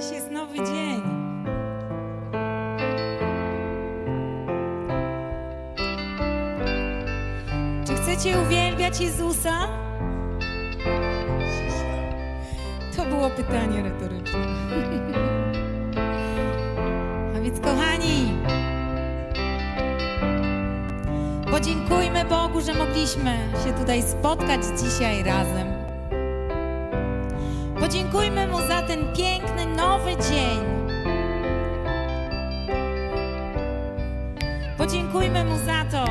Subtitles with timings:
[0.00, 1.02] Dziś jest nowy dzień.
[7.86, 9.68] Czy chcecie uwielbiać Jezusa?
[12.96, 14.46] To było pytanie retoryczne.
[17.36, 18.32] A więc, kochani,
[21.50, 25.79] podziękujmy Bogu, że mogliśmy się tutaj spotkać dzisiaj razem.
[27.90, 30.60] Podziękujmy Mu za ten piękny, nowy dzień.
[34.78, 36.04] Podziękujmy Mu za to,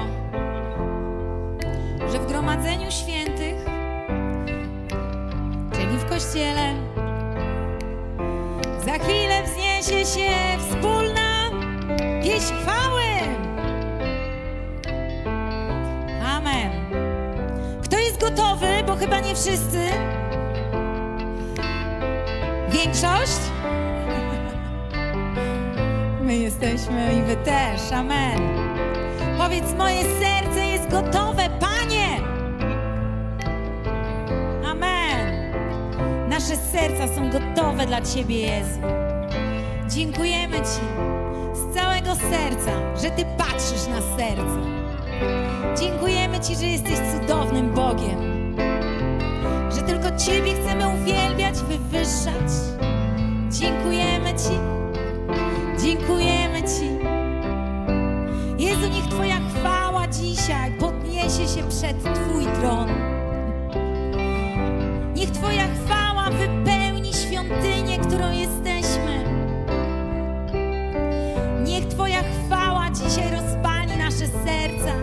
[2.12, 3.56] że w gromadzeniu świętych,
[5.74, 6.74] czyli w kościele,
[8.86, 11.50] za chwilę wzniesie się wspólna
[12.24, 13.04] pieśń chwały.
[16.36, 16.72] Amen.
[17.84, 18.68] Kto jest gotowy?
[18.88, 19.80] Bo chyba nie wszyscy.
[22.84, 23.40] Większość?
[26.22, 27.92] My jesteśmy i wy też.
[27.92, 28.40] Amen.
[29.38, 32.22] Powiedz, moje serce jest gotowe, Panie.
[34.66, 35.54] Amen.
[36.30, 38.80] Nasze serca są gotowe dla Ciebie, Jezu.
[39.88, 40.82] Dziękujemy Ci
[41.54, 44.60] z całego serca, że Ty patrzysz na serce.
[45.80, 48.39] Dziękujemy Ci, że jesteś cudownym Bogiem
[51.80, 52.52] wywyższać.
[53.50, 54.60] Dziękujemy Ci,
[55.84, 56.90] dziękujemy Ci.
[58.66, 62.90] Jezu, niech Twoja chwała dzisiaj podniesie się przed Twój tron.
[65.16, 69.24] Niech Twoja chwała wypełni świątynię, którą jesteśmy.
[71.64, 74.94] Niech Twoja chwała dzisiaj rozpali nasze serca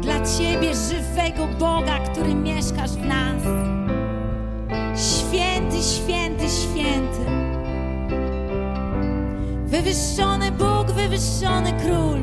[0.00, 3.61] dla Ciebie, żywego Boga, który mieszkasz w nas.
[6.12, 7.30] Święty, święty.
[9.66, 12.20] Wywyższony Bóg, wywyższony Król.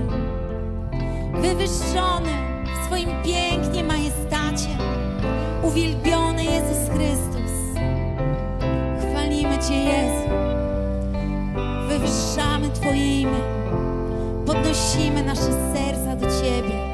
[1.41, 2.29] Wywyższony
[2.65, 4.77] w swoim pięknie majestacie.
[5.63, 7.51] Uwielbiony Jezus Chrystus.
[9.09, 10.29] Chwalimy Cię, Jezu.
[11.87, 13.41] Wywyższamy Twoje imię.
[14.45, 16.88] Podnosimy nasze serca do Ciebie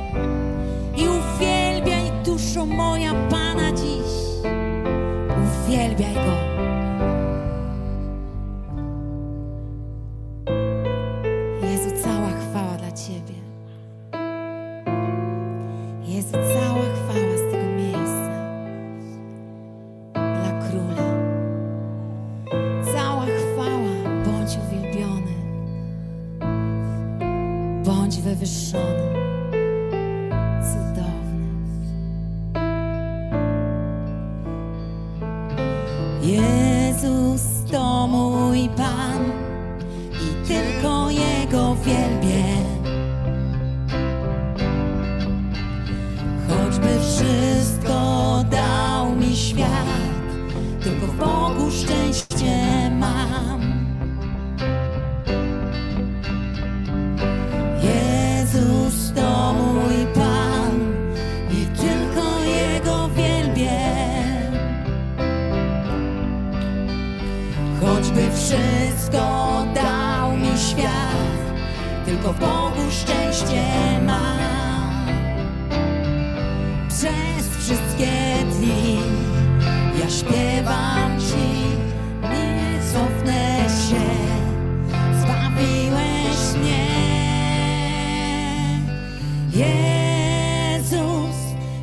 [89.55, 91.35] Jezus,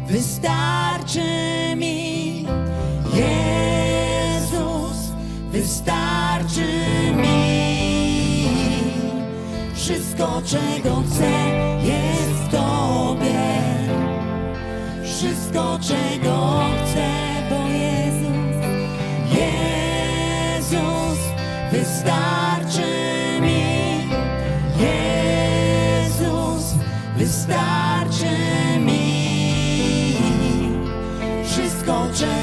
[0.06, 1.20] wystarczy
[1.76, 2.46] mi.
[3.14, 4.98] Jezus,
[5.50, 6.66] wystarczy
[7.16, 8.48] mi.
[9.74, 11.30] Wszystko, czego chcę,
[11.82, 13.42] jest w Tobie.
[15.04, 16.71] Wszystko, czego chcę,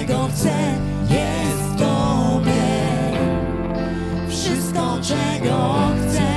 [0.09, 0.77] czego chcę,
[1.09, 2.51] jest w Tobie.
[4.29, 6.29] Wszystko, czego chcę.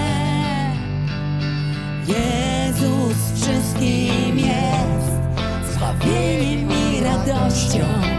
[2.07, 8.12] Jezus wszystkim jest, zbawieniem i radością.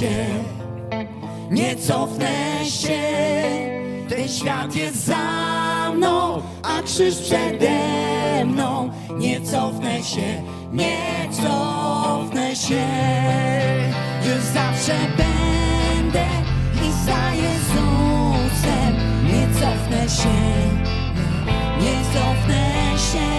[0.00, 0.26] się,
[1.50, 3.00] nie cofnę się.
[4.08, 7.78] Ten świat jest za mną, a krzyż przede
[8.44, 8.90] mną.
[9.16, 10.42] Nie cofnę się,
[10.72, 10.96] nie
[11.30, 12.86] cofnę się.
[14.24, 16.26] Już zawsze będę
[16.74, 18.94] i za Jezusem.
[19.24, 20.40] Nie cofnę się,
[21.80, 23.30] nie cofnę się.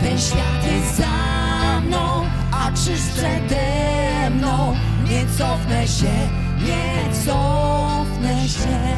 [0.00, 4.76] Ten świat jest za mną, a krzyż przede mną
[5.08, 6.28] nie cofnę się,
[6.66, 8.96] nie cofnę się.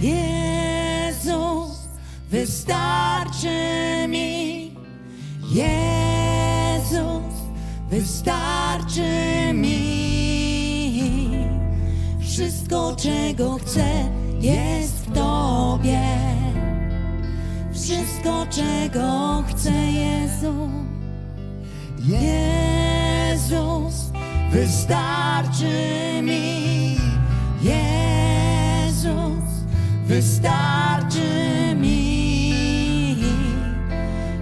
[0.00, 1.88] Jezus,
[2.30, 3.48] wystarczy
[4.08, 4.74] mi.
[5.50, 7.34] Jezus,
[7.90, 9.02] wystarczy
[9.54, 9.88] mi.
[12.20, 14.08] Wszystko, czego chcę,
[14.40, 16.00] jest w Tobie.
[17.72, 20.70] Wszystko, czego chcę, Jezu.
[21.98, 22.97] Jezus.
[23.38, 24.10] Jezus,
[24.50, 26.96] wystarczy mi.
[27.62, 29.44] Jezus,
[30.04, 33.16] wystarczy mi.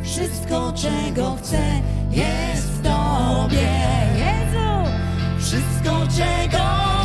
[0.03, 1.63] Wszystko, czego chcę,
[2.11, 3.69] jest w Tobie.
[4.19, 4.91] Jezu,
[5.39, 6.96] wszystko, czego chcę.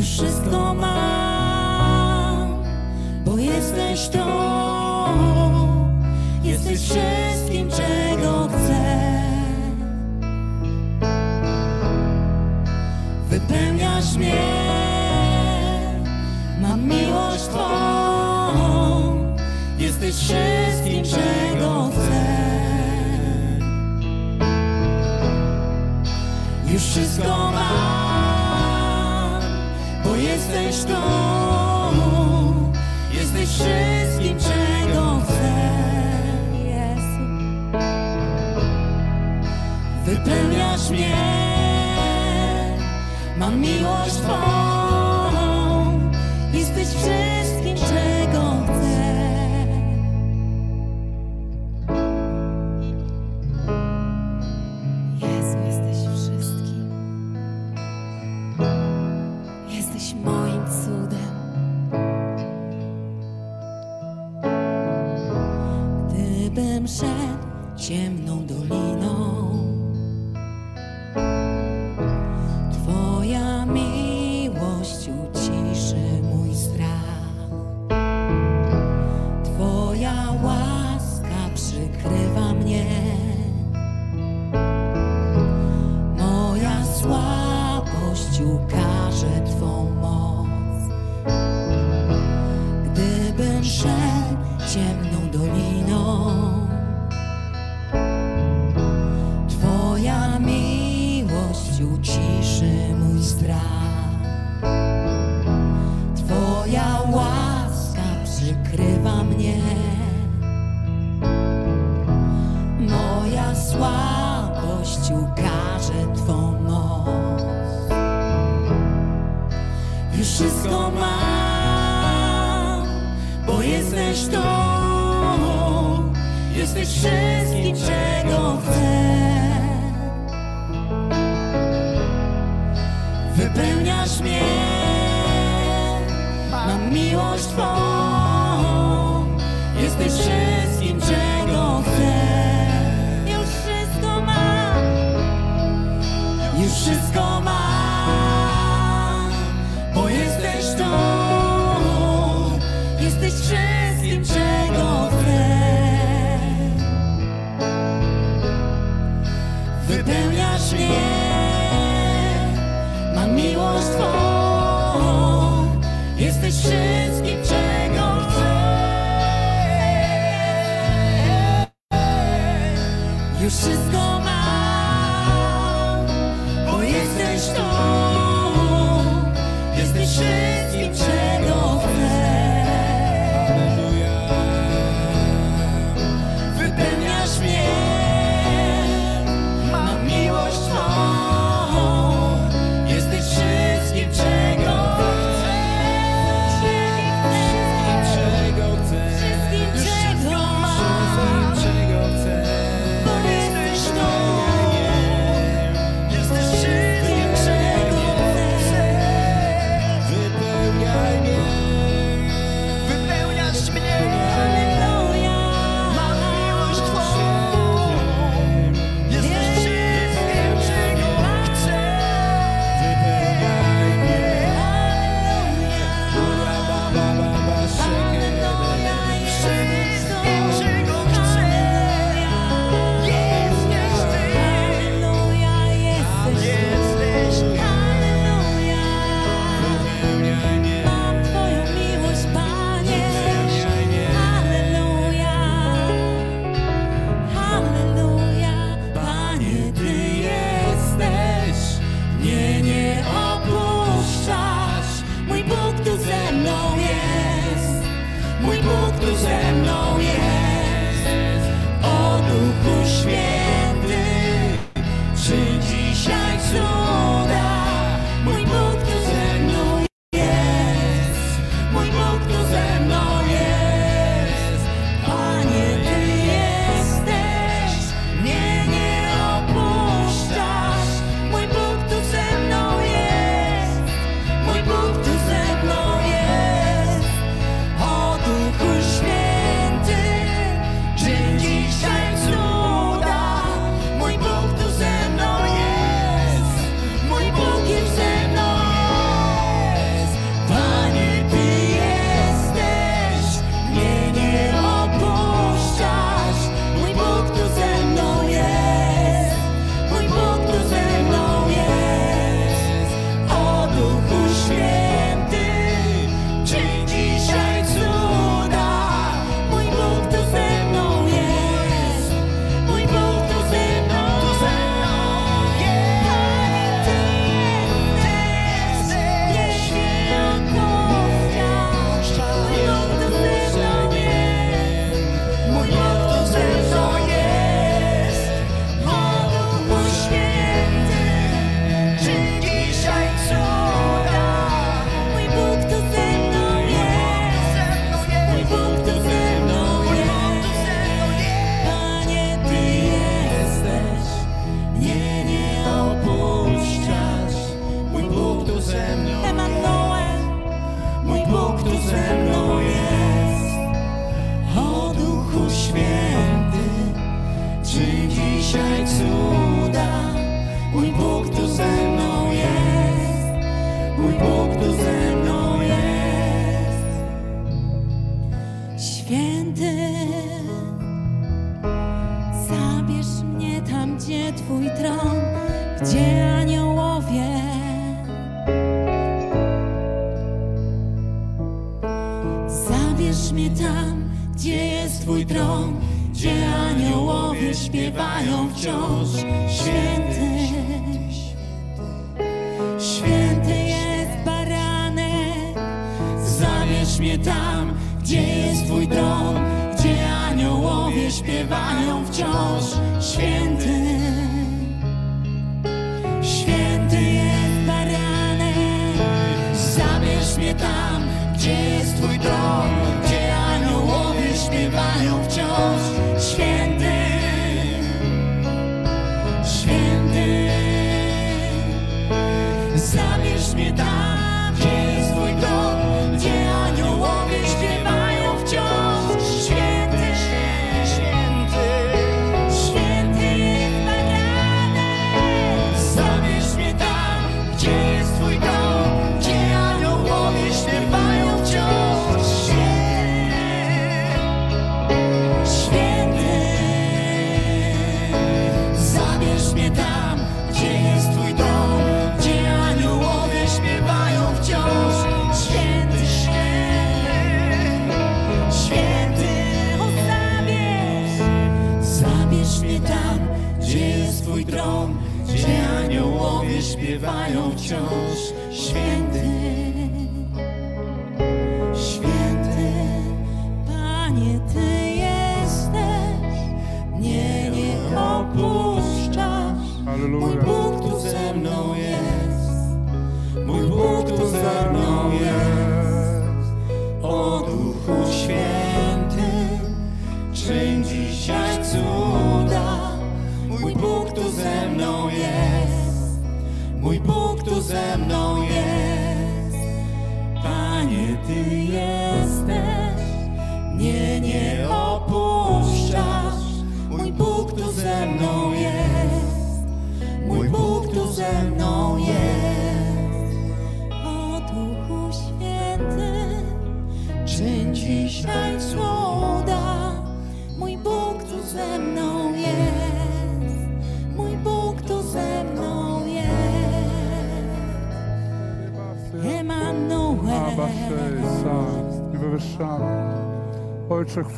[0.00, 2.48] Już wszystko mam,
[3.24, 4.26] bo jesteś to,
[6.42, 9.22] jesteś wszystkim, czego chcę.
[13.28, 14.42] Wypełniasz mnie,
[16.60, 17.60] mam miłość Twą,
[19.78, 22.26] jesteś wszystkim, czego chcę.
[26.72, 27.99] Już wszystko mam
[30.50, 31.00] jesteś tu.
[33.12, 35.70] Jesteś wszystkim, czego chcę.
[40.04, 41.16] Wypełniasz mnie.
[43.38, 44.59] Mam miłość Twoją.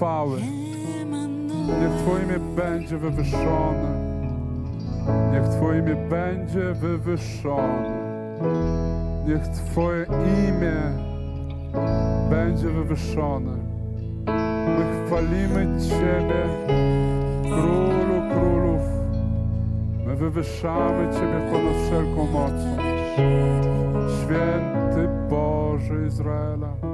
[0.03, 0.41] chwały.
[1.81, 3.95] Niech Twoje imię będzie wywyższone.
[5.33, 8.03] Niech Twoje imię będzie wywyższone.
[9.29, 10.07] Niech Twoje
[10.49, 10.77] imię
[12.31, 13.53] będzie wywyższone.
[14.79, 16.43] My chwalimy Ciebie,
[17.43, 18.83] Królu Królów.
[20.07, 22.77] My wywyższamy Ciebie ponad wszelką mocą.
[24.23, 26.92] Święty Boże Izraela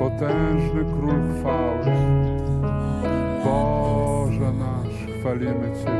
[0.00, 1.84] potężny Król chwały.
[3.44, 5.92] Boże nasz, chwalimy Cię,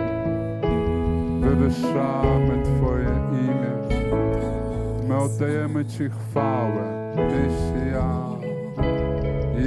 [1.41, 4.01] wywyższamy Twoje imię.
[5.09, 8.27] My oddajemy Ci chwałę, Mesja,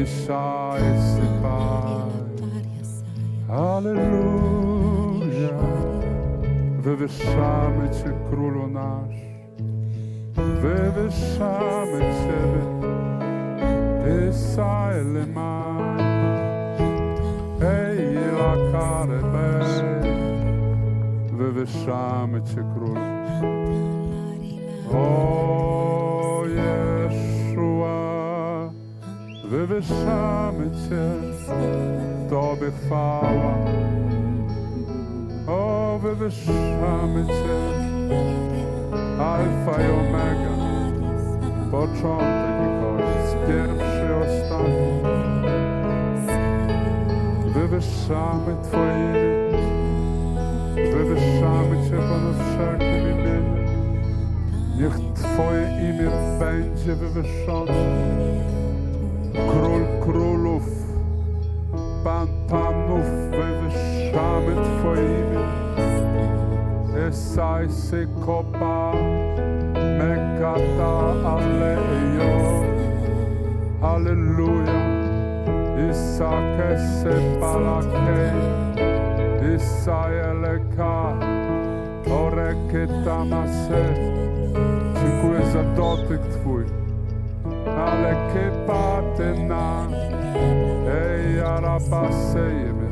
[0.04, 2.14] Iszaj, Sypaj.
[3.50, 5.58] Aleluja,
[6.80, 9.16] wywyższamy Cię, Królu nasz,
[10.36, 12.73] wywyższamy Ciebie
[14.34, 15.64] silema
[17.60, 19.60] Hej, Lakarebe
[21.32, 22.98] Wywyższamy Cię, Król
[24.94, 27.94] O Jeszua
[29.50, 31.06] Wywyższamy Cię
[32.30, 33.54] Tobie chwała
[35.48, 37.84] O, wywyższamy Cię
[39.20, 40.54] Alfa i Omega.
[41.72, 43.83] Początek i koniec, pierwszy
[44.54, 45.10] świata.
[47.54, 49.58] Wywyższamy Twoje imię.
[50.76, 53.68] Wywyższamy Cię ponad wszelkim imieniem.
[54.78, 57.74] Niech Twoje imię będzie wywyższone.
[59.34, 60.64] Król królów,
[62.04, 65.44] Pan panów, wywyższamy Twoje imię.
[67.08, 68.94] Esai se kopa,
[69.74, 72.03] mekata alei.
[74.06, 74.82] Alleluia.
[75.90, 78.34] Isa che se palate,
[79.56, 81.16] Isa eleka,
[82.10, 83.96] ore che tamase.
[84.94, 86.66] Dziękuję za dotyk Twój,
[87.66, 89.88] ale che patena,
[90.88, 92.90] ej arabasejemy.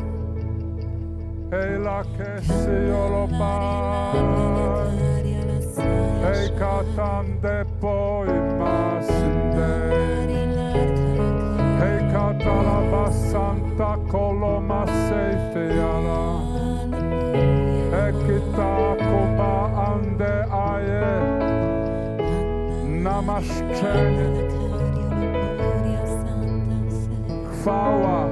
[1.52, 2.78] Ej la che si
[6.24, 8.11] ej katande po.
[27.52, 28.26] Chwała,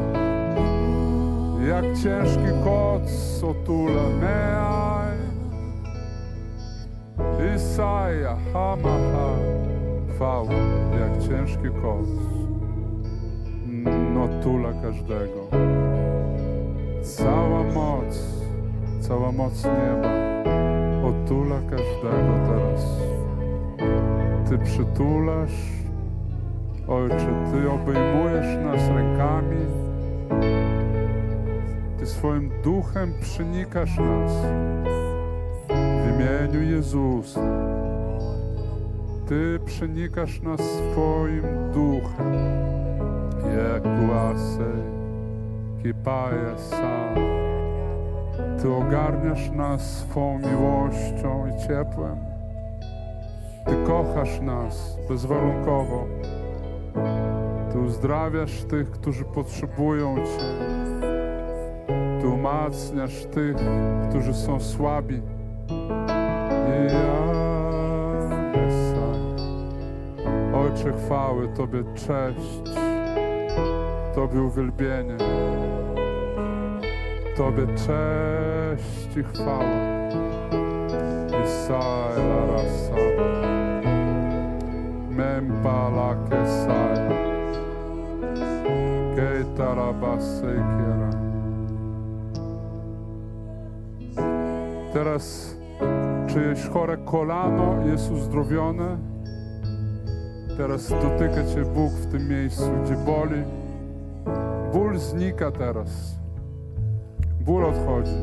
[1.67, 5.17] jak ciężki koc otula meaj.
[7.55, 9.29] Isaja, hamaha,
[10.15, 10.53] chwała,
[10.99, 12.09] jak ciężki koc
[14.23, 15.47] otula każdego.
[17.01, 18.19] Cała moc,
[18.99, 20.09] cała moc nieba
[21.03, 23.09] otula każdego teraz.
[24.49, 25.61] Ty przytulasz,
[26.87, 29.65] Ojcze, Ty obejmujesz nas rękami.
[31.99, 34.31] Ty swoim duchem przenikasz nas
[35.67, 37.41] w imieniu Jezusa.
[39.27, 41.43] Ty przenikasz nas swoim
[41.73, 42.33] duchem.
[43.55, 44.83] Jekuasej,
[45.83, 47.15] kipaje sam.
[48.61, 52.28] Ty ogarniasz nas swą miłością i ciepłem.
[53.69, 56.05] Ty kochasz nas bezwarunkowo.
[57.71, 60.45] Ty uzdrawiasz tych, którzy potrzebują Cię.
[62.21, 63.55] Ty umacniasz tych,
[64.09, 65.21] którzy są słabi.
[66.67, 67.33] I ja,
[68.51, 69.19] Mesaj.
[70.53, 72.79] Ojcze chwały, Tobie cześć,
[74.15, 75.17] Tobie uwielbienie,
[77.37, 79.89] Tobie cześć i chwała.
[81.43, 83.38] Isai la
[85.19, 87.09] mempa la kesaja,
[89.15, 91.09] keita rabasekiera.
[94.93, 95.55] Teraz
[96.27, 98.97] czyjeś chore kolano jest uzdrowione.
[100.57, 103.43] Teraz dotyka Cię Bóg w tym miejscu, gdzie boli.
[104.73, 106.15] Ból znika teraz.
[107.41, 108.19] Ból odchodzi.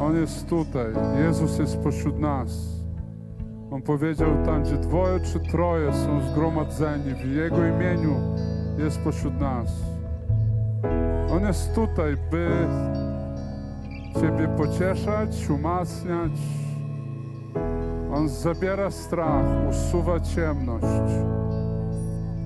[0.00, 0.86] On jest tutaj.
[1.18, 2.73] Jezus jest pośród nas.
[3.74, 8.14] On powiedział tam, gdzie dwoje czy troje są zgromadzeni w Jego imieniu,
[8.78, 9.72] jest pośród nas.
[11.30, 12.48] On jest tutaj, by
[14.20, 16.32] Ciebie pocieszać, umacniać.
[18.12, 21.12] On zabiera strach, usuwa ciemność.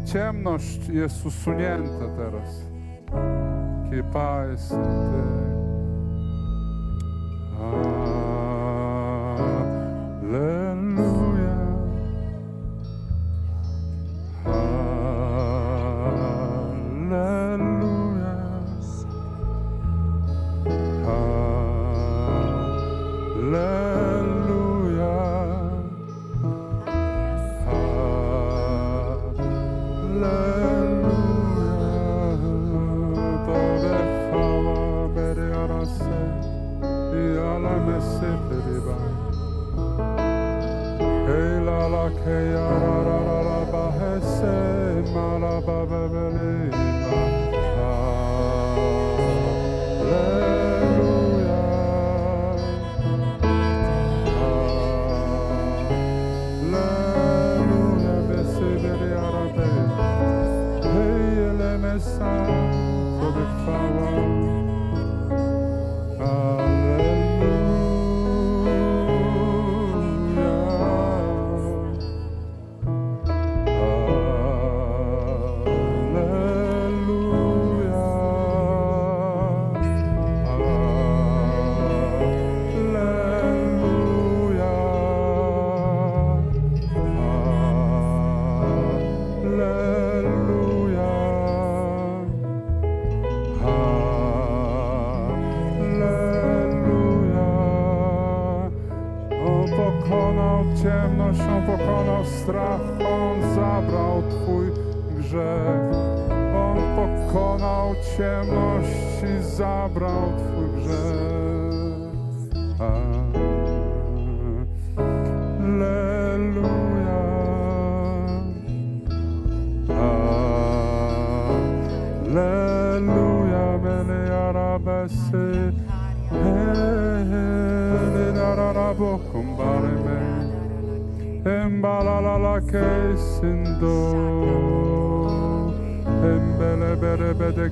[0.05, 2.66] Ciemność jest usunięta teraz.
[3.91, 5.49] Kipa jest ty.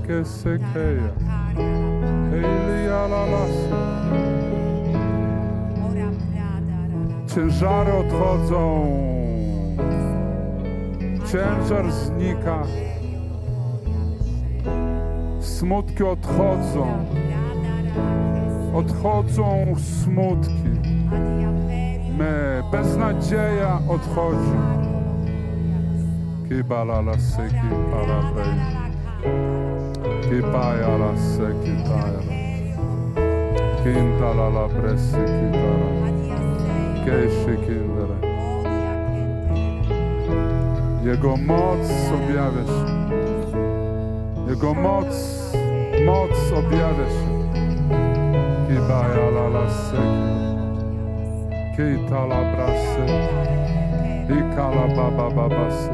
[0.06, 1.10] Que se se.
[7.34, 8.86] Ciężary odchodzą.
[11.32, 12.62] Ciężar znika.
[15.40, 16.86] Smutki odchodzą.
[18.74, 20.70] Odchodzą smutki.
[22.18, 24.56] Me beznadzieja odchodzi.
[26.48, 27.66] Kibala la seki
[30.26, 30.40] para brej.
[30.42, 32.22] Kibaja la seki taja.
[33.82, 35.90] Kinta la bresi kitara.
[37.04, 38.16] Kejszy kindere.
[41.04, 42.86] Jego moc objawia się.
[44.48, 45.06] Jego moc,
[46.06, 47.28] moc objawia się.
[48.68, 50.36] Kibaja la seki.
[51.76, 53.06] Kita la brasy.
[54.28, 55.90] Ikala baba babasy.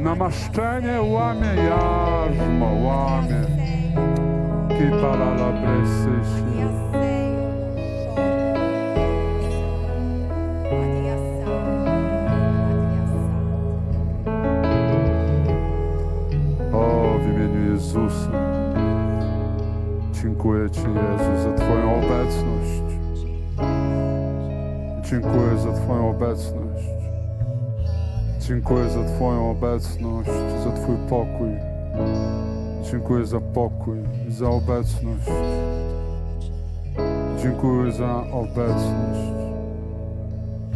[0.00, 1.54] Namaszczenie łamie
[2.26, 3.42] jarzmo, łamie.
[4.68, 6.42] Kipala la bresysi.
[16.72, 18.30] O, w imieniu Jezusa.
[20.22, 22.82] Dziękuję Ci, Jezu, za Twoją obecność.
[25.10, 26.86] Dziękuję za Twoją obecność.
[28.38, 30.30] Dziękuję za Twoją obecność,
[30.64, 31.75] za Twój pokój.
[32.90, 35.26] Dziękuję za pokój, za obecność.
[37.42, 39.20] Dziękuję za obecność.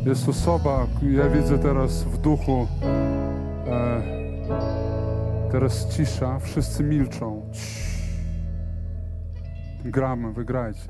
[0.06, 2.66] Jest osoba, ja widzę teraz w duchu,
[3.66, 4.02] e,
[5.52, 7.42] teraz cisza, wszyscy milczą.
[9.84, 10.86] Gramy, wygrajcie.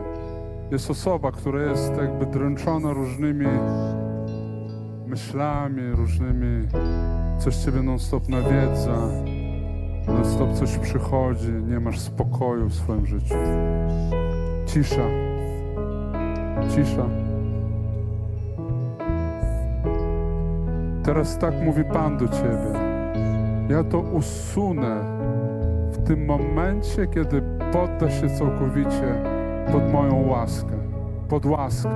[0.71, 3.47] Jest osoba, która jest jakby dręczona różnymi
[5.07, 6.69] myślami, różnymi,
[7.39, 9.09] coś ciebie non-stop nawiedza,
[10.15, 13.35] non-stop coś przychodzi, nie masz spokoju w swoim życiu.
[14.67, 15.07] Cisza.
[16.69, 17.07] Cisza.
[21.05, 22.81] Teraz tak mówi Pan do ciebie.
[23.69, 24.97] Ja to usunę
[25.93, 27.43] w tym momencie, kiedy
[27.73, 29.23] podda się całkowicie
[29.73, 30.77] pod moją łaskę,
[31.29, 31.91] pod łaskę,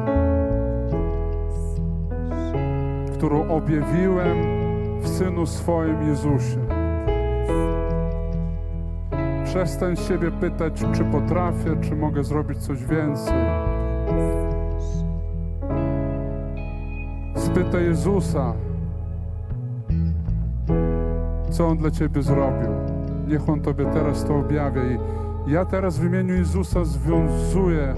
[3.15, 4.37] którą objawiłem
[5.01, 6.74] w Synu swoim Jezusie.
[9.55, 13.35] Przestań siebie pytać, czy potrafię, czy mogę zrobić coś więcej.
[17.37, 18.55] Spytaj Jezusa,
[21.51, 22.71] co On dla Ciebie zrobił.
[23.29, 24.83] Niech On Tobie teraz to objawia.
[24.85, 24.99] I
[25.47, 27.95] ja teraz w imieniu Jezusa związuję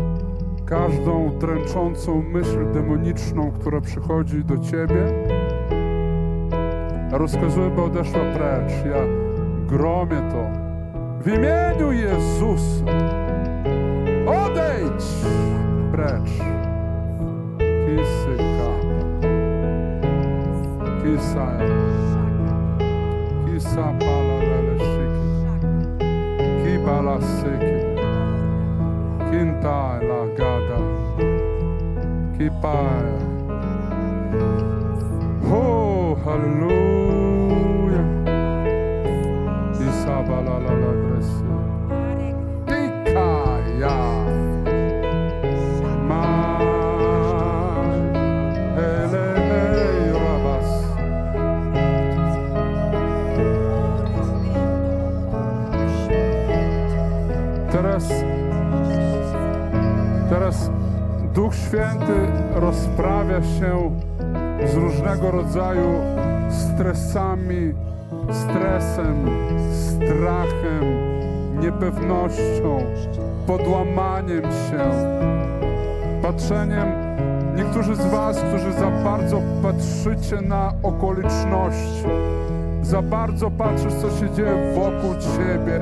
[0.66, 5.06] każdą dręczącą myśl demoniczną, która przychodzi do Ciebie.
[7.12, 8.72] Rozkazuję, by odeszła precz.
[8.86, 9.02] Ja
[9.68, 10.65] gromię to.
[11.22, 12.82] Vimelho Jesus.
[14.26, 15.06] Ô dente,
[15.90, 16.42] prete.
[17.58, 18.70] Que seca.
[21.02, 21.76] Que saia.
[23.44, 26.02] Que sapalada chique.
[26.62, 27.76] Que bala seque.
[29.30, 30.78] Quinta largada.
[32.36, 33.06] Que pai.
[35.50, 38.04] Oh, aleluia.
[39.76, 40.85] Que sapalada
[61.66, 62.14] Święty
[62.54, 63.90] rozprawia się
[64.66, 66.00] z różnego rodzaju
[66.48, 67.74] stresami,
[68.30, 69.26] stresem,
[69.72, 70.84] strachem,
[71.60, 72.78] niepewnością,
[73.46, 74.90] podłamaniem się,
[76.22, 76.88] patrzeniem.
[77.56, 82.08] Niektórzy z Was, którzy za bardzo patrzycie na okoliczności,
[82.82, 85.80] za bardzo patrzysz, co się dzieje wokół Ciebie,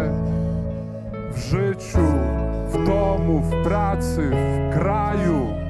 [1.33, 2.07] w życiu,
[2.69, 5.64] w domu, w pracy, w kraju.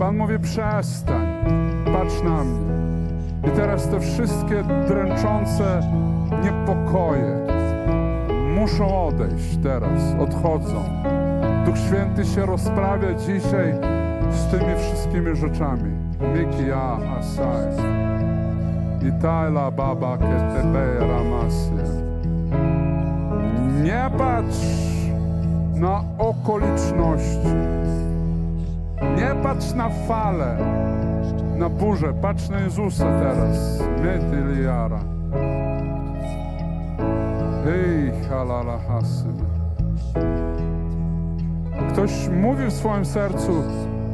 [0.00, 1.26] Pan mówi: przestań,
[1.92, 2.70] patrz na mnie.
[3.48, 5.80] I teraz te wszystkie dręczące
[6.44, 7.46] niepokoje
[8.54, 10.84] muszą odejść teraz, odchodzą.
[11.66, 13.74] Duch Święty się rozprawia dzisiaj
[14.30, 15.90] z tymi wszystkimi rzeczami.
[16.20, 17.90] Miki asai.
[19.08, 21.84] Itaila baba ketebe ramasya.
[23.82, 24.66] Nie patrz
[25.74, 27.80] na okoliczności.
[29.42, 30.56] Patrz na falę,
[31.56, 33.82] na burzę, patrz na Jezusa teraz.
[34.02, 35.00] Metyliara.
[37.64, 39.34] Hej, halala hasyn.
[41.92, 43.62] Ktoś mówi w swoim sercu,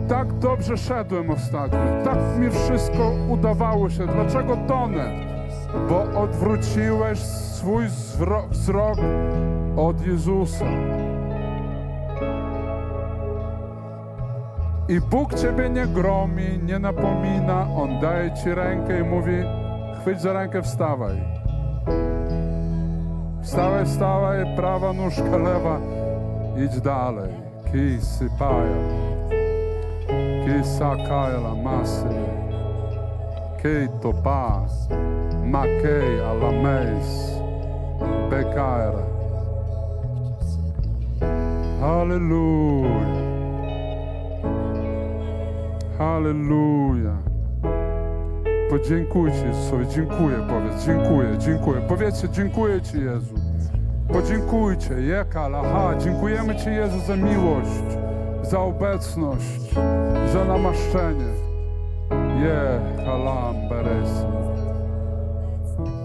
[0.08, 5.10] tak dobrze szedłem ostatnio, tak mi wszystko udawało się, dlaczego tonę?
[5.88, 7.84] Bo odwróciłeś swój
[8.50, 8.98] wzrok
[9.76, 10.64] od Jezusa.
[14.88, 19.42] I Bóg ciebie nie gromi, nie napomina, On daje ci rękę i mówi,
[20.00, 21.16] chwyć za rękę, wstawaj.
[23.42, 25.80] Wstawaj, wstawaj, prawa nóżka, lewa,
[26.64, 27.32] idź dalej.
[27.72, 28.82] Ki sypaja,
[30.44, 32.14] ki sakaela masy,
[33.62, 34.66] ki topa,
[35.44, 37.40] makei alameis,
[38.30, 39.06] bekaera.
[41.80, 43.25] Halleluja.
[45.98, 47.16] Halleluja.
[48.70, 51.80] Podziękujcie sobie, dziękuję, powiedz, dziękuję, dziękuję.
[51.88, 53.34] Powiedzcie, dziękuję Ci Jezu.
[54.12, 57.98] Podziękujcie, jaka laha, dziękujemy Ci Jezu za miłość,
[58.42, 59.74] za obecność,
[60.32, 61.32] za namaszczenie.
[62.42, 64.24] Je, halam, beres.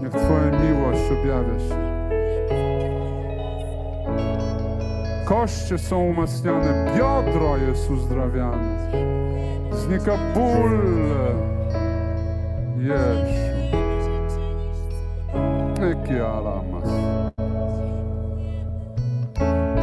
[0.02, 1.92] Niech Twoja miłość objawia się.
[5.24, 8.92] Koście są umacniane, biodro jest uzdrawiane.
[9.74, 10.70] Znika ból.
[12.78, 13.52] Jezu.
[15.82, 16.90] Eki alamas.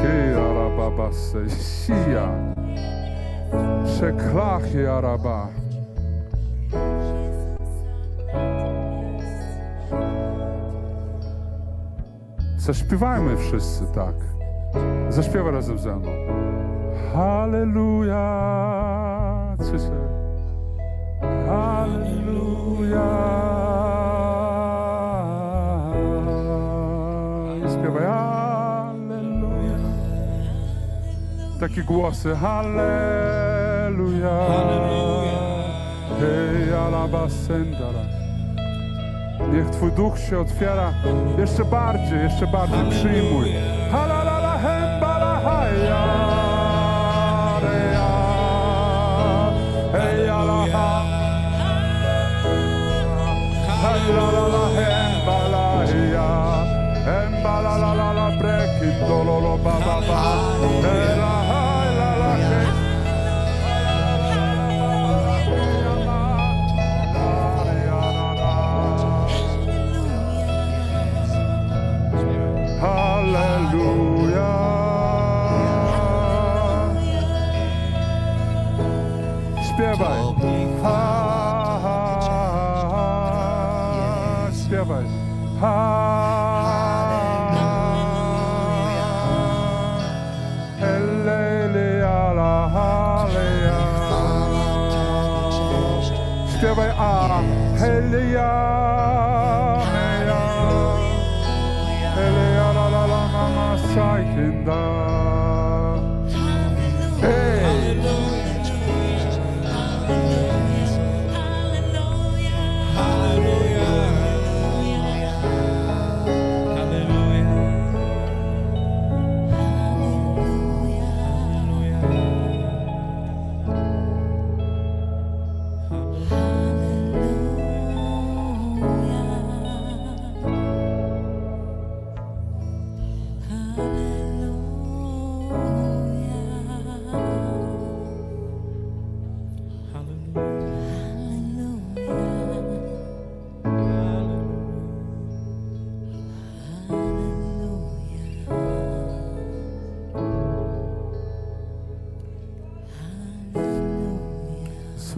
[0.02, 2.30] Ki arababa se sia.
[3.86, 5.48] Szeklachi araba.
[12.58, 14.16] Zaśpiewajmy wszyscy tak.
[15.10, 16.12] Zaśpiewaj razem ze mną.
[17.14, 18.30] Halleluja.
[19.72, 19.92] Co się?
[21.48, 23.10] Halleluja.
[27.58, 29.78] I śpiewaj Halleluja.
[31.60, 34.30] Takie głosy Halleluja.
[36.20, 38.04] Hej, alabasendara.
[39.54, 40.94] Niech Twój duch się otwiera
[41.38, 42.90] jeszcze bardziej, jeszcze bardziej.
[42.90, 43.54] Przyjmuj.
[43.92, 46.19] Halalala hembala haja.
[54.10, 56.30] Halalala hembala hiya.
[57.06, 61.29] Hembala la la la breki dololo ba ba ba.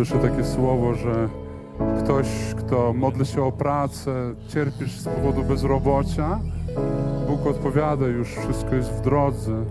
[0.06, 1.30] Słyszę takie słowo, że
[2.04, 2.28] ktoś,
[2.58, 6.40] kto modli się o pracę, cierpisz z powodu bezrobocia,
[7.28, 9.64] Bóg odpowiada, już wszystko jest w drodze.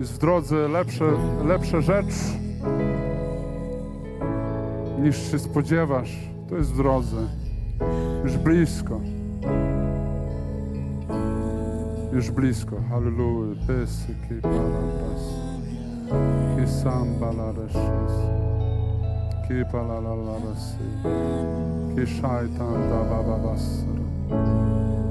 [0.00, 1.04] Jest w drodze lepsze,
[1.44, 2.14] lepsza rzecz
[5.02, 6.16] niż się spodziewasz.
[6.48, 7.16] To jest w drodze.
[8.24, 9.00] Już blisko.
[12.12, 12.76] Już blisko.
[12.90, 13.54] Halleluja.
[19.48, 20.76] Pesy, kipalapas.
[20.76, 20.76] Kisambalareszes.
[20.76, 20.86] Kipalalarasi.
[21.96, 24.02] Kishaitan dabababasra.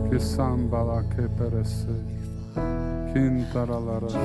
[0.10, 1.96] Kisambala keperese.
[3.14, 4.18] Kintaralarashi.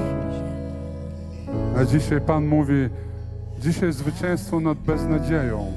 [1.77, 2.91] A dzisiaj Pan mówi,
[3.61, 5.73] Dzisiaj zwycięstwo nad beznadzieją.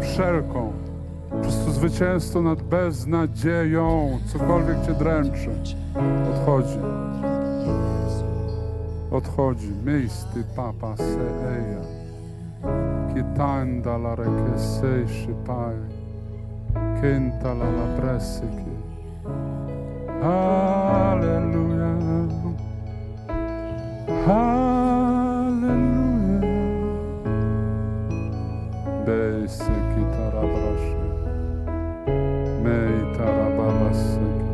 [0.00, 0.72] Wszelką.
[1.30, 4.18] Po prostu zwycięstwo nad beznadzieją.
[4.26, 5.50] Cokolwiek cię dręczy.
[6.34, 6.78] Odchodzi.
[9.10, 9.68] Odchodzi.
[9.84, 11.20] Miejsty papa se
[11.58, 11.91] eja.
[13.12, 15.78] Kitanda la rekesei shipai,
[17.00, 18.76] kinta la la presiki.
[20.22, 21.98] Hallelujah.
[24.26, 24.82] Hallelujah.
[29.04, 31.00] Beisiki tarabrashi,
[32.62, 34.50] mei tarababasiki,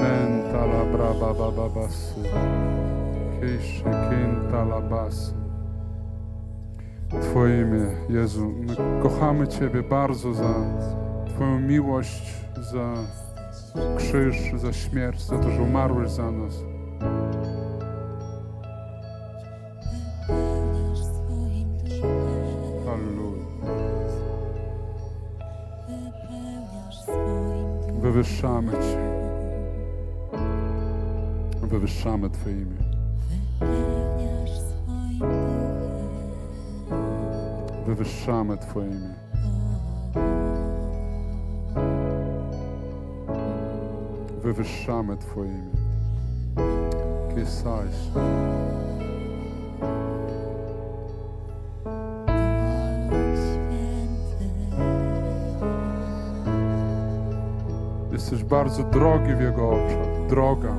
[0.00, 2.22] menta la brababababasi,
[3.40, 5.43] kishi kinta la basi.
[7.22, 10.54] Twoje imię, Jezu, my kochamy Ciebie bardzo za
[11.26, 12.34] Twoją miłość,
[12.72, 12.94] za
[13.96, 16.54] krzyż, za śmierć, za to, że umarłeś za nas.
[22.86, 23.44] Halleluja.
[28.00, 29.14] Wywyższamy Cię.
[31.62, 32.93] Wywyższamy Twoje imię.
[37.94, 39.14] Wywyższamy Twoje imię.
[44.42, 45.70] Wywyższamy Twoje imię.
[53.36, 54.74] Święty.
[58.12, 60.26] Jesteś bardzo drogi w Jego oczach.
[60.28, 60.74] Droga.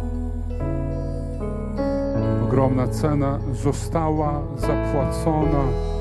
[2.43, 5.95] Ogromna cena została zapłacona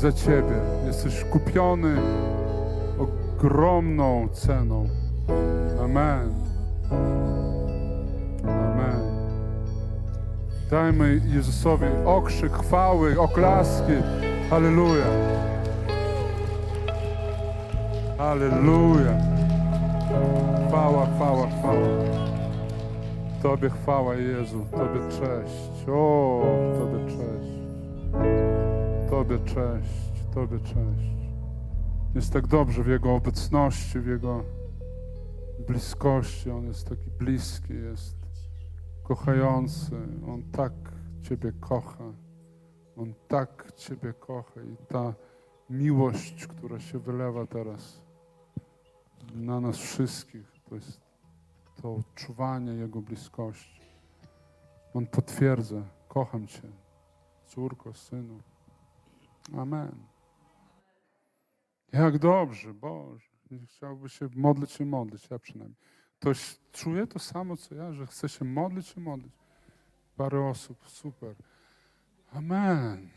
[0.00, 0.56] za Ciebie.
[0.86, 1.96] Jesteś kupiony
[2.98, 4.88] ogromną ceną.
[5.84, 6.34] Amen.
[8.42, 9.00] Amen.
[10.70, 13.92] Dajmy Jezusowi okrzyk chwały, oklaski.
[14.50, 15.04] Halleluja.
[18.18, 19.12] Halleluja.
[20.68, 21.88] Chwała, chwała, chwała.
[23.42, 24.66] Tobie chwała, Jezu.
[24.70, 25.88] Tobie cześć.
[25.88, 26.42] O,
[26.78, 27.59] Tobie cześć.
[29.30, 30.12] Tobie cześć.
[30.34, 31.14] Tobie cześć.
[32.14, 34.44] Jest tak dobrze w Jego obecności, w Jego
[35.66, 36.50] bliskości.
[36.50, 38.16] On jest taki bliski, jest
[39.02, 39.96] kochający.
[40.28, 40.72] On tak
[41.22, 42.04] Ciebie kocha.
[42.96, 44.60] On tak Ciebie kocha.
[44.62, 45.14] I ta
[45.70, 48.00] miłość, która się wylewa teraz
[49.34, 51.00] na nas wszystkich, to jest
[51.82, 53.80] to odczuwanie Jego bliskości.
[54.94, 56.68] On potwierdza, kocham Cię,
[57.46, 58.40] córko, synu.
[59.52, 60.06] Amen.
[61.92, 63.30] Jak dobrze, Boże.
[63.66, 65.78] Chciałby się modlić się modlić, ja przynajmniej.
[66.18, 69.32] Ktoś czuje to samo, co ja, że chce się modlić się modlić.
[70.16, 71.34] Parę osób, super.
[72.32, 73.10] Amen.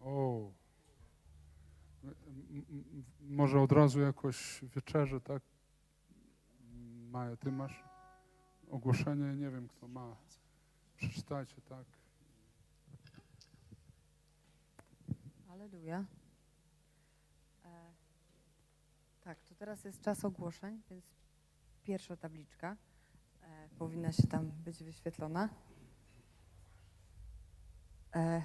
[0.00, 0.50] O.
[3.20, 5.42] Może od razu jakoś wieczerzę, tak?
[7.10, 7.84] Maja, ty masz
[8.70, 9.34] ogłoszenie?
[9.34, 10.16] Nie wiem, kto ma.
[10.96, 11.86] Przeczytajcie, tak?
[15.54, 16.04] Aleluja.
[17.64, 17.68] E,
[19.20, 21.04] tak, to teraz jest czas ogłoszeń, więc
[21.84, 22.76] pierwsza tabliczka
[23.42, 23.46] e,
[23.78, 25.48] powinna się tam być wyświetlona.
[28.16, 28.42] E,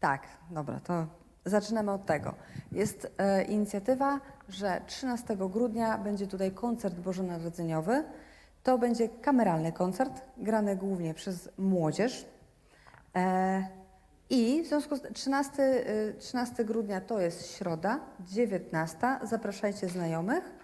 [0.00, 1.06] tak, dobra, to
[1.44, 2.34] zaczynamy od tego.
[2.72, 8.04] Jest e, inicjatywa, że 13 grudnia będzie tutaj koncert bożonarodzeniowy.
[8.62, 12.26] To będzie kameralny koncert, grany głównie przez młodzież.
[13.16, 13.81] E,
[14.34, 19.18] I w związku z 13, y, 13 grudnia to jest środa, 19.
[19.22, 20.54] Zapraszajcie znajomych.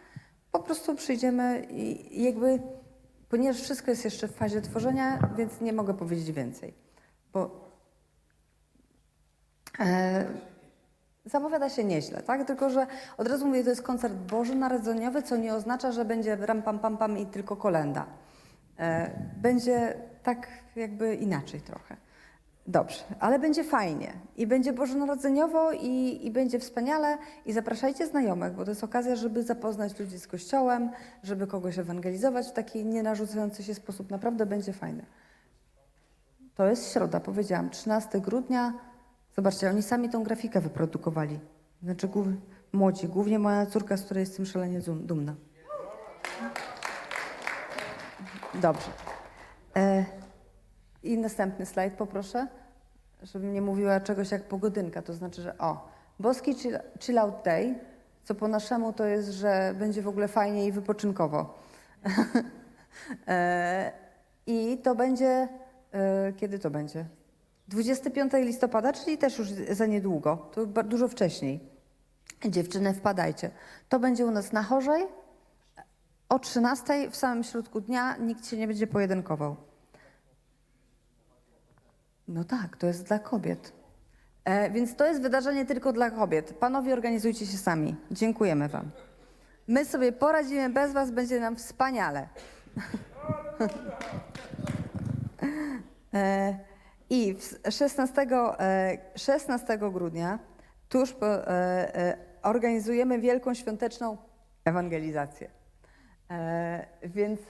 [0.53, 2.63] Po prostu przyjdziemy i jakby,
[3.29, 6.75] ponieważ wszystko jest jeszcze w fazie tworzenia, więc nie mogę powiedzieć więcej.
[7.33, 7.71] Bo
[9.81, 10.25] e,
[11.25, 12.47] zapowiada się nieźle, tak?
[12.47, 16.63] Tylko, że od razu mówię, to jest koncert bożonarodzeniowy, co nie oznacza, że będzie ram
[16.63, 18.07] pam pam pam i tylko kolenda.
[18.79, 22.08] E, będzie tak jakby inaczej trochę.
[22.69, 28.65] Dobrze, ale będzie fajnie i będzie bożonarodzeniowo i, i będzie wspaniale i zapraszajcie znajomych, bo
[28.65, 30.91] to jest okazja, żeby zapoznać ludzi z Kościołem,
[31.23, 34.11] żeby kogoś ewangelizować w taki nienarzucający się sposób.
[34.11, 35.03] Naprawdę będzie fajne.
[36.55, 38.73] To jest środa, powiedziałam, 13 grudnia.
[39.37, 41.39] Zobaczcie, oni sami tą grafikę wyprodukowali.
[41.83, 42.27] Znaczy głów,
[42.73, 45.35] młodzi, głównie moja córka, z której jestem szalenie dumna.
[48.55, 48.91] Dobrze.
[49.77, 50.05] E,
[51.03, 52.47] I następny slajd poproszę,
[53.23, 55.89] żebym nie mówiła czegoś jak pogodynka, to znaczy, że o,
[56.19, 56.55] boski
[57.01, 57.75] chill, out day,
[58.25, 61.59] co po naszemu to jest, że będzie w ogóle fajnie i wypoczynkowo.
[63.29, 63.93] e,
[64.47, 65.49] I to będzie,
[65.93, 67.05] e, kiedy to będzie?
[67.69, 71.61] 25 listopada, czyli też już za niedługo, to dużo wcześniej.
[72.45, 73.51] Dziewczyny, wpadajcie.
[73.89, 75.07] To będzie u nas na Chorzej
[76.29, 78.17] o 13 w samym środku dnia.
[78.17, 79.57] Nikt się nie będzie pojedynkował.
[82.29, 83.73] No tak, to jest dla kobiet.
[84.45, 86.53] E, więc to jest wydarzenie tylko dla kobiet.
[86.55, 87.97] Panowie, organizujcie się sami.
[88.11, 88.91] Dziękujemy Wam.
[89.69, 92.29] My sobie poradzimy bez Was, będzie nam wspaniale.
[96.15, 96.59] E,
[97.11, 98.23] I w- 16,
[98.61, 100.39] e, 16 grudnia
[100.89, 101.51] tuż po, e,
[101.97, 104.17] e, organizujemy wielką świąteczną
[104.65, 105.51] ewangelizację.
[106.31, 107.41] E, Więc,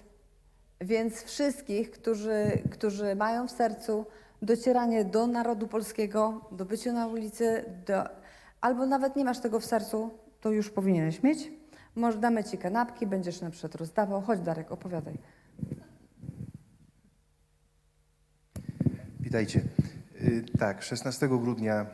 [0.81, 4.07] więc wszystkich, którzy, którzy mają w sercu
[4.43, 8.05] docieranie do narodu polskiego, do bycia na ulicy, do,
[8.61, 10.11] albo nawet nie masz tego w sercu,
[10.41, 11.51] to już powinieneś mieć.
[11.97, 14.23] Może damy ci kanapki, będziesz na przykład rozdawał.
[14.23, 15.19] Chodź Darek, opowiadaj.
[19.21, 19.61] Witajcie.
[20.23, 21.87] Y, Tak, 16 grudnia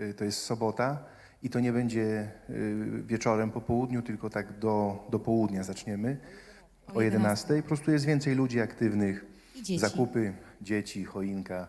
[0.00, 0.98] y, to jest sobota
[1.42, 6.16] i to nie będzie y, wieczorem po południu, tylko tak do, do południa zaczniemy
[6.88, 7.62] O o 11.
[7.62, 9.24] Po prostu jest więcej ludzi aktywnych.
[9.54, 9.78] I dzieci.
[9.78, 11.68] Zakupy, dzieci, choinka,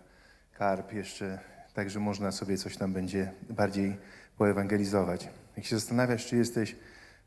[0.54, 1.39] karp jeszcze,
[1.74, 3.98] także można sobie coś tam będzie bardziej
[4.38, 5.30] poewangelizować.
[5.58, 6.76] Jak się zastanawiasz, czy jesteś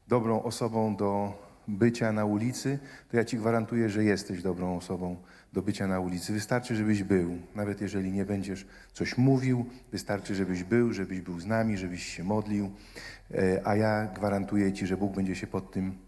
[0.09, 2.79] dobrą osobą do bycia na ulicy,
[3.11, 5.17] to ja ci gwarantuję, że jesteś dobrą osobą
[5.53, 6.33] do bycia na ulicy.
[6.33, 7.39] Wystarczy, żebyś był.
[7.55, 12.25] Nawet jeżeli nie będziesz coś mówił, wystarczy, żebyś był, żebyś był z nami, żebyś się
[12.25, 12.71] modlił.
[13.31, 15.99] E, A ja gwarantuję ci, że Bóg będzie się pod tym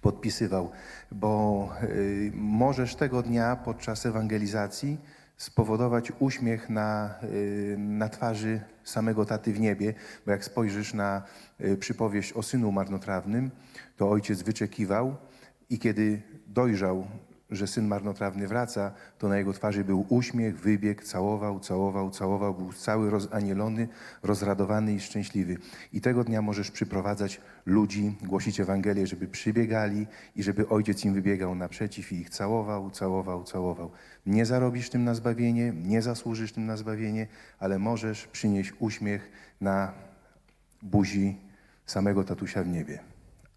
[0.00, 0.70] podpisywał,
[1.12, 4.98] bo y, możesz tego dnia podczas ewangelizacji
[5.36, 9.94] spowodować uśmiech na, y, na twarzy samego taty w niebie,
[10.26, 11.22] bo jak spojrzysz na
[11.60, 13.50] y, przypowieść o synu marnotrawnym,
[13.96, 15.16] to ojciec wyczekiwał
[15.70, 17.06] i kiedy dojrzał,
[17.50, 22.72] że syn marnotrawny wraca, to na jego twarzy był uśmiech, wybieg, całował, całował, całował, był
[22.72, 23.88] cały rozanielony,
[24.22, 25.56] rozradowany i szczęśliwy.
[25.92, 31.54] I tego dnia możesz przyprowadzać ludzi, głosić Ewangelię, żeby przybiegali i żeby ojciec im wybiegał
[31.54, 33.90] naprzeciw i ich całował, całował, całował.
[34.26, 37.26] Nie zarobisz tym na zbawienie, nie zasłużysz tym na zbawienie,
[37.58, 39.30] ale możesz przynieść uśmiech
[39.60, 39.92] na
[40.82, 41.36] buzi
[41.86, 42.98] samego tatusia w niebie.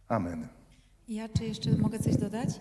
[0.07, 0.47] Amen.
[1.09, 2.59] Ja czy jeszcze mogę coś dodać?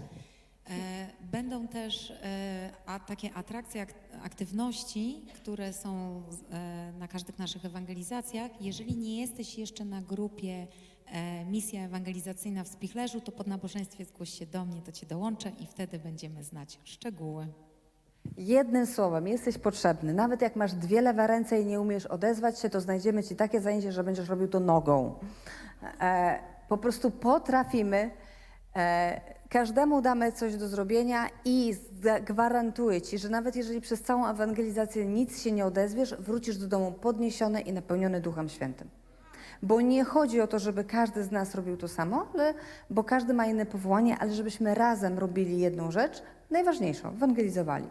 [0.70, 2.70] E, Będą też e,
[3.06, 8.50] takie atrakcje, ak- aktywności, które są e, na każdych naszych ewangelizacjach.
[8.62, 10.66] Jeżeli nie jesteś jeszcze na grupie
[11.46, 15.66] Misja Ewangelizacyjna w Spichlerzu, to po nabożeństwie zgłoś się do mnie, to Cię dołączę i
[15.66, 17.46] wtedy będziemy znać szczegóły.
[18.36, 20.14] Jednym słowem, jesteś potrzebny.
[20.14, 23.60] Nawet jak masz dwie lewe ręce i nie umiesz odezwać się, to znajdziemy ci takie
[23.60, 25.14] zajęcie, że będziesz robił to nogą.
[26.68, 28.10] Po prostu potrafimy.
[29.48, 31.74] Każdemu damy coś do zrobienia i
[32.26, 36.92] gwarantuję ci, że nawet jeżeli przez całą ewangelizację nic się nie odezwiesz, wrócisz do domu
[36.92, 38.88] podniesiony i napełniony Duchem Świętym.
[39.62, 42.54] Bo nie chodzi o to, żeby każdy z nas robił to samo, ale,
[42.90, 47.88] bo każdy ma inne powołanie, ale żebyśmy razem robili jedną rzecz, najważniejszą, ewangelizowali.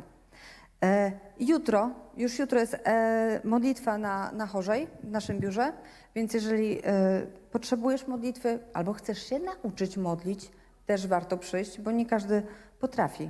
[0.83, 5.73] E, jutro, już jutro jest e, modlitwa na, na chorzej w naszym biurze,
[6.15, 10.51] więc jeżeli e, potrzebujesz modlitwy albo chcesz się nauczyć modlić,
[10.87, 12.43] też warto przyjść, bo nie każdy
[12.79, 13.29] potrafi.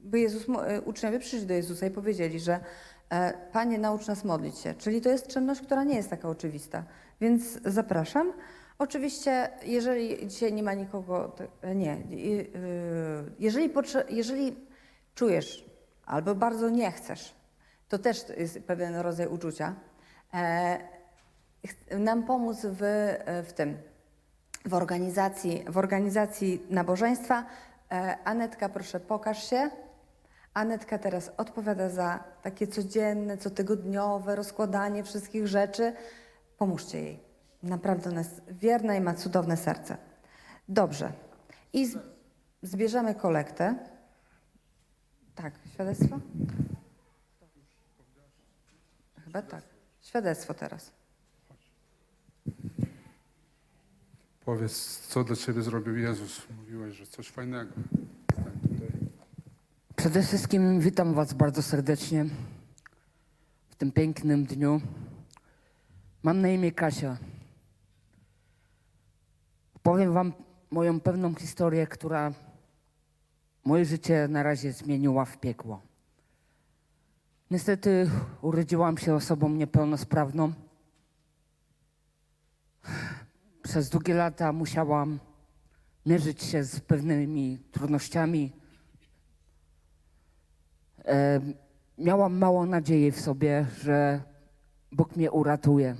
[0.00, 2.60] Bo Jezus, e, uczniowie przyszli do Jezusa i powiedzieli, że
[3.10, 4.74] e, Panie, naucz nas modlić się.
[4.74, 6.84] Czyli to jest czynność, która nie jest taka oczywista.
[7.20, 8.32] Więc zapraszam.
[8.78, 11.96] Oczywiście, jeżeli dzisiaj nie ma nikogo, e, nie.
[13.38, 13.70] Jeżeli,
[14.08, 14.56] jeżeli
[15.14, 15.64] czujesz
[16.06, 17.34] albo bardzo nie chcesz,
[17.88, 19.74] to też jest pewien rodzaj uczucia,
[21.98, 22.80] nam pomóc w,
[23.46, 23.76] w tym,
[24.64, 27.46] w organizacji, w organizacji nabożeństwa.
[27.90, 29.70] E, Anetka, proszę, pokaż się.
[30.54, 35.92] Anetka teraz odpowiada za takie codzienne, cotygodniowe rozkładanie wszystkich rzeczy.
[36.58, 37.18] Pomóżcie jej.
[37.62, 39.96] Naprawdę ona jest wierna i ma cudowne serce.
[40.68, 41.12] Dobrze.
[41.72, 41.98] I z,
[42.62, 43.74] zbierzemy kolektę.
[45.34, 46.18] Tak, świadectwo?
[49.24, 49.62] Chyba tak.
[50.02, 50.92] Świadectwo teraz.
[54.44, 56.42] Powiedz, co dla ciebie zrobił Jezus.
[56.58, 57.72] Mówiłeś, że coś fajnego.
[58.26, 58.90] Tutaj.
[59.96, 62.26] Przede wszystkim witam Was bardzo serdecznie
[63.70, 64.80] w tym pięknym dniu.
[66.22, 67.16] Mam na imię Kasia.
[69.82, 70.32] Powiem Wam
[70.70, 72.32] moją pewną historię, która
[73.64, 75.80] moje życie na razie zmieniła w piekło.
[77.50, 80.52] Niestety urodziłam się osobą niepełnosprawną.
[83.72, 85.18] Przez długie lata musiałam
[86.06, 88.52] mierzyć się z pewnymi trudnościami,
[91.04, 91.40] E,
[91.98, 94.22] miałam mało nadziei w sobie, że
[94.92, 95.96] Bóg mnie uratuje,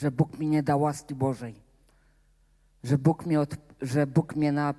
[0.00, 1.54] że Bóg mi nie da łaski Bożej,
[2.84, 4.74] że Bóg mnie, od, że Bóg mnie na,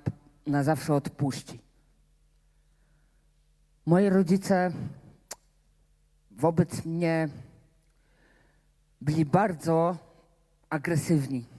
[0.46, 1.60] na zawsze odpuści.
[3.86, 4.72] Moi rodzice
[6.30, 7.28] wobec mnie
[9.00, 9.96] byli bardzo
[10.70, 11.55] agresywni.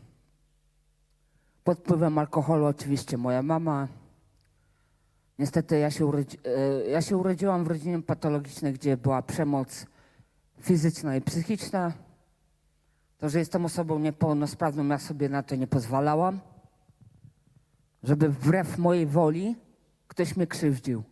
[1.68, 3.88] Pod wpływem alkoholu oczywiście moja mama.
[5.40, 9.86] Niestety ja się, urodzi, e, ja się urodziłam w rodzinie patologicznej, gdzie była przemoc
[10.62, 11.94] fizyczna i psychiczna.
[13.18, 16.40] To, że jestem osobą niepełnosprawną, ja sobie na to nie pozwalałam.
[18.04, 19.56] Żeby wbrew mojej woli
[20.08, 21.04] ktoś mnie krzywdził.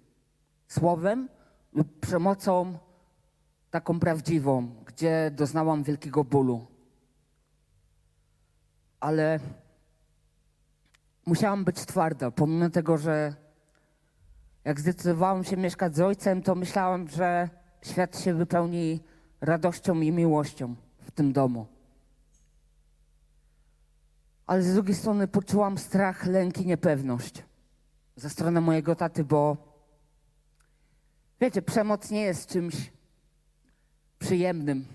[0.67, 1.29] Słowem
[1.73, 2.77] lub przemocą
[3.71, 6.67] taką prawdziwą, gdzie doznałam wielkiego bólu.
[8.99, 9.39] Ale
[11.25, 13.35] musiałam być twarda, pomimo tego, że
[14.63, 17.49] jak zdecydowałam się mieszkać z ojcem, to myślałam, że
[17.81, 18.99] świat się wypełni
[19.41, 21.67] radością i miłością w tym domu.
[24.47, 27.43] Ale z drugiej strony poczułam strach, lęk i niepewność
[28.15, 29.57] ze strony mojego taty, bo
[31.41, 32.91] wiecie, przemoc nie jest czymś
[34.19, 34.85] przyjemnym,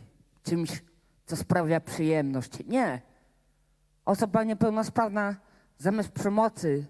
[0.42, 0.82] czymś,
[1.26, 2.66] co sprawia przyjemność.
[2.66, 3.02] Nie.
[4.04, 5.36] Osoba niepełnosprawna
[5.80, 6.86] zamiast przemocy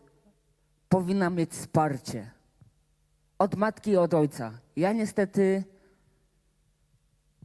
[0.88, 2.30] powinna mieć wsparcie
[3.38, 4.52] od matki i od ojca.
[4.76, 5.64] Ja niestety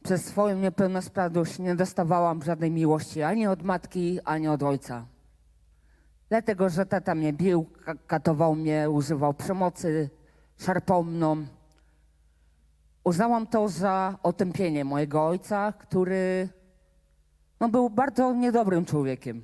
[0.04, 5.06] przez swoją niepełnosprawność nie dostawałam żadnej miłości ani od matki, ani od ojca.
[6.30, 10.10] Dlatego, że tata mnie bił, ka- katował mnie, używał przemocy,
[10.58, 11.46] szarpał mną.
[13.04, 16.50] Uznałam to za otępienie mojego ojca, który
[17.60, 19.44] no, był bardzo niedobrym człowiekiem,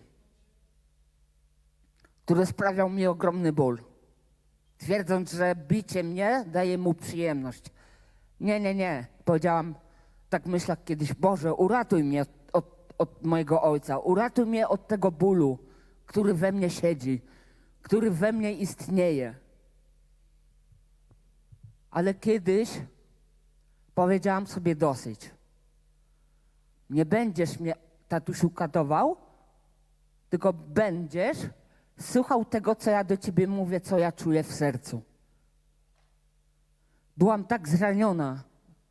[2.25, 3.79] który sprawiał mi ogromny ból,
[4.77, 7.63] twierdząc, że bicie mnie daje mu przyjemność.
[8.39, 9.07] Nie, nie, nie.
[9.25, 9.75] Powiedziałam,
[10.29, 12.29] tak myślę kiedyś, Boże, uratuj mnie od,
[12.97, 15.59] od, mojego ojca, uratuj mnie od tego bólu,
[16.05, 17.21] który we mnie siedzi,
[17.81, 19.35] który we mnie istnieje.
[21.91, 22.81] Ale kiedyś
[23.95, 25.31] powiedziałam sobie dosyć.
[26.89, 27.73] Nie będziesz mnie,
[28.07, 29.17] tatusiu, katował,
[30.29, 31.37] tylko będziesz
[31.99, 35.01] słuchał tego, co ja do ciebie mówię, co ja czuję w sercu.
[37.17, 38.43] Byłam tak zraniona.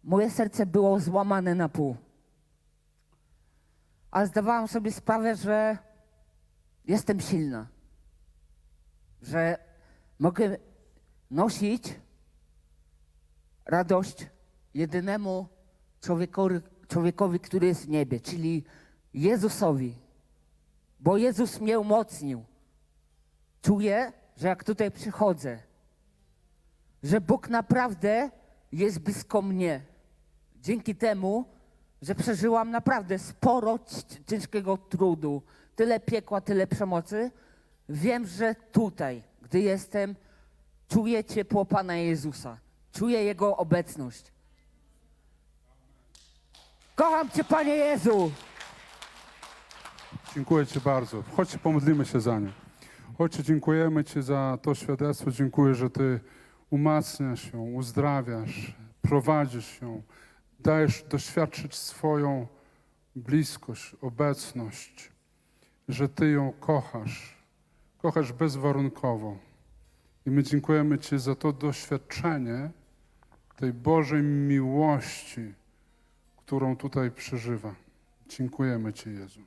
[0.05, 1.97] Moje serce było złamane na pół.
[4.11, 5.79] Ale zdawałam sobie sprawę, że
[6.85, 7.67] jestem silna.
[9.23, 9.59] Że
[10.19, 10.57] mogę
[11.31, 11.95] nosić
[13.67, 14.27] radość
[14.75, 15.49] jedynemu
[16.01, 18.65] człowiekowi, człowiekowi, który jest w niebie, czyli
[19.15, 19.95] Jezusowi.
[21.01, 22.45] Bo Jezus mnie umocnił.
[23.63, 25.59] Czuję, że jak tutaj przychodzę,
[27.03, 28.31] że Bóg naprawdę
[28.73, 29.81] jest blisko mnie.
[30.57, 31.45] Dzięki temu,
[32.03, 33.79] że przeżyłam naprawdę sporo
[34.27, 35.43] ciężkiego trudu,
[35.77, 37.31] tyle piekła, tyle przemocy,
[37.89, 40.17] wiem, że tutaj, gdy jestem,
[40.89, 42.59] czuję ciepło Pana Jezusa.
[42.93, 44.33] Czuję Jego obecność.
[46.95, 48.33] Kocham Cię, Panie Jezu!
[50.35, 51.23] Dziękuję Ci bardzo.
[51.37, 52.53] Chodźcie, pomodlimy się za nie.
[53.21, 55.31] Chodźcie, dziękujemy Ci za to świadectwo.
[55.31, 56.21] Dziękuję, że Ty
[56.71, 60.03] umacniasz ją, uzdrawiasz, prowadzisz ją,
[60.61, 62.47] dajesz doświadczyć swoją
[63.17, 65.13] bliskość, obecność,
[65.89, 67.37] że Ty ją kochasz,
[67.99, 69.39] kochasz bezwarunkowo.
[70.27, 72.71] I my dziękujemy Ci za to doświadczenie
[73.57, 75.55] tej Bożej miłości,
[76.37, 77.75] którą tutaj przeżywa.
[78.29, 79.41] Dziękujemy Ci, Jezu.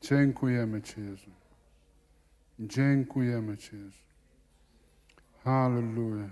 [0.00, 1.39] Dziękujemy Ci, Jezu.
[2.60, 3.98] Dziękujemy Ci, Jezu.
[5.44, 6.30] Halleluja.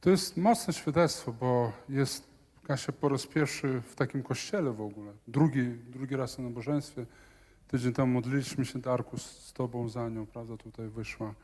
[0.00, 2.28] To jest mocne świadectwo, bo jest
[2.66, 5.12] Kasia po raz pierwszy w takim kościele w ogóle.
[5.28, 7.06] Drugi, drugi raz na nabożeństwie.
[7.68, 11.34] Tydzień temu modliliśmy się, Darku, z Tobą za nią, prawda, tutaj wyszła.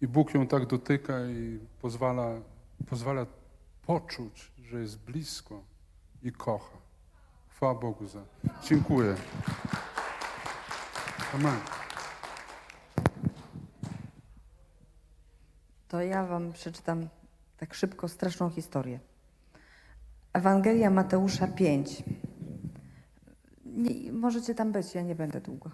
[0.00, 2.40] I Bóg ją tak dotyka i pozwala,
[2.88, 3.26] pozwala
[3.86, 5.62] poczuć, że jest blisko
[6.22, 6.76] i kocha.
[7.48, 8.22] Chwała Bogu za.
[8.62, 9.16] Dziękuję.
[11.34, 11.85] Amen.
[15.88, 17.08] To ja wam przeczytam
[17.58, 18.98] tak szybko straszną historię.
[20.32, 22.02] Ewangelia Mateusza 5.
[23.64, 25.70] Nie, możecie tam być, ja nie będę długo.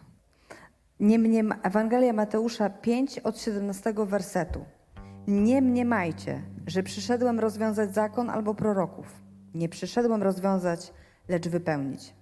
[1.01, 4.65] Nie mniema, Ewangelia Mateusza 5 od 17 wersetu.
[5.27, 9.07] Nie mniemajcie, że przyszedłem rozwiązać zakon albo proroków.
[9.55, 10.93] Nie przyszedłem rozwiązać,
[11.29, 12.15] lecz wypełnić.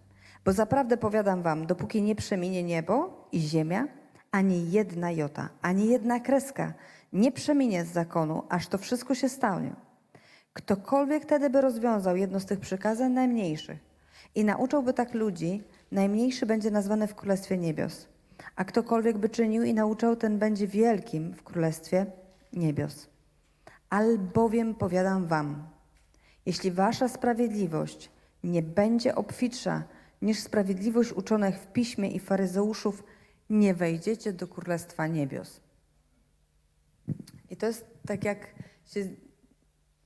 [0.44, 3.88] Bo zaprawdę powiadam wam, dopóki nie przeminie niebo i ziemia,
[4.30, 6.74] ani jedna jota, ani jedna kreska
[7.12, 9.74] nie przeminie z zakonu, aż to wszystko się stanie.
[10.52, 13.78] Ktokolwiek wtedy by rozwiązał jedno z tych przykazań najmniejszych
[14.34, 18.08] i nauczałby tak ludzi, najmniejszy będzie nazwany w Królestwie Niebios.
[18.56, 22.06] A ktokolwiek by czynił i nauczał, ten będzie wielkim w Królestwie
[22.52, 23.08] Niebios.
[23.90, 25.68] Albowiem powiadam wam,
[26.46, 28.10] jeśli wasza sprawiedliwość
[28.44, 29.82] nie będzie obfitsza
[30.22, 33.04] niż sprawiedliwość uczonych w piśmie i faryzeuszów,
[33.50, 35.60] nie wejdziecie do Królestwa Niebios.
[37.50, 38.46] I to jest tak jak
[38.86, 39.08] się...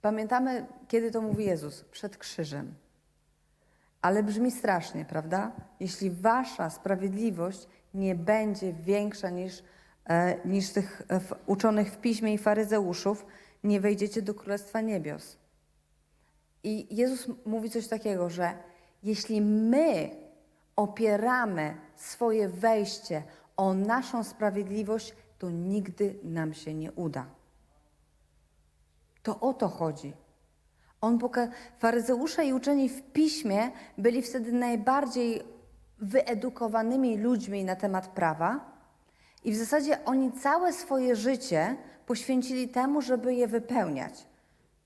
[0.00, 1.84] Pamiętamy, kiedy to mówi Jezus?
[1.84, 2.74] Przed krzyżem.
[4.02, 5.52] Ale brzmi strasznie, prawda?
[5.80, 9.62] Jeśli wasza sprawiedliwość nie będzie większa niż,
[10.04, 13.26] e, niż tych e, uczonych w piśmie i faryzeuszów,
[13.64, 15.36] nie wejdziecie do Królestwa Niebios.
[16.62, 18.52] I Jezus mówi coś takiego, że
[19.02, 20.10] jeśli my
[20.76, 23.22] opieramy swoje wejście
[23.56, 25.14] o naszą sprawiedliwość,
[25.44, 27.26] to nigdy nam się nie uda.
[29.22, 30.12] To o to chodzi.
[31.00, 35.42] On poka- Faryzeusze i uczeni w piśmie byli wtedy najbardziej
[35.98, 38.72] wyedukowanymi ludźmi na temat prawa
[39.44, 41.76] i w zasadzie oni całe swoje życie
[42.06, 44.26] poświęcili temu, żeby je wypełniać.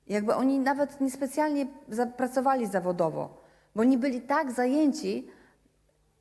[0.06, 1.66] Jakby oni nawet niespecjalnie
[2.16, 3.42] pracowali zawodowo,
[3.74, 5.30] bo oni byli tak zajęci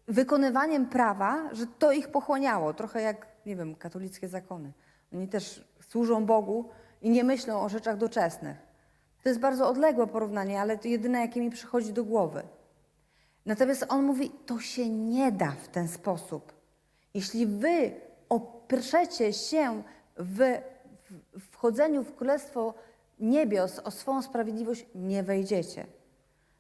[0.08, 2.74] wykonywaniem prawa, że to ich pochłaniało.
[2.74, 4.74] Trochę jak, nie wiem, katolickie zakony.
[5.14, 6.70] Oni też służą Bogu
[7.02, 8.58] i nie myślą o rzeczach doczesnych.
[9.24, 12.44] To jest bardzo odległe porównanie, ale to jedyne, jakie mi przychodzi do głowy.
[13.46, 16.54] Natomiast on mówi, to się nie da w ten sposób.
[17.14, 17.92] Jeśli wy
[18.30, 19.84] oprzecie się
[20.18, 20.62] w,
[21.52, 22.74] wchodzeniu w Królestwo
[23.20, 25.86] Niebios o swą sprawiedliwość, nie wejdziecie.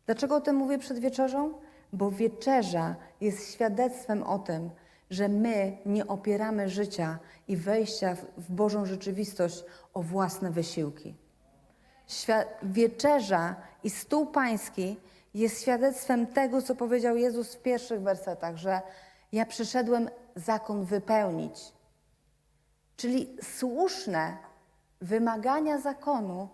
[0.05, 1.53] Dlaczego o tym mówię przed wieczerzą?
[1.93, 4.69] Bo wieczerza jest świadectwem o tym,
[5.10, 11.16] że my nie opieramy życia i wejścia w, Bożą rzeczywistość o własne wysiłki.
[12.64, 14.97] Wieczerza i stół pański
[15.34, 18.82] jest świadectwem tego, co powiedział Jezus w pierwszych wersetach, że
[19.32, 21.74] ja przyszedłem zakon wypełnić.
[22.97, 24.38] Czyli słuszne
[25.01, 26.49] wymagania zakonu,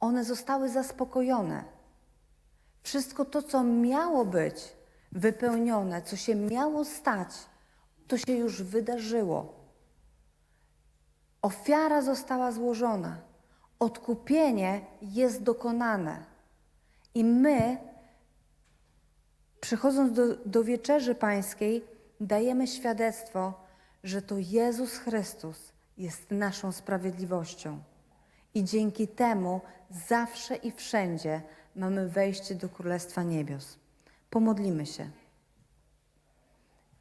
[0.00, 1.64] one zostały zaspokojone.
[2.82, 4.72] Wszystko to, co miało być
[5.12, 7.28] wypełnione, co się miało stać,
[8.08, 9.54] to się już wydarzyło.
[11.42, 13.18] Ofiara została złożona,
[13.78, 16.24] odkupienie jest dokonane.
[17.14, 17.78] I my,
[19.60, 21.84] przychodząc do, do wieczerzy pańskiej,
[22.20, 23.52] dajemy świadectwo,
[24.04, 27.78] że to Jezus Chrystus jest naszą sprawiedliwością.
[28.54, 29.60] I dzięki temu
[30.08, 31.42] zawsze i wszędzie
[31.76, 33.78] mamy wejście do Królestwa Niebios.
[34.30, 35.10] Pomodlimy się.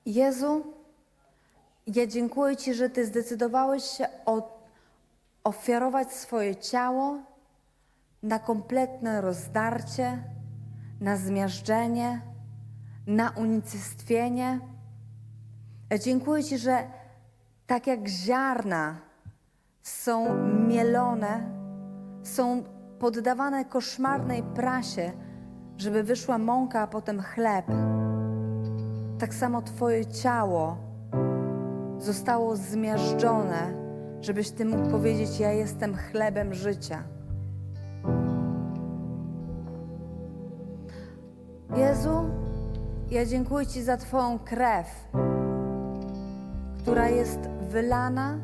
[0.05, 0.73] Jezu,
[1.87, 4.07] ja dziękuję Ci, że Ty zdecydowałeś się
[5.43, 7.17] ofiarować swoje ciało
[8.23, 10.23] na kompletne rozdarcie,
[11.01, 12.21] na zmiażdżenie,
[13.07, 14.59] na unicestwienie.
[15.89, 16.83] Ja dziękuję Ci, że
[17.67, 18.95] tak jak ziarna
[19.83, 21.49] są mielone,
[22.23, 22.63] są
[22.99, 25.11] poddawane koszmarnej prasie,
[25.77, 27.65] żeby wyszła mąka, a potem chleb.
[29.19, 30.86] Tak samo Twoje ciało
[31.99, 33.73] zostało zmiażdżone,
[34.21, 37.03] żebyś Ty mógł powiedzieć: Ja jestem chlebem życia.
[41.77, 42.29] Jezu,
[43.11, 45.07] ja dziękuję Ci za Twoją krew,
[46.79, 47.39] która jest
[47.69, 48.37] wylana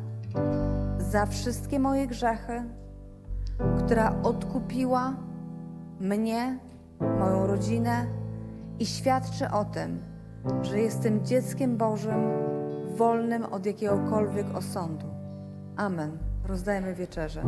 [0.98, 2.62] za wszystkie moje grzechy,
[3.78, 5.16] która odkupiła
[6.00, 6.58] mnie,
[7.00, 8.06] moją rodzinę
[8.78, 10.02] i świadczy o tym,
[10.62, 12.24] że jestem dzieckiem Bożym,
[12.94, 15.06] wolnym od jakiegokolwiek osądu.
[15.76, 16.18] Amen.
[16.44, 17.42] Rozdajemy wieczerze.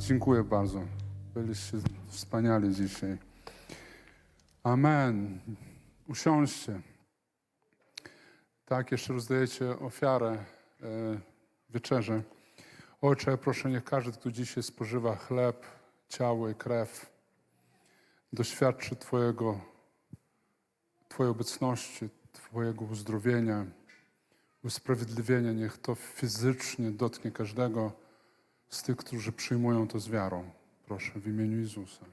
[0.00, 0.80] Dziękuję bardzo.
[1.34, 3.18] Byliście wspaniali dzisiaj.
[4.62, 5.40] Amen.
[6.08, 6.80] Usiądźcie.
[8.64, 10.44] Tak, jeszcze rozdajecie ofiarę e,
[11.70, 12.22] wieczerze.
[13.02, 15.66] Ojcze, proszę, niech każdy, kto dzisiaj spożywa chleb,
[16.08, 17.10] ciało i krew,
[18.32, 19.60] doświadczy Twojego,
[21.08, 23.66] Twojej obecności, Twojego uzdrowienia,
[24.64, 25.52] usprawiedliwienia.
[25.52, 27.99] Niech to fizycznie dotknie każdego
[28.70, 30.50] z tych, którzy przyjmują to z wiarą.
[30.86, 32.04] Proszę, w imieniu Jezusa.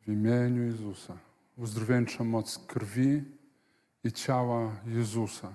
[0.00, 1.18] W imieniu Jezusa.
[1.56, 3.24] Uzdrowieńcza moc krwi
[4.04, 5.54] i ciała Jezusa.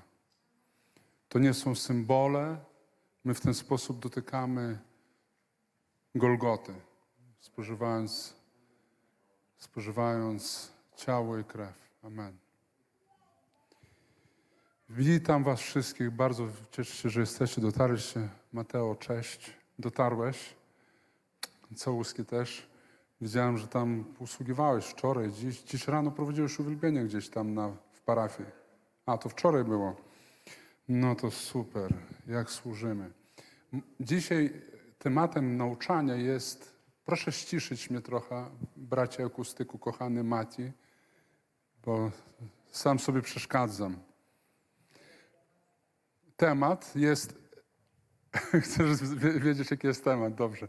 [1.30, 2.58] To nie są symbole.
[3.24, 4.80] My w ten sposób dotykamy
[6.16, 6.74] Golgoty,
[7.40, 8.36] spożywając,
[9.58, 11.92] spożywając ciało i krew.
[12.04, 12.38] Amen.
[14.90, 16.12] Witam Was wszystkich.
[16.12, 18.30] Bardzo cieszę się, że jesteście, dotarliście.
[18.54, 20.56] Mateo, cześć, dotarłeś.
[21.76, 22.68] Całuski też.
[23.22, 28.50] Widziałem, że tam usługiwałeś wczoraj, dziś, dziś rano prowadziłeś uwielbienie gdzieś tam na, w parafii.
[29.06, 29.96] A, to wczoraj było.
[30.90, 31.94] No to super,
[32.28, 33.12] jak służymy.
[34.00, 34.62] Dzisiaj
[35.00, 36.76] tematem nauczania jest,
[37.06, 40.72] proszę ściszyć mnie trochę, bracie akustyku, kochany Mati,
[41.86, 42.12] bo
[42.72, 43.98] sam sobie przeszkadzam.
[46.38, 47.41] Temat jest
[48.64, 50.68] chcesz wie- wiedzieć jaki jest temat, dobrze.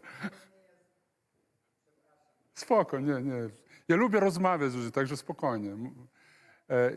[2.55, 3.49] Spoko, nie, nie.
[3.89, 5.77] Ja lubię rozmawiać z ludźmi, także spokojnie.
[6.71, 6.91] E,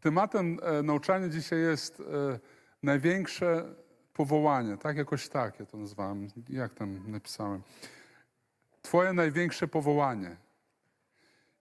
[0.00, 2.04] Tematem e, nauczania dzisiaj jest e,
[2.82, 3.74] największe
[4.12, 4.96] powołanie, tak?
[4.96, 6.28] Jakoś tak ja to nazwałem.
[6.48, 7.62] Jak tam napisałem?
[8.82, 10.36] Twoje największe powołanie.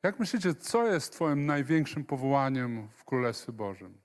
[0.03, 3.97] Jak myślicie, co jest twoim największym powołaniem w Królestwie Bożym?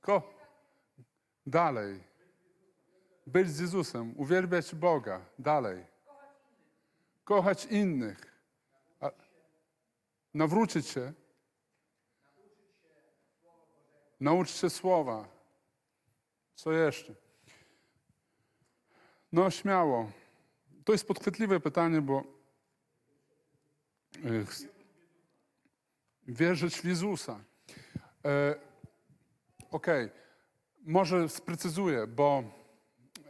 [0.00, 0.34] Ko.
[1.46, 2.11] Dalej.
[3.26, 5.20] Być z Jezusem, uwielbiać Boga.
[5.38, 5.86] Dalej.
[7.24, 8.40] Kochać innych.
[9.00, 9.10] A,
[10.34, 11.12] nawrócić się.
[14.20, 15.28] Nauczyć się słowa.
[16.54, 17.14] Co jeszcze?
[19.32, 20.10] No, śmiało.
[20.84, 22.24] To jest podchwytliwe pytanie, bo
[24.14, 24.44] e,
[26.26, 27.40] wierzyć w Jezusa.
[28.24, 28.54] E,
[29.72, 30.10] Okej,
[30.82, 32.44] może sprecyzuję, bo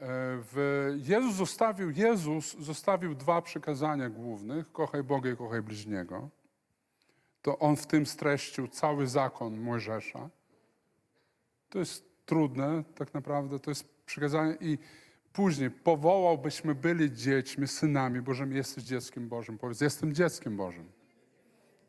[0.05, 6.29] w Jezus zostawił, Jezus zostawił dwa przykazania głównych: kochaj Boga i kochaj bliźniego.
[7.43, 10.31] To on w tym streścił cały zakon Mojżesza.
[11.69, 14.79] To jest trudne, tak naprawdę, to jest przykazanie i
[15.33, 18.57] później powołał, byśmy byli dziećmi, synami Bożymi.
[18.57, 19.59] Jesteś dzieckiem Bożym.
[19.59, 20.93] Powiedz, jestem dzieckiem Bożym.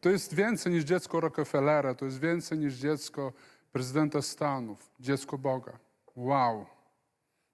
[0.02, 3.34] To jest więcej niż dziecko Rockefellera, to jest więcej niż dziecko
[3.72, 5.80] prezydenta Stanów, dziecko Boga.
[6.16, 6.66] Wow.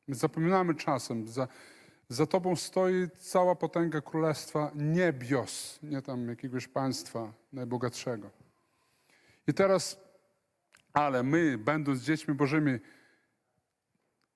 [0.09, 1.47] My zapominamy czasem, za,
[2.09, 8.29] za tobą stoi cała potęga królestwa niebios, nie tam jakiegoś państwa najbogatszego.
[9.47, 9.99] I teraz,
[10.93, 12.79] ale my, będąc dziećmi Bożymi,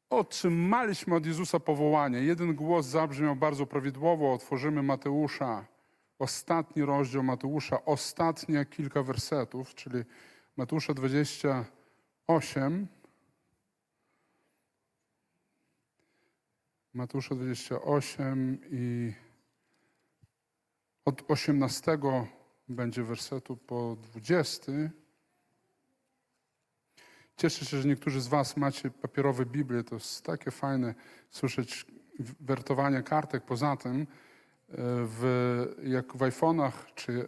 [0.10, 2.20] otrzymaliśmy od Jezusa powołanie.
[2.20, 4.34] Jeden głos zabrzmiał bardzo prawidłowo.
[4.34, 5.66] Otworzymy Mateusza,
[6.20, 10.04] ostatni rozdział Mateusza, ostatnie kilka wersetów, czyli
[10.58, 12.88] Mateusza 28.
[16.94, 19.14] Mateusza 28 i
[21.06, 21.98] od 18
[22.70, 24.72] będzie wersetu po 20.
[27.38, 29.84] Cieszę się, że niektórzy z Was macie papierowe Biblię.
[29.84, 30.96] To jest takie fajne
[31.30, 31.86] słyszeć
[32.40, 33.46] wertowanie kartek.
[33.46, 34.06] Poza tym, e,
[35.06, 35.24] w,
[35.84, 37.28] jak w iPhone'ach czy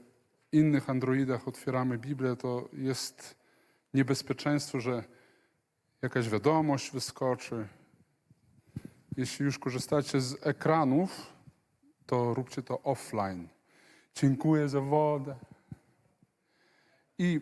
[0.51, 3.35] innych Androidach otwieramy Biblię, to jest
[3.93, 5.03] niebezpieczeństwo, że
[6.01, 7.67] jakaś wiadomość wyskoczy.
[9.17, 11.33] Jeśli już korzystacie z ekranów,
[12.05, 13.47] to róbcie to offline.
[14.15, 15.35] Dziękuję za wodę.
[17.17, 17.41] I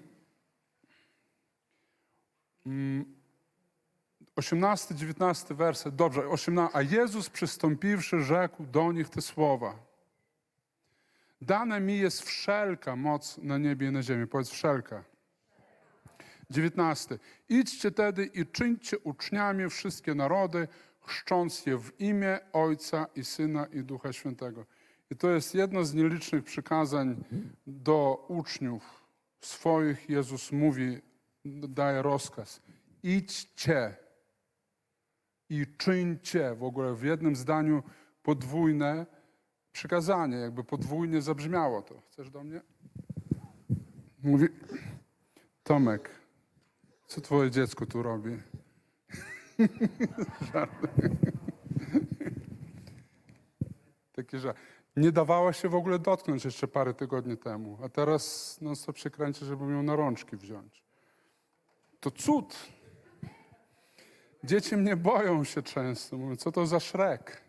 [4.36, 6.78] 18-19 werset, dobrze, 18.
[6.78, 9.76] A Jezus przystąpiwszy, rzekł do nich te słowa.
[11.41, 14.28] Dane mi jest wszelka moc na niebie i na ziemi.
[14.28, 15.04] Powiedz wszelka.
[16.50, 17.20] 19.
[17.50, 20.68] Idźcie tedy i czyńcie uczniami wszystkie narody,
[21.07, 24.65] chrzcząc je w imię Ojca i Syna i Ducha Świętego.
[25.11, 27.23] I to jest jedno z nielicznych przykazań
[27.67, 29.03] do uczniów
[29.41, 30.09] swoich.
[30.09, 31.01] Jezus mówi,
[31.45, 32.61] daje rozkaz.
[33.03, 33.95] Idźcie
[35.49, 36.55] i czyńcie.
[36.55, 37.84] W ogóle w jednym zdaniu
[38.23, 39.05] podwójne
[39.71, 42.01] przykazanie, jakby podwójnie zabrzmiało to.
[42.01, 42.61] Chcesz do mnie?
[44.23, 44.47] Mówi,
[45.63, 46.09] Tomek,
[47.07, 48.38] co twoje dziecko tu robi?
[54.15, 54.53] Takie, że
[54.95, 59.09] nie dawała się w ogóle dotknąć jeszcze parę tygodni temu, a teraz non stop się
[59.09, 60.84] kręci, żeby ją na rączki wziąć.
[61.99, 62.55] To cud.
[64.43, 66.17] Dzieci mnie boją się często.
[66.17, 67.43] Mówią, co to za szrek?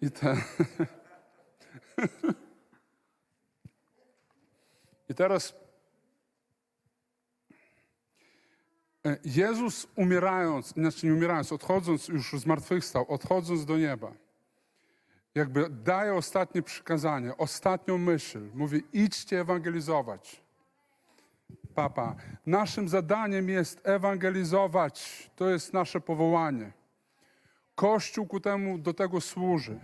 [0.00, 0.36] I ten...
[5.08, 5.54] I teraz e,
[9.24, 14.12] Jezus umierając, znaczy nie umierając, odchodząc już zmartwychwstał, odchodząc do nieba,
[15.34, 18.50] jakby daje ostatnie przykazanie, ostatnią myśl.
[18.54, 20.44] Mówi, idźcie ewangelizować.
[21.74, 22.16] Papa,
[22.46, 25.30] naszym zadaniem jest ewangelizować.
[25.36, 26.72] To jest nasze powołanie.
[27.74, 29.80] Kościół ku temu, do tego służy.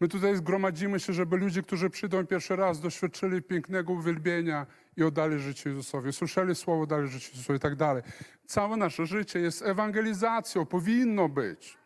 [0.00, 4.66] My tutaj zgromadzimy się, żeby ludzie, którzy przyjdą pierwszy raz, doświadczyli pięknego uwielbienia
[4.96, 6.12] i oddali życie Jezusowi.
[6.12, 8.02] Słyszeli słowo, oddali życie Jezusowi i tak dalej.
[8.46, 11.78] Całe nasze życie jest ewangelizacją, powinno być.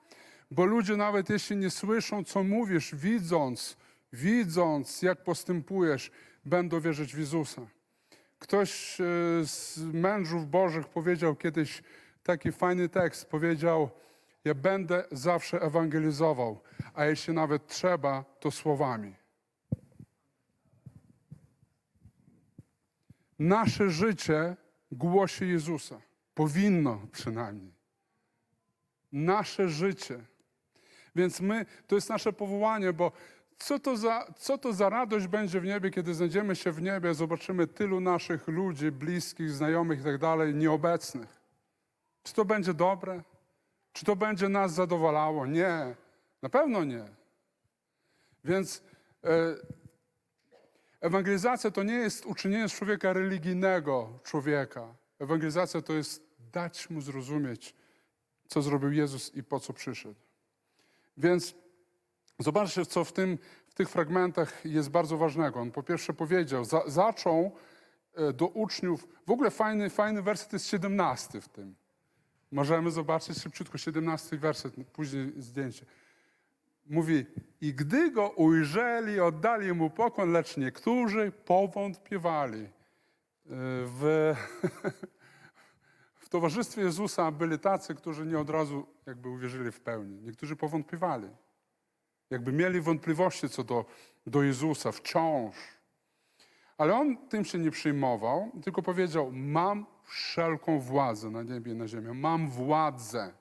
[0.50, 3.76] Bo ludzie nawet jeśli nie słyszą, co mówisz, widząc,
[4.12, 6.10] widząc, jak postępujesz,
[6.44, 7.62] będą wierzyć w Jezusa.
[8.38, 9.04] Ktoś e,
[9.44, 11.82] z mężów Bożych powiedział kiedyś
[12.22, 13.30] taki fajny tekst.
[13.30, 13.90] Powiedział:
[14.44, 16.60] Ja będę zawsze ewangelizował,
[16.94, 19.14] a jeśli nawet trzeba, to słowami.
[23.38, 24.56] Nasze życie
[24.92, 26.00] głosi Jezusa.
[26.34, 27.72] Powinno przynajmniej.
[29.12, 30.20] Nasze życie.
[31.16, 33.12] Więc my, to jest nasze powołanie, bo
[33.58, 37.14] co to, za, co to za radość będzie w niebie, kiedy znajdziemy się w niebie,
[37.14, 41.40] zobaczymy tylu naszych ludzi, bliskich, znajomych i tak dalej, nieobecnych.
[42.22, 43.22] Czy to będzie dobre?
[44.00, 45.46] Czy to będzie nas zadowalało?
[45.46, 45.94] Nie,
[46.42, 47.04] na pewno nie.
[48.44, 48.82] Więc
[49.24, 49.56] e,
[51.00, 54.94] ewangelizacja to nie jest uczynienie z człowieka religijnego człowieka.
[55.18, 56.22] Ewangelizacja to jest
[56.52, 57.74] dać mu zrozumieć,
[58.48, 60.20] co zrobił Jezus i po co przyszedł.
[61.16, 61.54] Więc
[62.38, 65.60] zobaczcie, co w, tym, w tych fragmentach jest bardzo ważnego.
[65.60, 67.56] On po pierwsze powiedział, za, zaczął
[68.14, 71.74] e, do uczniów, w ogóle fajny, fajny werset jest 17 w tym.
[72.50, 75.86] Możemy zobaczyć szybciutko 17 werset, później zdjęcie.
[76.86, 77.26] Mówi,
[77.60, 82.62] i gdy go ujrzeli, oddali mu pokłon, lecz niektórzy powątpiewali.
[82.62, 82.68] E,
[83.86, 84.34] W,
[86.24, 90.20] w towarzystwie Jezusa byli tacy, którzy nie od razu jakby uwierzyli w pełni.
[90.22, 91.28] Niektórzy powątpiewali.
[92.30, 93.84] Jakby mieli wątpliwości co do,
[94.26, 95.56] do Jezusa wciąż.
[96.80, 101.88] Ale on tym się nie przejmował, tylko powiedział: Mam wszelką władzę na niebie i na
[101.88, 102.08] ziemi.
[102.14, 103.32] Mam władzę.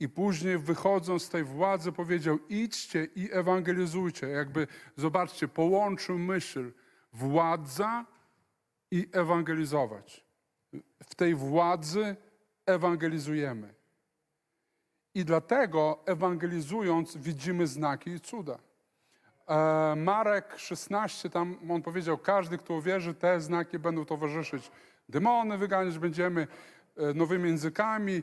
[0.00, 4.28] I później wychodząc z tej władzy powiedział: idźcie i ewangelizujcie.
[4.28, 4.66] Jakby,
[4.96, 6.72] zobaczcie, połączył myśl
[7.12, 8.06] władza
[8.90, 10.24] i ewangelizować.
[11.02, 12.16] W tej władzy
[12.66, 13.74] ewangelizujemy.
[15.14, 18.69] I dlatego ewangelizując widzimy znaki i cuda.
[19.50, 24.70] E, Marek 16, tam on powiedział, każdy, kto uwierzy, te znaki będą towarzyszyć.
[25.08, 26.46] Demony wyganiać będziemy,
[26.96, 28.22] e, nowymi językami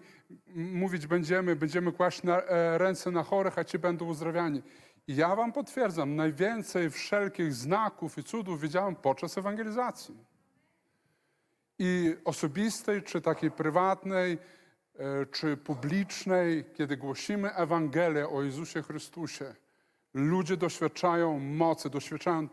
[0.55, 4.63] mówić będziemy, będziemy kłaść na, e, ręce na chorych, a ci będą uzdrawiani.
[5.07, 10.15] I ja wam potwierdzam, najwięcej wszelkich znaków i cudów widziałem podczas ewangelizacji.
[11.79, 14.37] I osobistej, czy takiej prywatnej,
[15.31, 19.55] czy publicznej, kiedy głosimy Ewangelię o Jezusie Chrystusie,
[20.17, 22.47] ludzie doświadczają mocy, doświadczają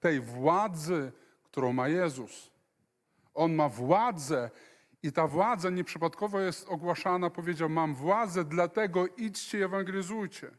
[0.00, 1.12] tej władzy,
[1.44, 2.50] którą ma Jezus.
[3.34, 4.50] On ma władzę
[5.02, 10.50] i ta władza nieprzypadkowo jest ogłaszana, powiedział, mam władzę, dlatego idźcie i ewangelizujcie.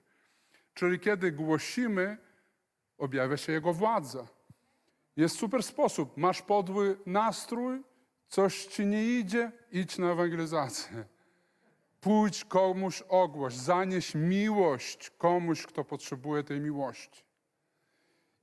[0.73, 2.17] Czyli kiedy głosimy,
[2.97, 4.27] objawia się Jego władza.
[5.15, 6.17] Jest super sposób.
[6.17, 7.83] Masz podły nastrój,
[8.27, 11.05] coś ci nie idzie, idź na ewangelizację.
[12.01, 17.23] Pójdź komuś ogłoś, zanieś miłość komuś, kto potrzebuje tej miłości.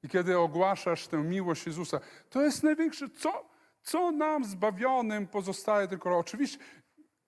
[0.03, 2.01] I kiedy ogłaszasz tę miłość Jezusa,
[2.31, 3.45] to jest największe, co,
[3.83, 6.19] co nam zbawionym pozostaje tylko.
[6.19, 6.59] Oczywiście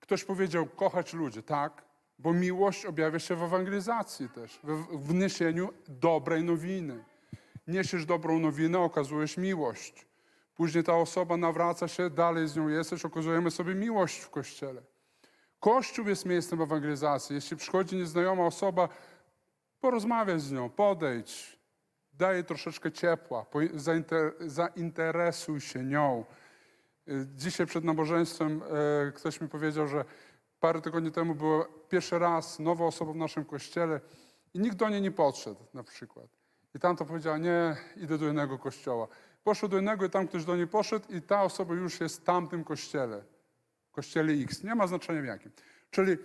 [0.01, 1.85] ktoś powiedział kochać ludzi, tak,
[2.19, 7.05] bo miłość objawia się w ewangelizacji też, w, w niesieniu dobrej nowiny.
[7.67, 10.07] Niesiesz dobrą nowinę, okazujesz miłość.
[10.55, 14.83] Później ta osoba nawraca się, dalej z nią jesteś, okazujemy sobie miłość w Kościele.
[15.61, 17.35] Kościół jest miejscem ewangelizacji.
[17.35, 18.89] Jeśli przychodzi nieznajoma osoba,
[19.81, 21.59] porozmawiaj z nią, podejdź,
[22.13, 26.25] daj troszeczkę ciepła, zainter, zainteresuj się nią.
[27.09, 28.63] Y, Dzisiaj przed nabożeństwem
[29.09, 30.05] e, ktoś mi powiedział, że
[30.61, 34.01] parę tygodni temu była pierwszy raz nowa osoba w naszym kościele
[34.55, 36.27] i nikt do niej nie podszedł na przykład.
[36.75, 39.09] I tamto powiedziała, nie, idę do innego kościoła.
[39.45, 42.25] Poszedł do innego i tam ktoś do niej poszedł i ta osoba już jest w
[42.25, 43.25] tamtym kościele.
[43.99, 44.62] Kościele X.
[44.65, 45.53] Nie ma znaczenia w jakim.
[45.91, 46.16] Czyli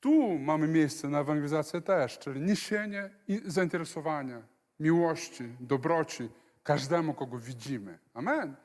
[0.00, 3.10] tu mamy miejsce na ewangelizację też, czyli niesienie
[3.44, 4.42] zainteresowania,
[4.80, 6.28] miłości, dobroci
[6.62, 7.98] każdemu, kogo widzimy.
[8.14, 8.56] Amen.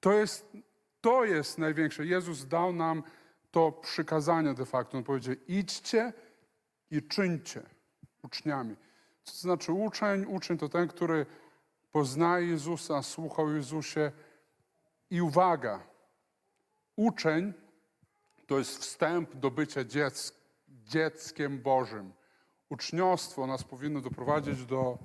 [0.00, 0.52] To jest,
[1.00, 2.06] to jest największe.
[2.06, 3.02] Jezus dał nam
[3.50, 4.98] to przykazanie de facto.
[4.98, 6.12] On powiedział: idźcie
[6.90, 7.62] i czyńcie
[8.22, 8.76] uczniami.
[9.24, 10.24] Co to znaczy uczeń?
[10.28, 11.26] Uczeń to ten, który
[11.92, 14.12] poznaje Jezusa, słuchał Jezusie
[15.10, 15.91] i uwaga,
[16.96, 17.52] uczeń
[18.46, 20.34] to jest wstęp do bycia dziec,
[20.68, 22.12] dzieckiem Bożym.
[22.68, 24.98] Uczniostwo nas powinno doprowadzić do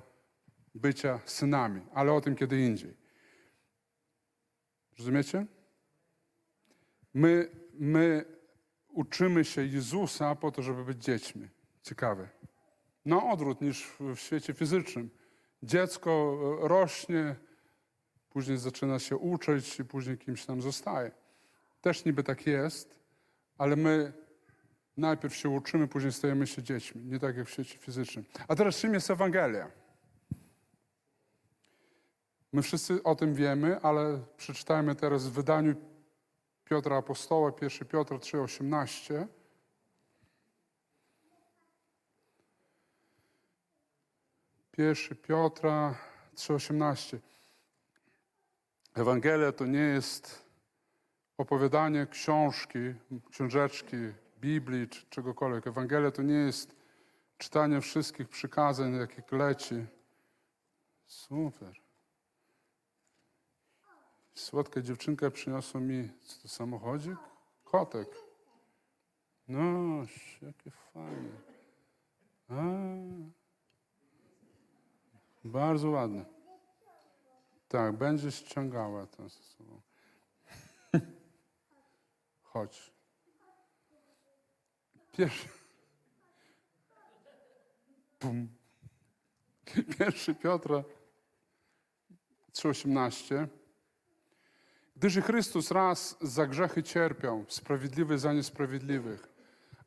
[0.74, 2.96] bycia synami, ale o tym kiedy indziej.
[4.98, 5.46] Rozumiecie?
[7.14, 8.24] My, my
[8.88, 11.48] uczymy się Jezusa po to, żeby być dziećmi.
[11.82, 12.28] Ciekawe.
[13.04, 15.10] Na odwrót niż w- w świecie fizycznym.
[15.62, 17.36] Dziecko e, rośnie,
[18.30, 21.10] później zaczyna się uczyć i później kimś tam zostaje.
[21.80, 22.94] Też niby tak jest,
[23.58, 24.12] ale my
[24.98, 27.04] Najpierw się uczymy, później stajemy się dziećmi.
[27.04, 28.24] Nie tak jak w świecie fizycznym.
[28.48, 29.70] A teraz czym jest Ewangelia?
[32.52, 35.74] My wszyscy o tym wiemy, ale przeczytajmy teraz w wydaniu
[36.64, 39.26] Piotra Apostoła, 1 Piotr 3,18.
[44.72, 45.94] Pierwszy Piotra
[46.34, 47.18] 3,18.
[48.94, 50.47] Ewangelia to nie jest
[51.38, 52.78] opowiadanie książki,
[53.30, 53.96] książeczki,
[54.40, 55.66] Biblii czy czegokolwiek.
[55.66, 56.76] Ewangelia to nie jest
[57.38, 59.86] czytanie wszystkich przykazań, jakich leci.
[61.06, 61.80] Super.
[64.34, 67.18] Słodka dziewczynka przyniosła mi, co to samochodzik?
[67.64, 68.08] Kotek.
[69.48, 69.60] No,
[70.42, 71.30] jakie fajne.
[72.48, 72.54] A,
[75.44, 76.24] bardzo ładne.
[77.68, 79.80] Tak, będzie ściągała to ze sobą.
[82.58, 82.92] Chodź.
[85.12, 85.48] Pierwszy.
[88.18, 88.48] Pum.
[89.98, 90.84] Pierwszy Piotra
[92.52, 93.46] 3,18.
[94.96, 99.28] Gdyż Chrystus raz za grzechy cierpiał, sprawiedliwy za niesprawiedliwych,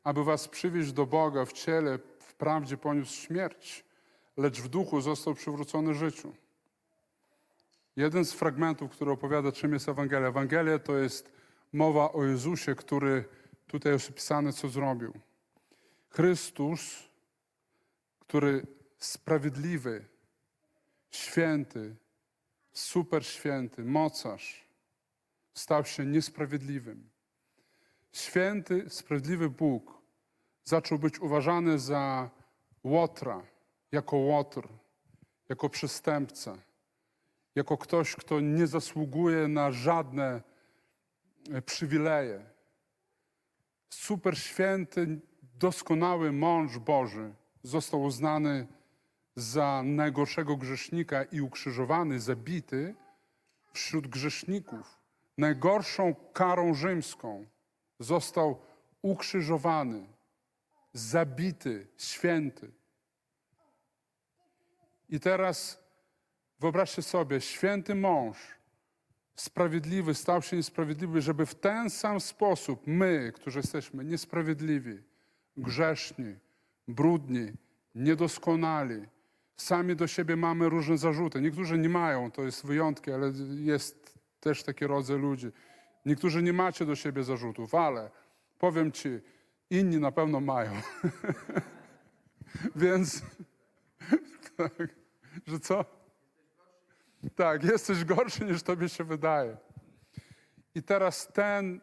[0.04, 3.84] aby was przywieźć do Boga w ciele, wprawdzie poniósł śmierć,
[4.36, 6.34] lecz w duchu został przywrócony życiu.
[7.96, 10.28] Jeden z fragmentów, który opowiada, czym jest Ewangelia.
[10.28, 11.41] Ewangelia to jest
[11.72, 13.24] mowa o Jezusie, który
[13.66, 15.12] tutaj jest opisany, co zrobił.
[16.10, 17.08] Chrystus,
[18.20, 18.66] który
[18.98, 20.04] sprawiedliwy,
[21.10, 21.96] święty,
[22.72, 24.68] super święty, mocarz,
[25.54, 27.10] stał się niesprawiedliwym.
[28.12, 30.02] Święty, sprawiedliwy Bóg
[30.64, 32.30] zaczął być uważany za
[32.84, 33.42] łotra,
[33.92, 34.68] jako łotr,
[35.48, 36.58] jako przestępca,
[37.54, 40.42] jako ktoś, kto nie zasługuje na żadne
[41.66, 42.44] przywileje.
[43.90, 45.20] Super święty,
[45.58, 48.66] doskonały mąż Boży został uznany
[49.36, 52.94] za najgorszego grzesznika i ukrzyżowany, zabity
[53.72, 54.98] wśród grzeszników.
[55.38, 57.46] Najgorszą karą rzymską
[57.98, 58.60] został
[59.02, 60.06] ukrzyżowany,
[60.92, 62.72] zabity, święty.
[65.08, 65.84] I teraz
[66.60, 68.38] wyobraźcie sobie, święty mąż,
[69.42, 74.98] sprawiedliwy, stał się niesprawiedliwy, żeby w ten sam sposób my, którzy jesteśmy niesprawiedliwi,
[75.56, 76.34] grzeszni,
[76.88, 77.52] brudni,
[77.94, 79.06] niedoskonali,
[79.56, 81.40] sami do siebie mamy różne zarzuty.
[81.40, 85.50] Niektórzy nie mają, to jest wyjątki, ale jest też taki rodzaj ludzi.
[86.06, 88.10] Niektórzy nie macie do siebie zarzutów, ale
[88.58, 89.08] powiem ci,
[89.70, 90.72] inni na pewno mają.
[92.76, 93.22] Więc
[94.56, 94.88] tak,
[95.46, 96.01] że co?
[97.30, 99.56] Tak, jesteś gorszy niż tobie się wydaje.
[100.74, 101.80] I teraz ten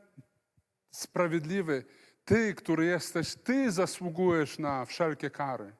[0.91, 1.86] sprawiedliwy,
[2.26, 5.74] ty, który jesteś, ty zasługujesz na wszelkie kary.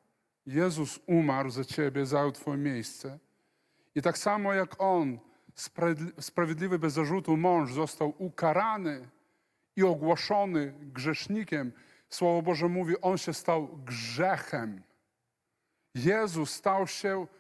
[0.46, 3.20] Jezus umarł za ciebie, zajął twoje miejsce.
[3.96, 5.20] I tak samo jak on,
[5.56, 9.10] sprawiedli- sprawiedliwy bez zarzutu mąż, został ukarany
[9.76, 11.72] i ogłoszony grzesznikiem,
[12.10, 14.82] Słowo Boże mówi, on się stał grzechem.
[15.96, 17.39] Jezus stał się grzechem.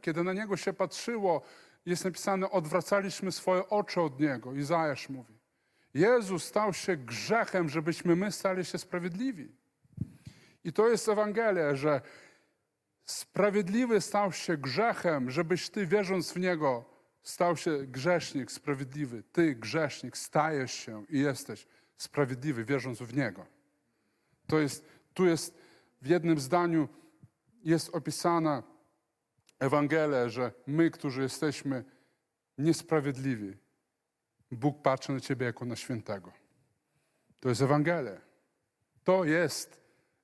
[0.00, 1.42] Kiedy na niego się patrzyło,
[1.86, 4.54] jest napisane, odwracaliśmy swoje oczy od niego.
[4.54, 5.38] Izajasz mówi.
[5.94, 9.56] Jezus stał się grzechem, żebyśmy my stali się sprawiedliwi.
[10.64, 12.00] I to jest Ewangelia, że
[13.04, 16.84] sprawiedliwy stał się grzechem, żebyś ty, wierząc w niego,
[17.22, 19.22] stał się grzesznik sprawiedliwy.
[19.32, 21.66] Ty, grzesznik, stajesz się i jesteś
[21.96, 23.46] sprawiedliwy, wierząc w niego.
[24.46, 25.58] To jest, tu jest
[26.02, 26.88] w jednym zdaniu
[27.64, 28.62] jest opisana
[29.62, 31.84] Ewangelia, że my, którzy jesteśmy
[32.58, 33.56] niesprawiedliwi,
[34.50, 36.32] Bóg patrzy na ciebie jako na świętego.
[37.40, 38.20] To jest Ewangelia.
[39.04, 39.80] To jest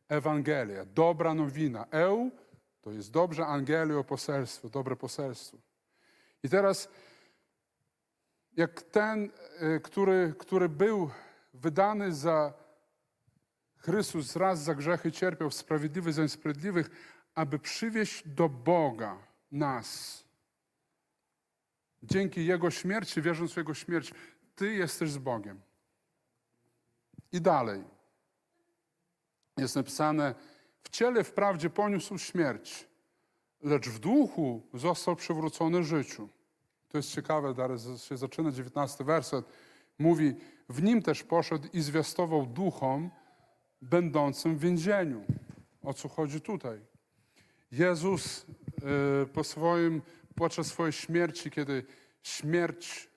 [0.08, 1.86] Ewangelia, dobra nowina.
[1.90, 2.30] Eu
[2.80, 5.58] to jest dobrze, Angelio poselstwo, dobre poselstwo.
[6.42, 6.88] I teraz,
[8.56, 9.30] jak ten,
[9.76, 11.10] y, który, który był
[11.54, 12.52] wydany za
[13.76, 16.90] Chrystus, raz za grzechy cierpiał, sprawiedliwy za niesprawiedliwych,
[17.34, 20.24] aby przywieźć do Boga nas.
[22.02, 24.14] Dzięki Jego śmierci, wierząc w Jego śmierć,
[24.54, 25.60] Ty jesteś z Bogiem.
[27.32, 27.84] I dalej
[29.56, 30.34] jest napisane,
[30.82, 32.88] w ciele wprawdzie poniósł śmierć,
[33.62, 36.28] lecz w duchu został przywrócony życiu.
[36.88, 39.44] To jest ciekawe, zaraz się zaczyna 19 werset.
[39.98, 40.34] Mówi,
[40.68, 43.10] w nim też poszedł i zwiastował duchom
[43.82, 45.24] będącym w więzieniu.
[45.82, 46.80] O co chodzi tutaj?
[47.72, 48.46] Jezus
[49.32, 50.02] po swoim,
[50.34, 51.84] podczas swojej śmierci, kiedy
[52.22, 53.08] śmierć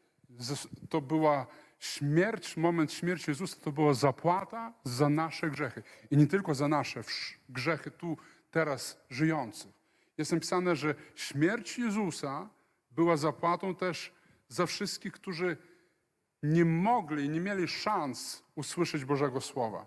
[0.89, 1.47] to była
[1.79, 5.83] śmierć, moment śmierci Jezusa to była zapłata za nasze grzechy.
[6.11, 7.03] I nie tylko za nasze
[7.49, 8.17] grzechy tu,
[8.51, 9.71] teraz żyjących.
[10.17, 12.49] Jest napisane, że śmierć Jezusa
[12.91, 14.13] była zapłatą też
[14.47, 15.57] za wszystkich, którzy
[16.43, 19.85] nie mogli, nie mieli szans usłyszeć Bożego Słowa.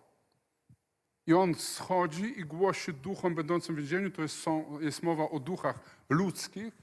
[1.26, 5.40] I on schodzi i głosi duchom będącym w więzieniu, to jest, są, jest mowa o
[5.40, 6.74] duchach ludzkich.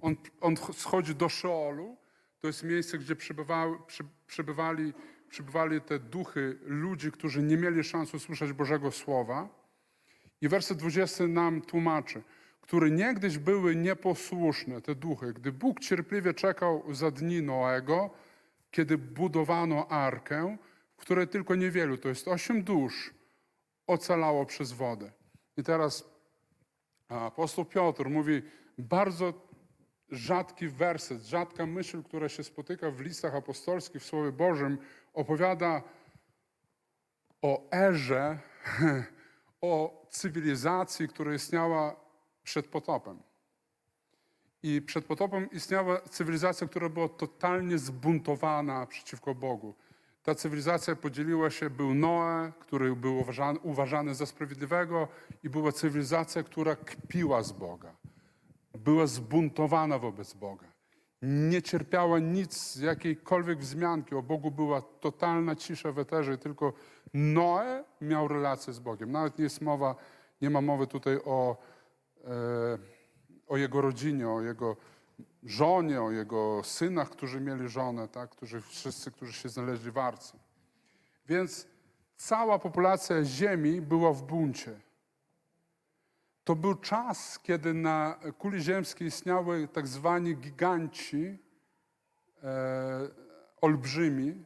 [0.00, 1.96] On, on schodzi do Szeolu,
[2.40, 4.92] to jest miejsce, gdzie przebywały, przy, przebywali,
[5.28, 9.48] przebywali te duchy ludzi, którzy nie mieli szans usłyszeć Bożego Słowa.
[10.40, 12.22] I werset 20 nam tłumaczy,
[12.60, 18.10] które niegdyś były nieposłuszne, te duchy, gdy Bóg cierpliwie czekał za dni Noego,
[18.70, 20.56] kiedy budowano arkę,
[20.96, 23.17] w której tylko niewielu, to jest osiem dusz,
[23.88, 25.12] ocalało przez wodę.
[25.56, 26.04] I teraz
[27.08, 28.42] apostoł Piotr mówi
[28.78, 29.32] bardzo
[30.10, 34.78] rzadki werset, rzadka myśl, która się spotyka w listach apostolskich, w Słowie Bożym,
[35.14, 35.82] opowiada
[37.42, 38.38] o erze,
[39.60, 41.96] o cywilizacji, która istniała
[42.42, 43.22] przed potopem.
[44.62, 49.74] I przed potopem istniała cywilizacja, która była totalnie zbuntowana przeciwko Bogu.
[50.28, 55.08] Ta cywilizacja podzieliła się, był Noe, który był uważany, uważany za sprawiedliwego
[55.42, 57.96] i była cywilizacja, która kpiła z Boga.
[58.78, 60.66] Była zbuntowana wobec Boga.
[61.22, 64.14] Nie cierpiała nic jakiejkolwiek wzmianki.
[64.14, 66.72] O Bogu była totalna cisza w eterze tylko
[67.14, 69.12] Noe miał relację z Bogiem.
[69.12, 69.94] Nawet nie jest mowa,
[70.42, 71.56] nie ma mowy tutaj o,
[72.24, 72.78] e,
[73.46, 74.76] o jego rodzinie, o jego
[75.42, 78.30] żonie, o jego synach, którzy mieli żonę, tak?
[78.30, 80.38] którzy, wszyscy, którzy się znaleźli w arce.
[81.26, 81.66] Więc
[82.16, 84.80] cała populacja Ziemi była w buncie.
[86.44, 91.38] To był czas, kiedy na kuli ziemskiej istniały tak zwani giganci,
[92.42, 93.08] e,
[93.60, 94.44] olbrzymi.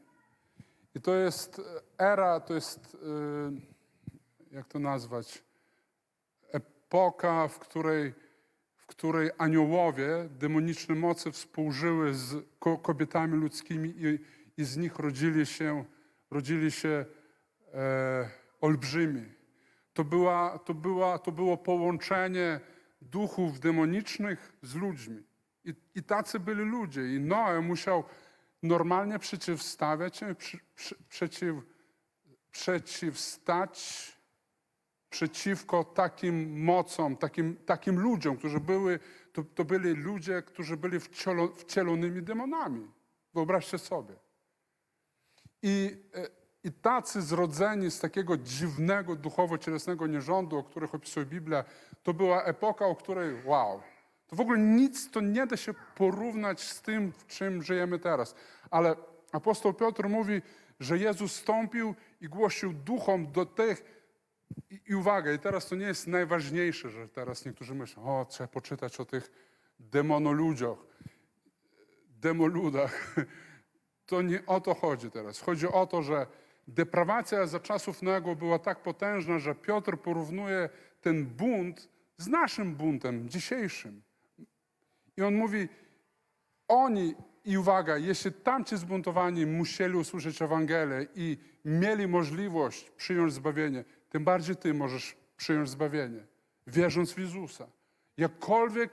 [0.94, 1.61] I to jest
[1.99, 2.97] era, to jest,
[4.51, 5.44] e, jak to nazwać,
[6.53, 8.15] epoka, w której,
[8.94, 14.19] której aniołowie, demoniczne moce współżyły z ko- kobietami ludzkimi i,
[14.60, 15.85] i z nich rodzili się,
[16.31, 17.05] rodzili się
[17.74, 19.24] e, olbrzymi.
[19.93, 22.60] To, była, to, była, to było połączenie
[23.02, 25.23] duchów demonicznych z ludźmi.
[25.64, 27.14] I, I tacy byli ludzie.
[27.16, 28.05] I Noe musiał
[28.62, 31.55] normalnie przeciwstawiać się, przy, przy, przeciw,
[32.51, 34.22] przeciwstać
[35.12, 38.98] przeciwko takim mocom, takim, takim ludziom, którzy były,
[39.32, 42.90] to, to byli ludzie, którzy byli wcielo, wcielonymi demonami.
[43.34, 44.14] Wyobraźcie sobie.
[45.62, 46.28] I, e,
[46.64, 51.64] I tacy zrodzeni z takiego dziwnego, duchowo-cielesnego nierządu, o których opisuje Biblia,
[52.02, 53.80] to była epoka, o której wow.
[54.26, 58.34] To w ogóle nic to nie da się porównać z tym, w czym żyjemy teraz.
[58.70, 58.97] Ale
[59.32, 60.43] apostoł Piotr mówi,
[60.80, 64.02] że Jezus stąpił i głosił duchom do tych,
[64.70, 68.49] i, I uwaga, i teraz to nie jest najważniejsze, że teraz niektórzy myślą, o, trzeba
[68.49, 69.31] poczytać o tych
[69.81, 70.79] demonoludziach,
[72.20, 73.15] demoludach.
[74.07, 75.41] To nie o to chodzi teraz.
[75.41, 76.27] Chodzi o to, że
[76.69, 80.69] deprawacja za czasów Noego była tak potężna, że Piotr porównuje
[81.01, 84.03] ten bunt z naszym buntem dzisiejszym.
[85.16, 85.69] I on mówi,
[86.69, 87.15] oni,
[87.45, 94.56] i uwaga, jeśli tamci zbuntowani musieli usłyszeć Ewangelię i mieli możliwość przyjąć zbawienie, tym bardziej
[94.56, 96.26] ty możesz przyjąć zbawienie,
[96.66, 97.66] wierząc w Jezusa.
[98.16, 98.90] Jakkolwiek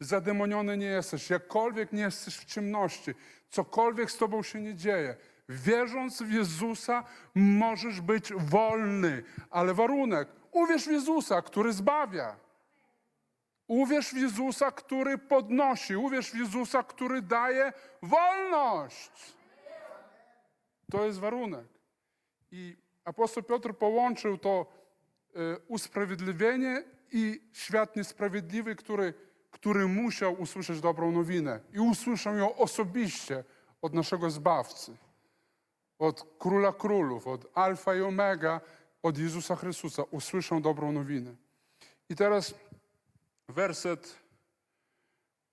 [0.00, 3.14] zademoniony nie jesteś, jakkolwiek nie jesteś w ciemności,
[3.50, 5.16] cokolwiek z tobą się nie dzieje,
[5.48, 7.04] wierząc w Jezusa
[7.34, 12.36] możesz być wolny, ale warunek, uwierz w Jezusa, który zbawia.
[13.66, 15.96] Uwierz w Jezusa, który podnosi.
[15.96, 17.72] Uwierz w Jezusa, który daje
[18.02, 19.36] wolność.
[20.90, 21.66] To jest warunek.
[22.50, 22.76] I
[23.08, 24.66] apostoł Piotr połączył to
[25.30, 25.36] y,
[25.68, 29.14] usprawiedliwienie i świat niesprawiedliwy, który,
[29.50, 31.60] który musiał usłyszeć dobrą nowinę.
[31.72, 33.44] I usłyszał ją osobiście
[33.82, 34.96] od naszego Zbawcy,
[35.98, 38.60] od Króla Królów, od Alfa i Omega,
[39.02, 40.02] od Jezusa Chrystusa.
[40.02, 41.34] Usłyszą dobrą nowinę.
[42.08, 42.54] I teraz
[43.48, 44.18] werset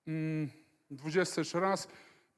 [0.08, 0.50] mm,
[0.92, 1.88] 20 jeszcze raz.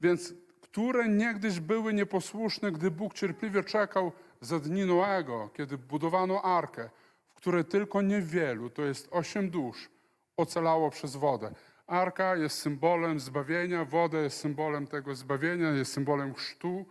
[0.00, 6.90] Więc które niegdyś były nieposłuszne, gdy Bóg cierpliwie czekał za dni Noego, kiedy budowano arkę,
[7.28, 9.90] w której tylko niewielu, to jest osiem dusz,
[10.36, 11.54] ocalało przez wodę.
[11.86, 16.86] Arka jest symbolem zbawienia, woda jest symbolem tego zbawienia, jest symbolem chrztu.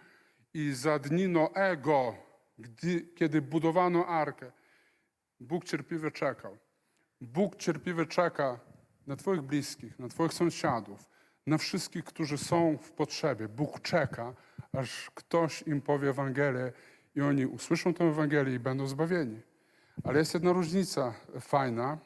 [0.53, 2.15] I za dni Noego,
[2.59, 4.51] gdy, kiedy budowano arkę,
[5.39, 6.57] Bóg cierpliwie czekał.
[7.21, 8.59] Bóg cierpliwie czeka
[9.07, 11.09] na Twoich bliskich, na Twoich sąsiadów,
[11.47, 13.47] na wszystkich, którzy są w potrzebie.
[13.47, 14.33] Bóg czeka,
[14.73, 16.71] aż ktoś im powie Ewangelię
[17.17, 19.41] i oni usłyszą tę Ewangelię i będą zbawieni.
[20.03, 21.97] Ale jest jedna różnica fajna.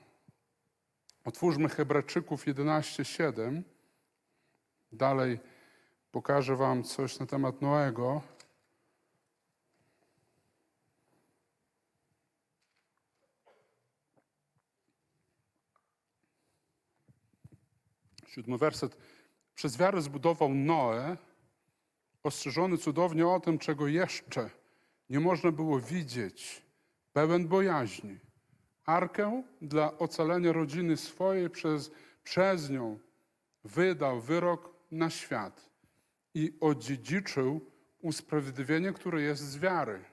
[1.26, 3.64] Otwórzmy Hebrajczyków 11:7.
[4.92, 5.40] Dalej
[6.12, 8.22] pokażę Wam coś na temat Noego.
[18.28, 18.98] Siódmy werset.
[19.56, 21.18] Przez wiarę zbudował Noe,
[22.24, 24.61] ostrzeżony cudownie o tym, czego jeszcze
[25.12, 26.62] nie można było widzieć,
[27.14, 28.20] pełen bojaźni.
[28.86, 31.92] Arkę dla ocalenia rodziny swojej przez,
[32.24, 33.00] przez nią
[33.64, 35.70] wydał wyrok na świat
[36.34, 37.72] i odziedziczył
[38.02, 40.04] usprawiedliwienie, które jest z wiary.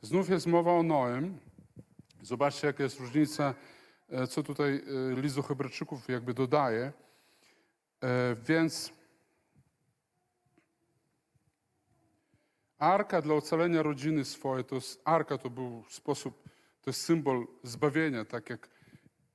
[0.00, 1.38] Znów jest mowa o Noem.
[2.22, 3.54] Zobaczcie, jaka jest różnica,
[4.08, 6.92] e, co tutaj e, list do Hebrajczyków jakby dodaje.
[8.02, 8.92] E, Więc
[12.82, 16.42] arka dla ocalenia rodziny swojej, to jest, arka to był sposób,
[16.82, 18.68] to jest symbol zbawienia, tak jak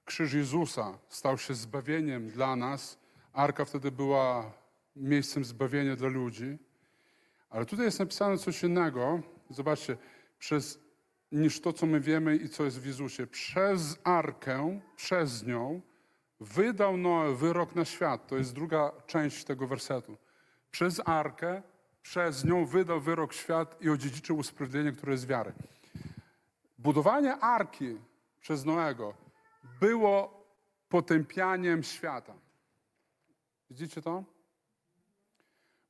[0.06, 3.00] krzyż Jezusa stał się zbawieniem dla nas.
[3.34, 4.52] Arka wtedy była
[4.96, 6.58] miejscem zbawienia dla ludzi.
[7.50, 9.22] Ale tutaj jest napisane coś innego.
[9.50, 9.98] Zobaczcie,
[10.40, 10.80] przez,
[11.32, 13.28] niż to, co my wiemy i co jest w Jezusie.
[13.28, 15.82] Przez arkę, przez nią
[16.40, 18.28] wydał Noe wyrok na świat.
[18.28, 20.18] To jest druga część tego wersetu.
[20.72, 21.62] Przez arkę,
[22.10, 25.54] przez nią wydał wyrok świat i odziedziczył usprawiedliwienie, które jest wiary.
[26.78, 27.98] Budowanie arki
[28.40, 29.14] przez Noego
[29.80, 30.46] było
[30.90, 32.34] potępianiem świata.
[33.70, 34.24] Widzicie to?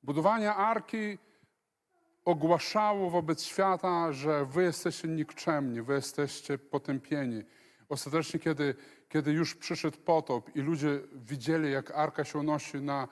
[0.04, 1.18] Budowanie arki
[2.26, 7.44] ogłaszało wobec świata, że wy jesteście nikczemni, wy jesteście potępieni.
[7.90, 8.76] Ostatecznie, kiedy,
[9.10, 13.08] kiedy już przyszedł potop i ludzie widzieli, jak arka się unosi na,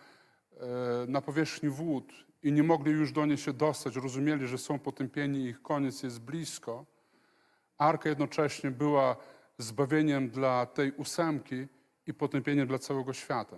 [0.53, 4.79] e, na powierzchni wód i nie mogli już do niej się dostać, rozumieli, że są
[4.79, 6.85] potępieni i ich koniec jest blisko,
[7.77, 9.15] arka jednocześnie była
[9.57, 11.67] zbawieniem dla tej ósemki
[12.07, 13.57] i potępieniem dla całego świata.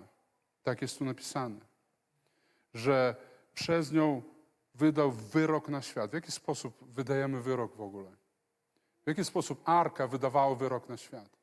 [0.62, 1.60] Tak jest tu napisane.
[2.74, 3.16] Że
[3.54, 4.22] przez nią
[4.74, 6.10] wydał wyrok na świat.
[6.10, 8.10] W jaki sposób wydajemy wyrok w ogóle?
[9.04, 11.38] W jaki sposób arka wydawała wyrok na świat?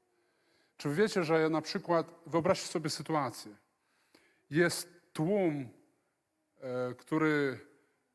[0.77, 3.55] Czy wiecie, że na przykład, wyobraźcie sobie sytuację.
[4.49, 5.69] Jest tłum,
[6.97, 7.59] który,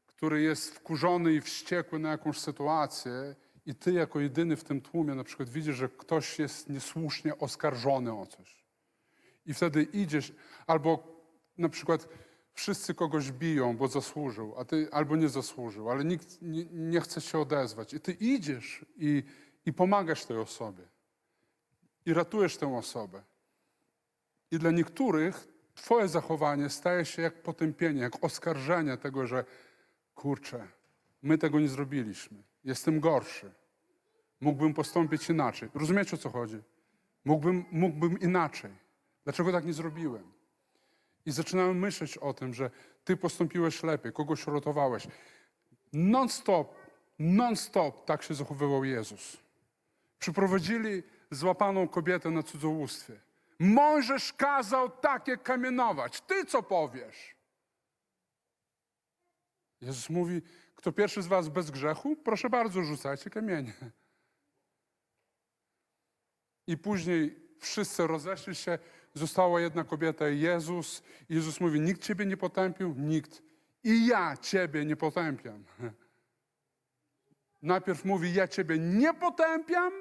[0.07, 3.35] który jest wkurzony i wściekły na jakąś sytuację,
[3.67, 8.13] i ty jako jedyny w tym tłumie na przykład widzisz, że ktoś jest niesłusznie oskarżony
[8.13, 8.65] o coś.
[9.47, 10.33] I wtedy idziesz,
[10.67, 11.21] albo
[11.59, 12.09] na przykład
[12.53, 17.21] wszyscy kogoś biją, bo zasłużył, a ty albo nie zasłużył, ale nikt nie, nie chce
[17.21, 17.95] się odezwać.
[17.95, 19.23] I ty idziesz i,
[19.67, 20.85] i pomagasz tej osobie.
[22.07, 23.23] I ratujesz tę osobę.
[24.51, 25.49] I dla niektórych
[25.83, 29.45] twoje zachowanie staje się jak potępienie, jak oskarżenie tego, że
[30.15, 30.69] kurczę,
[31.23, 32.43] my tego nie zrobiliśmy.
[32.65, 33.53] Jestem gorszy.
[34.41, 35.69] Mógłbym postąpić inaczej.
[35.75, 36.59] Rozumiecie o co chodzi?
[37.25, 38.71] Mógłbym, mógłbym inaczej.
[39.25, 40.33] Dlaczego tak nie zrobiłem?
[41.27, 42.71] I zaczynamy myśleć o tym, że
[43.05, 45.07] ty postąpiłeś lepiej, kogoś uratowałeś.
[45.93, 46.75] Non-stop,
[47.19, 49.37] non-stop tak się zachowywał Jezus.
[50.19, 53.21] Przyprowadzili złapaną kobietę na cudzołóstwie.
[53.61, 56.21] Mojżesz kazał takie kamienować.
[56.21, 57.37] Ty co powiesz?
[59.81, 60.43] Jezus mówi,
[60.75, 63.73] kto pierwszy z was bez grzechu, proszę bardzo, rzucajcie kamienie.
[66.67, 68.79] I później wszyscy rozeszli się,
[69.15, 71.03] została jedna kobieta i Jezus.
[71.29, 72.95] Jezus mówi, nikt ciebie nie potępił?
[72.97, 73.43] Nikt.
[73.85, 75.65] I ja ciebie nie potępiam.
[77.63, 79.93] Najpierw mówi, ja ciebie nie potępiam,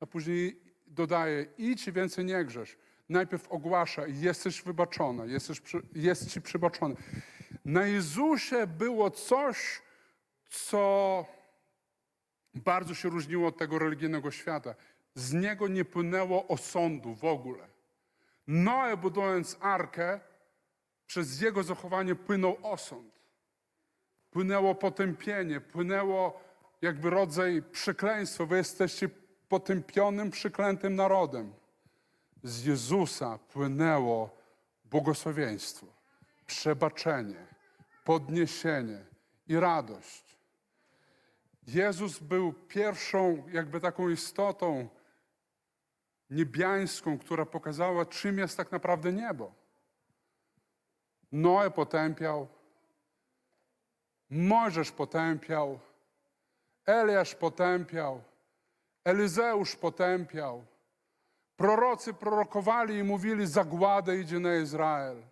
[0.00, 0.69] a później
[1.00, 2.76] dodaje, idź więcej nie grzesz.
[3.08, 5.62] Najpierw ogłasza, jesteś wybaczona, jesteś,
[5.94, 6.94] jest ci przybaczone.
[7.64, 9.82] Na Jezusie było coś,
[10.48, 11.24] co
[12.54, 14.74] bardzo się różniło od tego religijnego świata.
[15.14, 17.68] Z niego nie płynęło osądu w ogóle.
[18.46, 20.20] Noe, budując arkę,
[21.06, 23.20] przez jego zachowanie płynął osąd.
[24.30, 26.40] Płynęło potępienie, płynęło
[26.82, 28.46] jakby rodzaj przekleństwa.
[28.46, 29.08] Wy jesteście
[29.50, 31.52] potępionym, przeklętym narodem.
[32.42, 34.30] Z Jezusa płynęło
[34.84, 35.86] błogosławieństwo,
[36.46, 37.46] przebaczenie,
[38.04, 39.04] podniesienie
[39.48, 40.36] i radość.
[41.66, 44.88] Jezus był pierwszą, jakby taką istotą
[46.30, 49.52] niebiańską, która pokazała, czym jest tak naprawdę niebo.
[51.32, 52.48] Noe potępiał,
[54.30, 55.78] Mojżesz potępiał,
[56.86, 58.22] Eliasz potępiał,
[59.04, 60.64] Elizeusz potępiał.
[61.56, 65.22] Prorocy prorokowali i mówili, zagłada idzie na Izrael.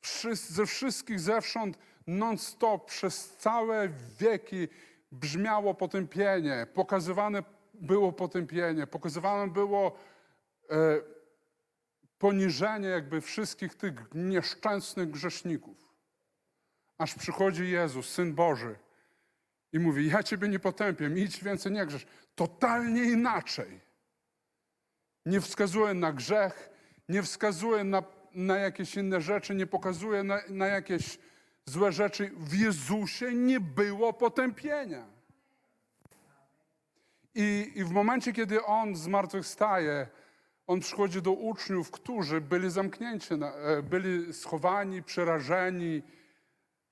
[0.00, 3.88] Wszyscy, ze wszystkich zewsząd non-stop przez całe
[4.18, 4.68] wieki
[5.12, 7.42] brzmiało potępienie, pokazywane
[7.74, 9.96] było potępienie, pokazywane było
[10.70, 11.00] e,
[12.18, 15.94] poniżenie jakby wszystkich tych nieszczęsnych grzeszników.
[16.98, 18.78] Aż przychodzi Jezus, Syn Boży
[19.72, 22.06] i mówi, ja Ciebie nie potępię, idź więcej nie grzesz.
[22.34, 23.80] Totalnie inaczej.
[25.26, 26.70] Nie wskazuje na grzech,
[27.08, 28.02] nie wskazuje na,
[28.34, 31.18] na jakieś inne rzeczy, nie pokazuje na, na jakieś
[31.66, 32.30] złe rzeczy.
[32.36, 35.06] W Jezusie nie było potępienia.
[37.34, 40.06] I, I w momencie, kiedy On zmartwychwstaje,
[40.66, 46.02] On przychodzi do uczniów, którzy byli zamknięci, e, byli schowani, przerażeni.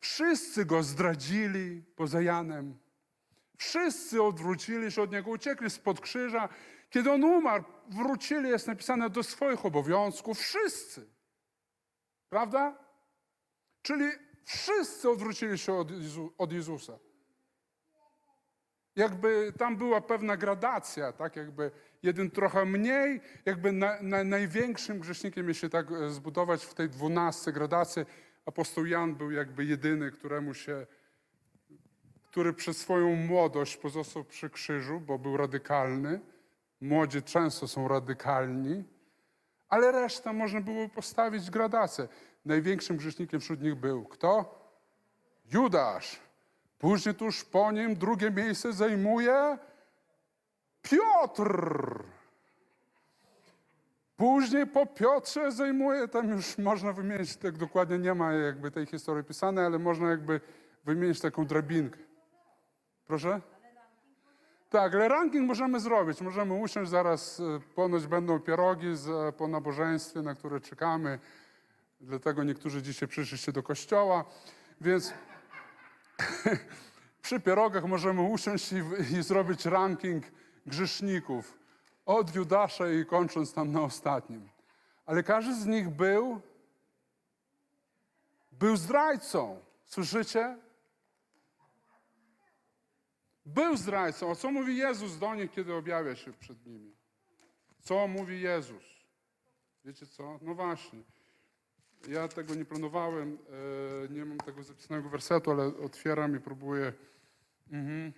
[0.01, 2.79] Wszyscy Go zdradzili poza Janem.
[3.57, 6.49] Wszyscy odwrócili się od Niego, uciekli spod krzyża.
[6.91, 10.39] Kiedy On umarł, wrócili, jest napisane, do swoich obowiązków.
[10.39, 11.07] Wszyscy.
[12.29, 12.79] Prawda?
[13.83, 14.05] Czyli
[14.45, 16.99] wszyscy odwrócili się od, Jezu, od Jezusa.
[18.97, 21.37] Jakby tam była pewna gradacja, tak?
[21.37, 21.71] Jakby
[22.03, 27.53] jeden trochę mniej, jakby na, na, największym grzesznikiem, jeśli tak e, zbudować w tej dwunastce
[27.53, 28.03] gradacji,
[28.49, 30.87] apostoł Jan był jakby jedyny, któremu się
[32.31, 36.21] który przez swoją młodość pozostał przy krzyżu, bo był radykalny.
[36.81, 38.85] Młodzi często są radykalni,
[39.69, 42.09] ale resztę można było postawić gradację.
[42.45, 44.59] Największym grzesznikiem wśród nich był kto?
[45.53, 46.21] Judasz.
[46.79, 49.59] Później tuż po nim drugie miejsce zajmuje
[50.83, 52.05] Piotr.
[54.19, 59.25] Później po Piotrze zajmuje, tam już można wymienić, tak dokładnie nie ma jakby tej historii
[59.25, 60.41] pisanej, ale można jakby
[60.85, 61.99] wymienić taką drabinkę.
[63.07, 63.41] Proszę?
[64.71, 66.21] Tak, ale ranking możemy zrobić.
[66.21, 71.19] Możemy usiąść zaraz, e, ponoć będą pierogi z, e, po nabożeństwie, na które czekamy.
[72.01, 74.25] Dlatego niektórzy dzisiaj przyszliście do kościoła.
[74.81, 75.13] Więc
[77.23, 78.77] przy pierogach możemy usiąść i,
[79.19, 80.25] i zrobić ranking
[80.67, 81.58] grzeszników.
[82.09, 84.49] Od Judasza i kończąc tam na ostatnim.
[85.07, 86.41] Ale każdy z nich był,
[88.53, 89.61] był zdrajcą.
[89.85, 90.59] Słyszycie?
[93.47, 94.31] Był zdrajcą.
[94.31, 96.97] A co mówi Jezus do nich, kiedy objawia się przed nimi?
[97.81, 98.85] Co mówi Jezus?
[99.85, 100.39] Wiecie co?
[100.43, 101.03] No właśnie.
[102.09, 103.39] Ja tego nie planowałem,
[104.05, 106.93] e, nie mam tego zapisanego wersetu, ale otwieram i próbuję.
[107.71, 108.13] Mhm.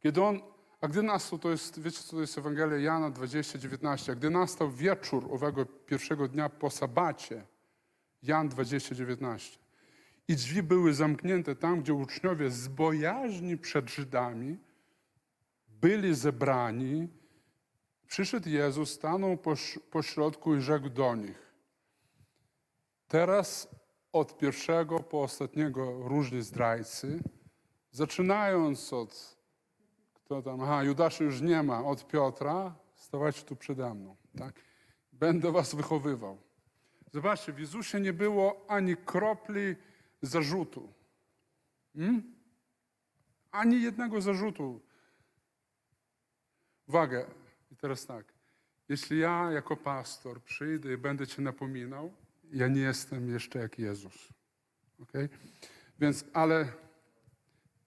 [0.00, 0.51] Kiedy on,
[0.82, 4.30] a gdy nastał, to jest, wiecie co to jest Ewangelia Jana 20, 19, a gdy
[4.30, 7.46] nastał wieczór owego pierwszego dnia po sabacie,
[8.22, 9.58] Jan 20, 19,
[10.28, 14.58] i drzwi były zamknięte tam, gdzie uczniowie z bojaźni przed Żydami
[15.68, 17.08] byli zebrani,
[18.06, 21.52] przyszedł Jezus, stanął poś- pośrodku i rzekł do nich,
[23.12, 23.68] Teraz
[24.12, 27.22] od pierwszego po ostatniego różni zdrajcy,
[27.90, 29.36] zaczynając od,
[30.24, 34.54] kto tam, aha, Judaszy już nie ma, od Piotra, stawajcie tu przede mną, tak?
[35.12, 36.38] Będę was wychowywał.
[37.12, 39.76] Zobaczcie, w Jezusie nie było ani kropli
[40.22, 40.92] zarzutu.
[41.96, 42.34] Hmm?
[43.50, 44.80] Ani jednego zarzutu.
[46.88, 47.26] Uwaga,
[47.70, 48.32] i teraz tak.
[48.88, 52.12] Jeśli ja jako pastor przyjdę i będę cię napominał,
[52.52, 54.28] ja nie jestem jeszcze jak Jezus.
[55.02, 55.28] Okay?
[55.98, 56.72] Więc, ale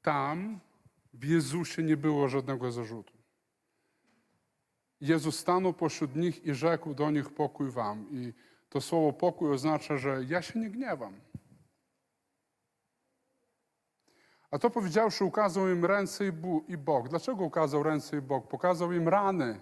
[0.02, 0.60] tam
[1.20, 3.14] w Jezusie nie było żadnego zarzutu.
[5.02, 8.08] Jezus stanął pośród nich i rzekł do nich pokój wam.
[8.12, 8.34] I
[8.70, 11.14] to słowo pokój oznacza, że ja się nie gniewam.
[14.52, 16.26] A to powiedziawszy, ukazał im ręce
[16.68, 17.10] i, bok.
[17.10, 18.48] Dlaczego ukazał ręce i bok?
[18.48, 19.60] Pokazał im rany,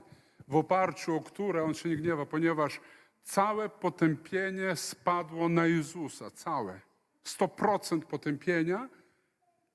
[0.48, 2.82] w oparciu o które on się nie gniewa, ponieważ
[3.24, 6.32] całe potępienie spadło na Jezusa.
[6.32, 6.82] Całe.
[7.26, 8.90] 100% potępienia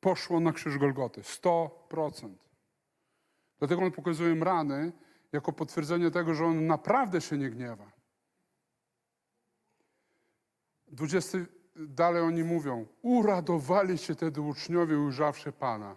[0.00, 1.20] poszło na krzyż Golgoty.
[1.20, 2.28] 100%.
[3.58, 4.92] Dlatego on pokazuje rany
[5.32, 7.92] jako potwierdzenie tego, że on naprawdę się nie gniewa.
[10.88, 11.38] 20,
[11.76, 15.96] dalej oni mówią, uradowali się wtedy uczniowie ujrzawszy Pana.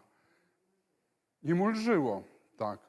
[1.43, 2.23] Im ulżyło,
[2.57, 2.79] tak.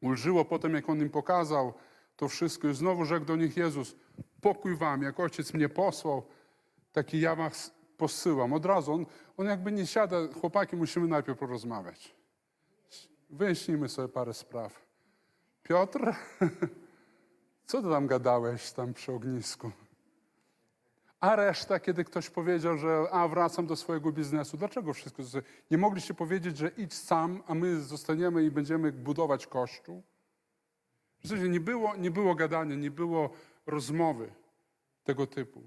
[0.00, 1.74] Ulżyło potem, jak on im pokazał
[2.16, 3.96] to wszystko i znowu rzekł do nich Jezus,
[4.40, 6.22] pokój wam, jak ojciec mnie posłał,
[6.92, 8.52] taki ja was posyłam.
[8.52, 9.06] Od razu, on,
[9.36, 12.14] on jakby nie siada, chłopaki, musimy najpierw porozmawiać.
[13.30, 14.86] Wyjaśnijmy sobie parę spraw.
[15.62, 16.14] Piotr,
[17.66, 19.70] co ty tam gadałeś tam przy ognisku?
[21.20, 25.22] A reszta, kiedy ktoś powiedział, że a wracam do swojego biznesu, dlaczego wszystko?
[25.70, 30.02] Nie mogliście powiedzieć, że idź sam, a my zostaniemy i będziemy budować kościół?
[31.24, 33.30] W sensie nie było, nie było gadania, nie było
[33.66, 34.32] rozmowy
[35.04, 35.62] tego typu.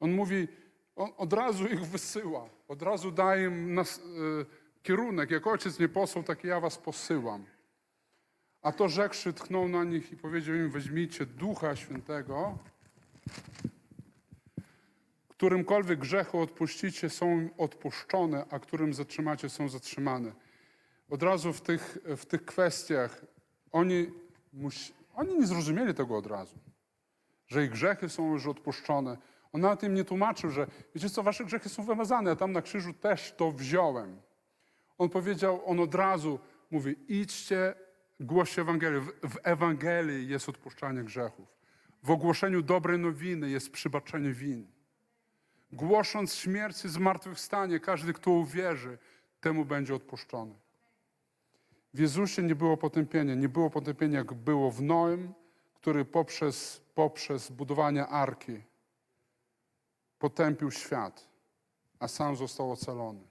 [0.00, 0.48] On mówi,
[0.96, 4.02] On od razu ich wysyła, od razu daje im nas, e,
[4.82, 5.30] kierunek.
[5.30, 7.44] Jak ojciec mnie posłał, tak ja was posyłam.
[8.62, 12.58] A to rzekszy tchnął na nich i powiedział im, weźmijcie Ducha Świętego,
[15.28, 20.32] którymkolwiek grzechu odpuścicie, są odpuszczone, a którym zatrzymacie, są zatrzymane.
[21.10, 23.24] Od razu w tych, w tych kwestiach
[23.72, 24.06] oni,
[25.14, 26.58] oni nie zrozumieli tego od razu,
[27.46, 29.16] że ich grzechy są już odpuszczone.
[29.52, 32.62] On nawet im nie tłumaczył, że wiecie co, wasze grzechy są wymazane, a tam na
[32.62, 34.20] krzyżu też to wziąłem.
[34.98, 36.38] On powiedział, on od razu
[36.70, 37.74] mówi, idźcie,
[38.20, 39.00] głoście Ewangelię.
[39.00, 41.48] W, w Ewangelii jest odpuszczanie grzechów.
[42.02, 44.66] W ogłoszeniu dobrej nowiny jest przybaczenie win.
[45.72, 48.98] Głosząc śmierć i zmartwychwstanie, każdy, kto uwierzy,
[49.40, 50.54] temu będzie odpuszczony.
[51.94, 53.34] W Jezusie nie było potępienia.
[53.34, 55.34] Nie było potępienia, jak było w Noem,
[55.74, 58.62] który poprzez, poprzez budowanie arki
[60.22, 61.28] potępił świat,
[61.98, 63.28] a sam został ocalony.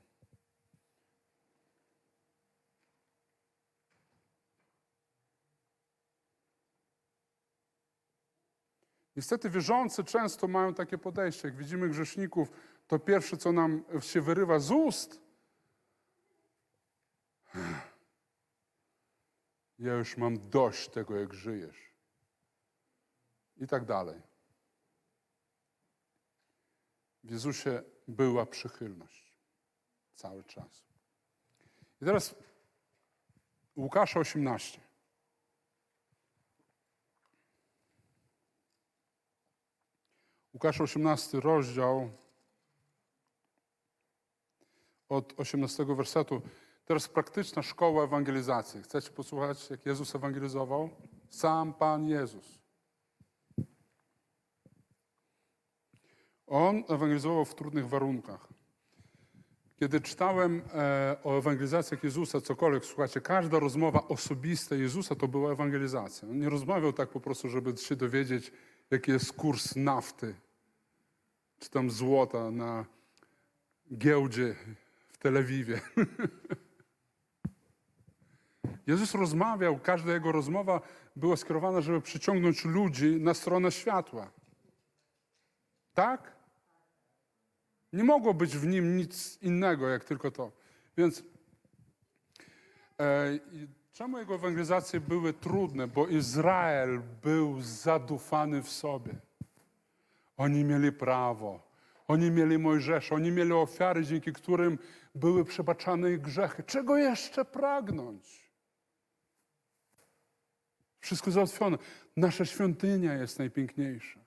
[9.15, 11.47] Niestety wierzący często mają takie podejście.
[11.47, 12.51] Jak widzimy grzeszników,
[12.87, 15.21] to pierwsze, co nam się wyrywa z ust,
[19.79, 21.93] ja już mam dość tego, jak żyjesz.
[23.57, 24.30] I tak dalej.
[27.23, 29.37] W Jezusie była przychylność
[30.15, 30.83] cały czas.
[32.01, 32.35] I teraz
[33.75, 34.81] Łukasza 18.
[40.53, 42.09] Łukasz 18 rozdział
[45.09, 46.41] od 18 wersetu.
[46.85, 48.83] Teraz praktyczna szkoła ewangelizacji.
[48.83, 50.89] Chcecie posłuchać, jak Jezus ewangelizował?
[51.29, 52.60] Sam Pan Jezus.
[56.51, 58.47] On ewangelizował w trudnych warunkach.
[59.79, 66.29] Kiedy czytałem e, o ewangelizacjach Jezusa, cokolwiek, słuchajcie, każda rozmowa osobista Jezusa to była ewangelizacja.
[66.29, 68.51] On nie rozmawiał tak po prostu, żeby się dowiedzieć,
[68.91, 70.35] jaki jest kurs nafty,
[71.59, 72.85] czy tam złota na
[73.97, 74.55] giełdzie
[75.11, 75.81] w Tel Awiwie.
[78.87, 80.81] Jezus rozmawiał, każda jego rozmowa
[81.15, 84.31] była skierowana, żeby przyciągnąć ludzi na stronę światła.
[85.93, 86.40] Tak?
[87.93, 90.51] Nie mogło być w nim nic innego, jak tylko to.
[90.97, 91.23] Więc
[92.99, 93.39] e,
[93.93, 95.87] czemu jego ewangelizacje były trudne?
[95.87, 99.15] Bo Izrael był zadufany w sobie.
[100.37, 101.71] Oni mieli prawo.
[102.07, 104.77] Oni mieli Mojżesza, oni mieli ofiary, dzięki którym
[105.15, 106.63] były przebaczane ich grzechy.
[106.63, 108.51] Czego jeszcze pragnąć?
[110.99, 111.77] Wszystko załatwione.
[112.17, 114.20] Nasza świątynia jest najpiękniejsza.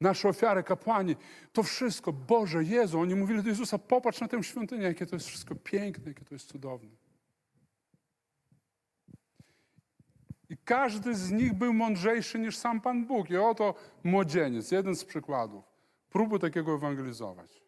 [0.00, 1.16] Nasze ofiary, kapłani,
[1.52, 5.26] to wszystko, Boże, Jezu, oni mówili do Jezusa, popatrz na tę świątynię, jakie to jest
[5.26, 6.90] wszystko piękne, jakie to jest cudowne.
[10.48, 13.30] I każdy z nich był mądrzejszy niż sam Pan Bóg.
[13.30, 13.74] I oto
[14.04, 15.64] młodzieniec, jeden z przykładów.
[16.10, 17.62] Próby takiego ewangelizować.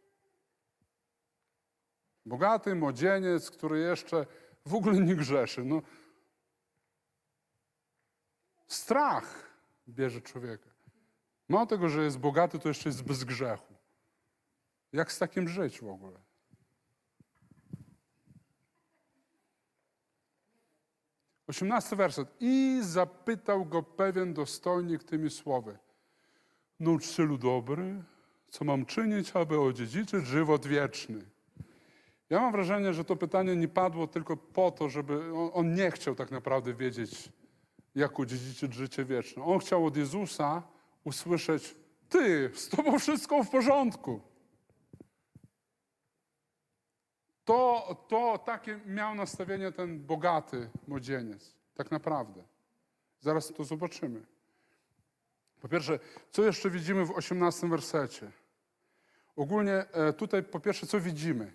[2.26, 4.26] Bogaty młodzieniec, który jeszcze
[4.66, 5.64] w ogóle nie grzeszy.
[5.64, 5.82] No,
[8.66, 9.52] strach
[9.88, 10.77] bierze człowieka.
[11.48, 13.74] Mało tego, że jest bogaty, to jeszcze jest bez grzechu.
[14.92, 16.20] Jak z takim żyć w ogóle?
[21.46, 22.28] Osiemnasty werset.
[22.40, 25.78] I zapytał go pewien dostojnik tymi słowy.
[26.80, 28.02] Nauczycielu dobry,
[28.50, 31.18] co mam czynić, aby odziedziczyć żywot wieczny?
[32.30, 35.90] Ja mam wrażenie, że to pytanie nie padło tylko po to, żeby on, on nie
[35.90, 37.32] chciał tak naprawdę wiedzieć,
[37.94, 39.44] jak odziedziczyć życie wieczne.
[39.44, 40.62] On chciał od Jezusa
[41.04, 41.74] usłyszeć:
[42.08, 44.20] Ty, z tobą wszystko w porządku.
[47.44, 52.42] To, to takie miał nastawienie ten bogaty młodzieniec, tak naprawdę.
[53.20, 54.26] Zaraz to zobaczymy.
[55.60, 55.98] Po pierwsze,
[56.30, 58.30] co jeszcze widzimy w 18 wersecie?
[59.36, 61.52] Ogólnie e, tutaj po pierwsze, co widzimy?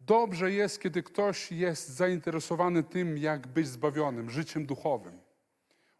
[0.00, 5.23] Dobrze jest, kiedy ktoś jest zainteresowany tym, jak być zbawionym, życiem duchowym.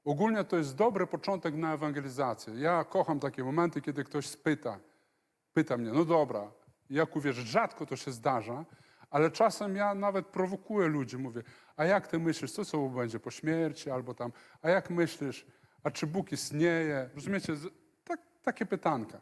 [0.04, 2.54] Ogólnie to jest dobry początek na ewangelizację.
[2.54, 4.78] Ja kocham takie momenty, kiedy ktoś spyta,
[5.52, 6.50] pyta mnie, no dobra,
[6.90, 7.46] jak uwierzyć?
[7.46, 8.64] Rzadko to się zdarza,
[9.10, 11.42] ale czasem ja nawet prowokuję ludzi, mówię,
[11.76, 14.32] a jak ty myślisz, co co będzie po śmierci, albo tam,
[14.62, 15.46] a jak myślisz,
[15.82, 17.10] a czy Bóg istnieje?
[17.14, 17.52] Rozumiecie,
[18.04, 19.20] tak, takie pytanka.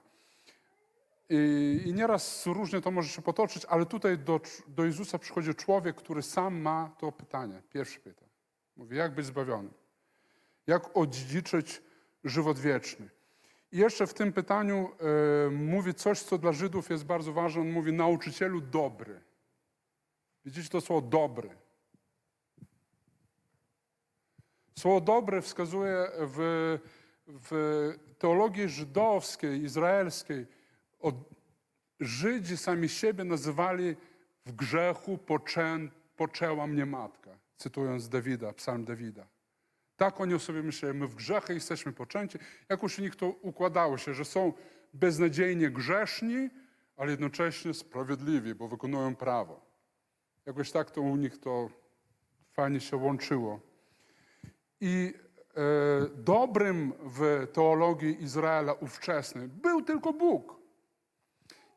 [1.29, 5.97] I, I nieraz różnie to może się potoczyć, ale tutaj do, do Jezusa przychodzi człowiek,
[5.97, 7.63] który sam ma to pytanie.
[7.71, 8.25] Pierwsze pyta.
[8.77, 9.82] Mówi, jak być zbawionym?
[10.67, 11.83] Jak odziedziczyć
[12.25, 13.09] żywot wieczny?
[13.73, 14.91] I jeszcze w tym pytaniu
[15.47, 17.61] e, mówi coś, co dla Żydów jest bardzo ważne.
[17.61, 19.21] On mówi nauczycielu dobry.
[20.45, 21.51] Widzicie to słowo dobry.
[24.79, 26.79] Słowo dobre wskazuje w,
[27.27, 27.51] w
[28.19, 30.47] teologii żydowskiej, izraelskiej.
[31.01, 31.15] Od,
[32.01, 33.97] Żydzi sami siebie nazywali
[34.47, 35.79] w grzechu poczę,
[36.17, 39.27] poczęła mnie matka, cytując Dawida, psalm Dawida.
[40.03, 42.39] Tak oni o sobie myśleli, my w grzechy jesteśmy poczęci.
[42.69, 44.53] Jakoś u nich to układało się, że są
[44.95, 46.51] beznadziejnie grzeszni,
[46.97, 49.66] ale jednocześnie sprawiedliwi, bo wykonują prawo.
[50.47, 51.70] Jakoś tak to u nich to
[52.53, 53.61] fajnie się łączyło.
[54.81, 55.62] I e,
[56.15, 60.57] dobrym w teologii Izraela ówczesnej był tylko Bóg.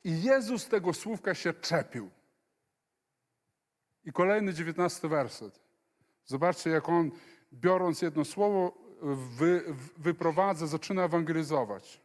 [0.03, 2.10] I Jezus tego słówka się czepił.
[4.06, 5.60] I kolejny dziewiętnasty werset.
[6.26, 7.11] Zobaczcie, jak on,
[7.61, 8.86] biorąc jedno słowo,
[9.38, 9.64] wy,
[9.98, 12.02] wyprowadza, zaczyna ewangelizować.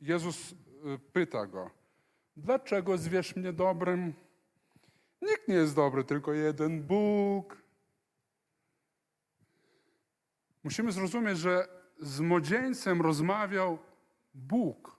[0.00, 0.56] Jezus y,
[1.12, 1.70] pyta go,
[2.36, 4.14] dlaczego zwierz mnie dobrym?
[5.22, 7.62] Nikt nie jest dobry, tylko jeden Bóg.
[10.64, 11.68] Musimy zrozumieć, że
[12.00, 13.78] z młodzieńcem rozmawiał
[14.34, 14.96] Bóg.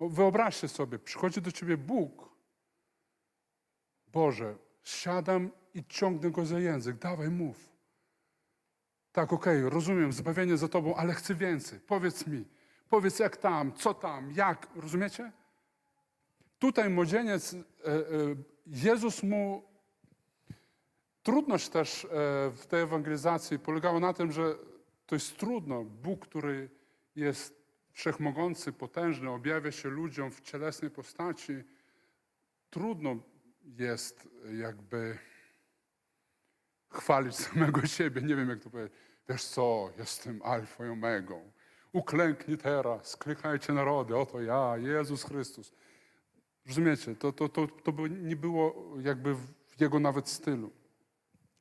[0.00, 2.32] Wyobraźcie sobie, przychodzi do ciebie Bóg.
[4.06, 6.98] Boże, siadam i ciągnę go za język.
[6.98, 7.71] Dawaj, mów.
[9.12, 11.80] Tak, okej, rozumiem, zbawienie za tobą, ale chcę więcej.
[11.80, 12.44] Powiedz mi,
[12.88, 15.32] powiedz jak tam, co tam, jak, rozumiecie?
[16.58, 18.00] Tutaj młodzieniec, e, e,
[18.66, 19.72] Jezus mu
[21.22, 22.08] Trudność też e,
[22.50, 24.54] w tej ewangelizacji polegała na tym, że
[25.06, 25.84] to jest trudno.
[25.84, 26.70] Bóg, który
[27.16, 27.62] jest
[27.92, 31.52] wszechmogący, potężny, objawia się ludziom w cielesnej postaci.
[32.70, 33.16] Trudno
[33.64, 34.28] jest
[34.58, 35.18] jakby
[36.92, 38.22] chwalić samego siebie.
[38.22, 38.92] Nie wiem, jak to powiedzieć.
[39.28, 41.52] Wiesz co, jestem alfą i.
[41.92, 45.72] Uklęknij teraz, klikajcie narody, oto ja, Jezus Chrystus.
[46.66, 50.70] Rozumiecie, to, to, to, to by nie było jakby w jego nawet stylu.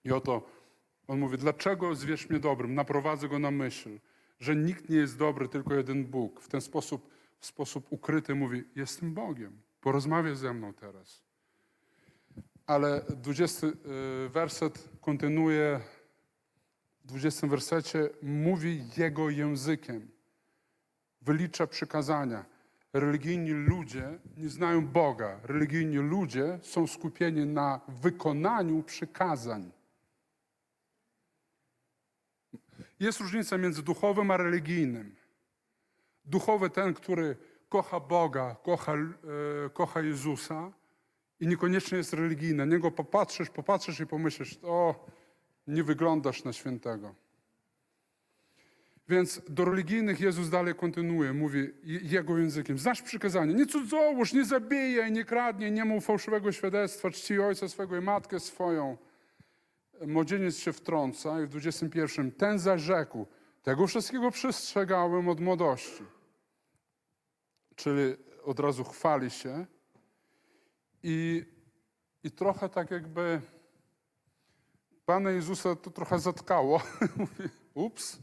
[0.04, 0.50] I oto
[1.08, 2.76] on mówi, dlaczego zwierz mnie dobrym?
[2.76, 4.00] Naprowadzę go na myśl,
[4.40, 6.42] że nikt nie jest dobry, tylko jeden Bóg.
[6.42, 7.10] W ten sposób,
[7.40, 11.24] w sposób ukryty mówi, jestem Bogiem, porozmawiaj ze mną teraz.
[12.68, 13.74] Ale 20 y,
[14.30, 15.80] werset kontynuuje,
[17.04, 20.12] w 20 wersecie mówi jego językiem,
[21.22, 22.46] wylicza przykazania.
[22.94, 25.40] Religijni ludzie nie znają Boga.
[25.44, 29.72] Religijni ludzie są skupieni na wykonaniu przykazań.
[33.00, 35.16] Jest różnica między duchowym a religijnym.
[36.26, 37.38] Duchowy ten, który
[37.70, 40.72] kocha Boga, kocha, e, kocha Jezusa
[41.42, 42.66] i niekoniecznie jest religijny.
[42.66, 45.06] Na niego popatrzysz, popatrzysz i pomyślisz, o,
[45.68, 47.16] nie wyglądasz na świętego.
[49.10, 52.78] Więc do religijnych Jezus dalej kontynuuje, mówi jego językiem.
[52.78, 57.98] Znasz przykazanie, nie cudzołóż, nie zabijaj, nie kradnij, nie mów fałszywego świadectwa, czci ojca swego
[57.98, 58.98] i matkę swoją
[60.08, 63.28] młodzieniec się wtrąca i w 21 ten zaś rzekł,
[63.64, 66.04] tego wszystkiego przestrzegałem od młodości.
[67.76, 69.66] Czyli od razu chwali się
[71.04, 71.46] i,
[72.24, 73.42] i trochę tak jakby
[75.06, 76.82] Pana Jezusa to trochę zatkało.
[77.18, 78.20] Mówi, ups,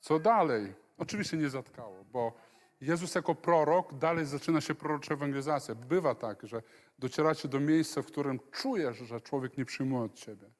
[0.00, 0.74] co dalej?
[0.98, 2.32] Oczywiście nie zatkało, bo
[2.80, 5.74] Jezus jako prorok dalej zaczyna się prorocza ewangelizacja.
[5.74, 6.62] Bywa tak, że
[6.98, 10.50] docieracie do miejsca, w którym czujesz, że człowiek nie przyjmuje od ciebie.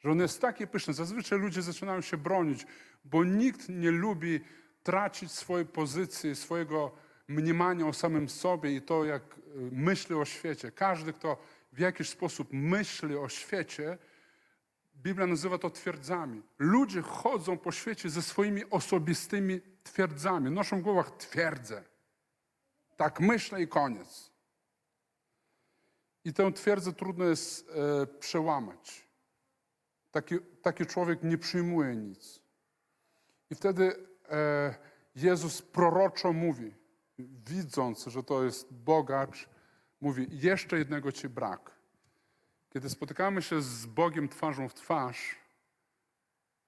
[0.00, 0.94] Że on jest taki pyszny.
[0.94, 2.66] Zazwyczaj ludzie zaczynają się bronić,
[3.04, 4.40] bo nikt nie lubi
[4.82, 6.92] tracić swojej pozycji, swojego
[7.28, 9.40] mniemania o samym sobie i to, jak y,
[9.72, 10.72] myśli o świecie.
[10.72, 11.36] Każdy, kto
[11.72, 13.98] w jakiś sposób myśli o świecie,
[14.96, 16.42] Biblia nazywa to twierdzami.
[16.58, 20.50] Ludzie chodzą po świecie ze swoimi osobistymi twierdzami.
[20.50, 21.84] Noszą w głowach twierdzę.
[22.96, 24.32] Tak myślę i koniec.
[26.24, 29.08] I tę twierdzę trudno jest e, przełamać.
[30.10, 32.40] Taki, taki człowiek nie przyjmuje nic.
[33.50, 34.74] I wtedy e,
[35.14, 36.74] Jezus proroczo mówi,
[37.46, 39.48] widząc, że to jest bogacz,
[40.00, 41.70] mówi: Jeszcze jednego ci brak.
[42.70, 45.36] Kiedy spotykamy się z Bogiem twarzą w twarz,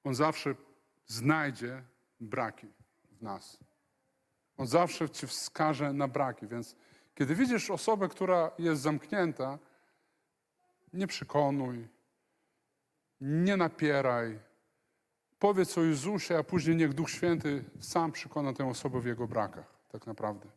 [0.05, 0.55] On zawsze
[1.07, 1.83] znajdzie
[2.21, 2.67] braki
[3.13, 3.59] w nas.
[4.57, 6.47] On zawsze ci wskaże na braki.
[6.47, 6.77] Więc
[7.15, 9.59] kiedy widzisz osobę, która jest zamknięta,
[10.93, 11.89] nie przekonuj,
[13.21, 14.39] nie napieraj.
[15.39, 19.74] Powiedz o Jezusie, a później niech Duch Święty sam przekona tę osobę w jego brakach,
[19.95, 20.49] tak naprawdę.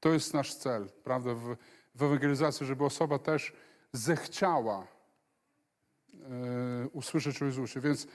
[0.00, 1.56] To jest nasz cel, prawda, w,
[1.94, 3.52] w ewangelizacji, żeby osoba też
[3.92, 4.86] zechciała
[6.12, 7.80] e, usłyszeć o Jezusie.
[7.80, 8.06] Więc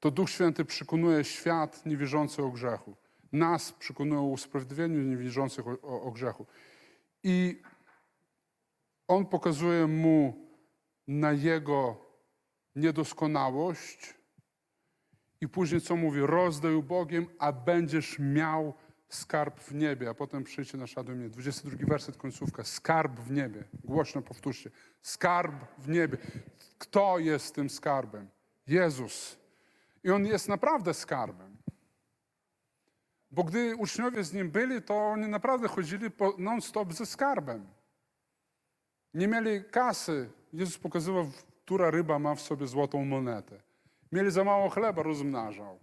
[0.00, 2.96] to Duch Święty przekonuje świat niewierzący o grzechu.
[3.32, 6.46] Nas przekonuje o usprawiedliwieniu niewierzących o, o, o grzechu.
[7.22, 7.62] I
[9.08, 10.46] On pokazuje mu
[11.08, 11.96] na jego
[12.76, 14.19] niedoskonałość
[15.40, 16.20] i później co mówi?
[16.20, 18.74] Rozdaj ubogim, a będziesz miał
[19.08, 20.10] skarb w niebie.
[20.10, 21.28] A potem przyjdzie naśladuj mnie.
[21.28, 22.64] 22 werset, końcówka.
[22.64, 23.64] Skarb w niebie.
[23.84, 24.70] Głośno powtórzcie.
[25.02, 26.18] Skarb w niebie.
[26.78, 28.28] Kto jest tym skarbem?
[28.66, 29.36] Jezus.
[30.04, 31.56] I On jest naprawdę skarbem.
[33.30, 37.66] Bo gdy uczniowie z Nim byli, to oni naprawdę chodzili non-stop ze skarbem.
[39.14, 40.30] Nie mieli kasy.
[40.52, 41.30] Jezus pokazywał,
[41.64, 43.69] która ryba ma w sobie złotą monetę.
[44.12, 45.78] Mieli za mało chleba, rozmnażał.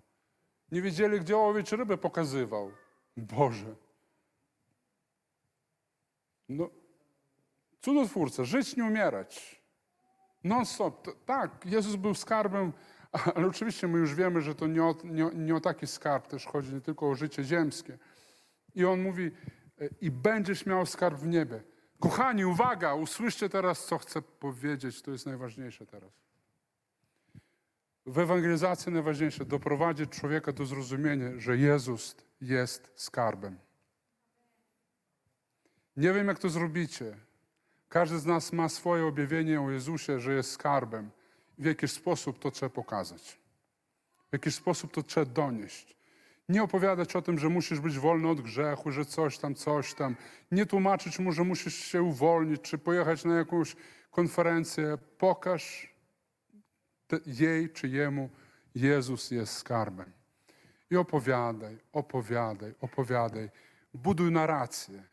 [0.72, 2.72] Nie wiedzieli, gdzie łowić rybę, pokazywał.
[3.18, 3.76] Boże.
[6.49, 6.70] No,
[7.82, 9.62] cudotwórca, żyć, nie umierać.
[10.44, 11.06] Non-stop.
[11.06, 12.74] To- Tak, Jezus był skarbem,
[13.36, 16.45] ale oczywiście my już wiemy, że to nie o, nie, nie o taki skarb też
[16.45, 17.98] chodzi, nie tylko o życie ziemskie.
[18.76, 19.32] I on mówi,
[19.82, 21.64] e, i będziesz miał skarb w niebie.
[21.99, 26.27] Kochani, uwaga, usłyszcie teraz, co chcę powiedzieć, to jest najważniejsze teraz.
[28.08, 33.58] W ewangelizacji najważniejsze doprowadzić człowieka do zrozumienia, że Jezus jest skarbem.
[35.98, 37.18] Nie wiem, jak to zrobicie.
[37.90, 41.10] Każdy z nas ma swoje objawienie o Jezusie, że jest skarbem.
[41.58, 43.40] W jakiś sposób to trzeba pokazać.
[44.30, 45.98] W jakiś sposób to trzeba donieść.
[46.50, 50.16] Nie opowiadać o tym, że musisz być wolny od grzechu, że coś tam, coś tam.
[50.52, 53.76] Nie tłumaczyć mu, że musisz się uwolnić, czy pojechać na jakąś
[54.12, 54.98] konferencję.
[55.18, 55.97] Pokaż
[57.26, 58.30] jej czy jemu,
[58.76, 60.12] Jezus jest skarbem.
[60.92, 63.50] I opowiadaj, opowiadaj, opowiadaj.
[63.94, 65.04] Buduj narrację.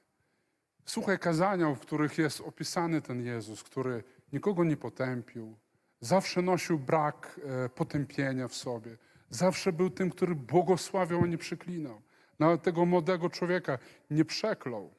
[0.84, 5.56] Słuchaj kazania, w których jest opisany ten Jezus, który nikogo nie potępił,
[6.00, 8.96] zawsze nosił brak e, potępienia w sobie,
[9.30, 12.02] zawsze był tym, który błogosławiał, a nie przeklinał.
[12.38, 13.78] Nawet tego młodego człowieka
[14.10, 14.94] nie przeklął.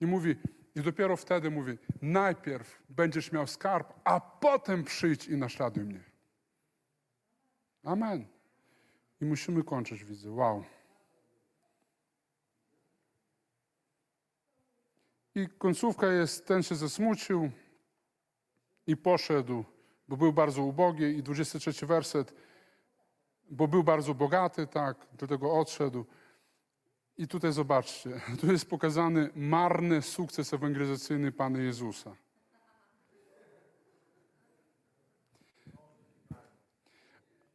[0.00, 0.36] I mówi,
[0.76, 6.00] i dopiero wtedy mówi, najpierw będziesz miał skarb, a potem przyjdź i naśladuj mnie.
[7.84, 8.26] Amen.
[9.20, 10.30] I musimy kończyć, widzę.
[10.30, 10.64] Wow.
[15.34, 17.50] I końcówka jest, ten się zasmucił
[18.86, 19.64] i poszedł,
[20.08, 21.04] bo był bardzo ubogi.
[21.04, 22.34] I 23 werset,
[23.50, 26.06] bo był bardzo bogaty, tak, dlatego odszedł.
[27.18, 32.16] I tutaj zobaczcie, tu jest pokazany marny sukces ewangelizacyjny Pana Jezusa.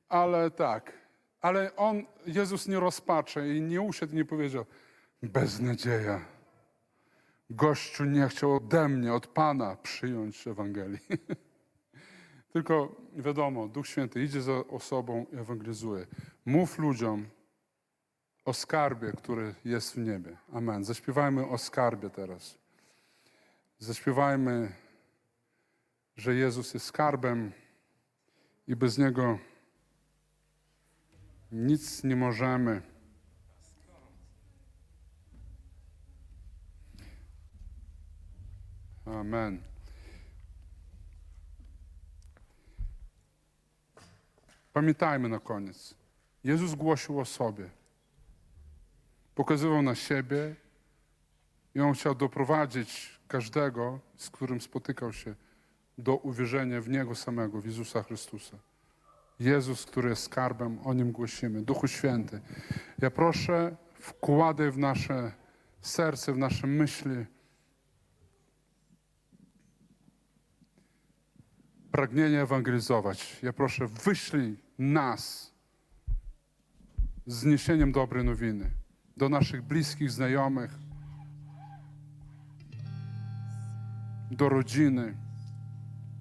[0.10, 0.94] Ale tak,
[1.42, 4.66] ale on, Jezus nie rozpaczy i nie usiadł nie powiedział,
[5.24, 6.26] beznadzieja.
[7.50, 11.00] Gościu nie chciał ode mnie, od Pana przyjąć Ewangelii.
[12.54, 16.08] Tylko wiadomo, Duch Święty idzie za osobą i ewangelizuje.
[16.46, 17.26] Mów ludziom
[18.46, 20.38] o skarbie, który jest w niebie.
[20.54, 20.84] Amen.
[20.84, 22.58] Zaśpiewajmy o skarbie teraz.
[23.80, 24.74] Zaśpiewajmy,
[26.18, 27.52] że Jezus jest skarbem
[28.68, 29.40] i bez Niego
[31.52, 32.82] nic nie możemy.
[39.06, 39.64] Amen.
[44.74, 45.96] Pamiętajmy na koniec.
[46.44, 47.81] Jezus głosił o sobie.
[49.42, 50.56] Pokazywał na siebie
[51.76, 55.36] i On chciał doprowadzić każdego, z którym spotykał się,
[55.98, 58.58] do uwierzenia w Niego samego, w Jezusa Chrystusa.
[59.40, 61.62] Jezus, który jest skarbem, o Nim głosimy.
[61.62, 62.42] Duchu Święty,
[63.00, 65.32] ja proszę, wkładaj w nasze
[65.82, 67.26] serce, w nasze myśli
[71.92, 73.40] pragnienie ewangelizować.
[73.44, 75.54] Ja proszę, wyślij nas
[77.26, 78.81] z niesieniem dobrej nowiny
[79.18, 80.80] do naszych bliskich, znajomych,
[84.32, 85.18] do rodziny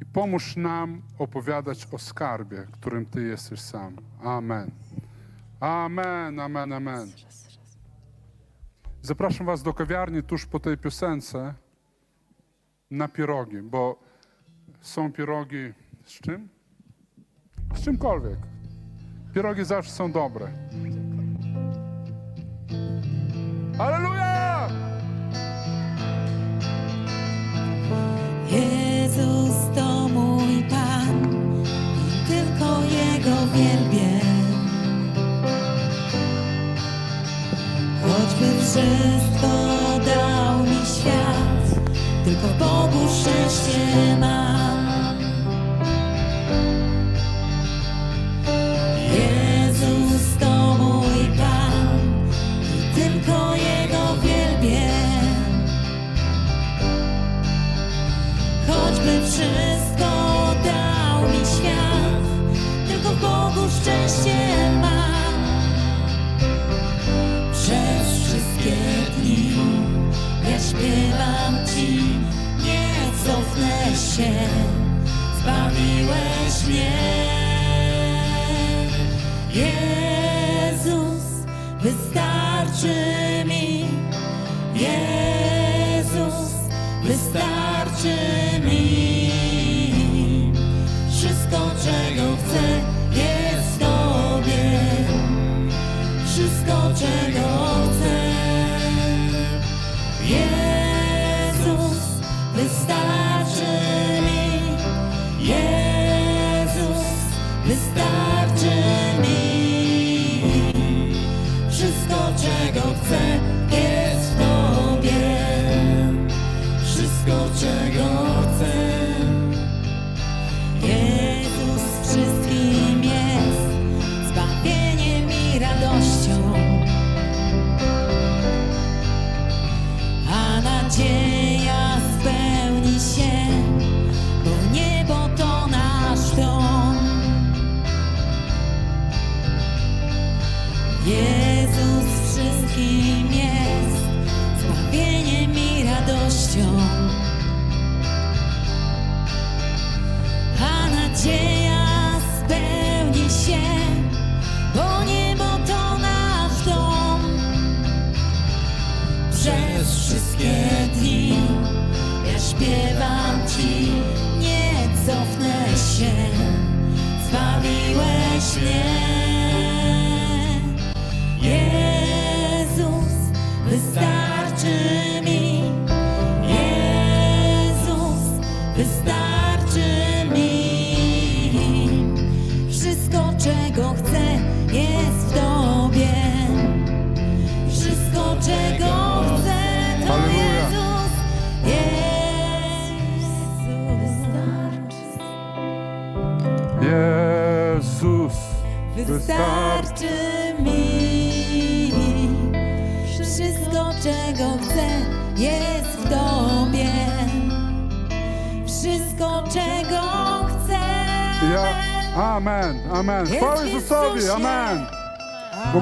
[0.02, 3.96] i pomóż nam opowiadać o skarbie, którym Ty jesteś sam.
[4.22, 4.70] Amen.
[5.60, 7.12] Amen, amen, amen.
[9.02, 11.54] Zapraszam Was do kawiarni tuż po tej piosence
[12.90, 14.00] na pierogi, bo
[14.80, 15.72] są pierogi
[16.04, 16.48] z czym?
[17.74, 18.38] Z czymkolwiek.
[19.34, 20.52] Pierogi zawsze są dobre.
[23.80, 24.68] Aleluja!
[28.50, 31.16] Jezus to mój Pan
[32.08, 34.20] i tylko Jego wielbię.
[38.02, 39.52] Choćby wszystko
[40.04, 41.84] dał mi świat,
[42.24, 44.79] tylko Bogu szczęście mam.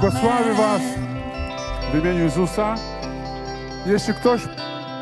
[0.00, 0.82] Błogosławię Was
[1.92, 2.74] w imieniu Jezusa.
[3.86, 4.48] Jeśli ktoś,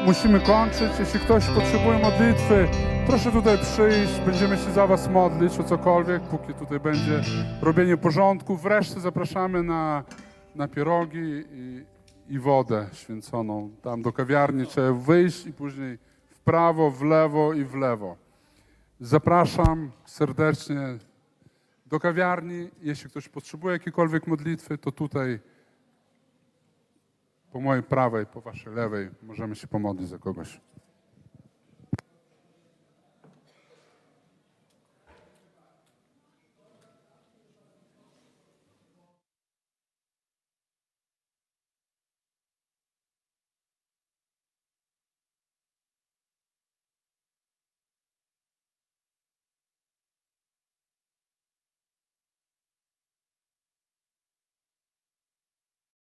[0.06, 2.68] musimy kończyć, jeśli ktoś potrzebuje modlitwy,
[3.06, 7.22] proszę tutaj przyjść, będziemy się za Was modlić o cokolwiek, póki tutaj będzie
[7.62, 8.56] robienie porządku.
[8.56, 10.04] Wreszcie zapraszamy na,
[10.54, 11.84] na pierogi i,
[12.28, 13.70] i wodę święconą.
[13.82, 15.98] Tam do kawiarni trzeba wyjść i później
[16.30, 18.16] w prawo, w lewo i w lewo.
[19.00, 20.98] Zapraszam serdecznie
[21.86, 22.70] do kawiarni.
[22.80, 25.40] Jeśli ktoś potrzebuje jakiejkolwiek modlitwy, to tutaj
[27.52, 30.60] po mojej prawej, po waszej lewej możemy się pomodlić za kogoś.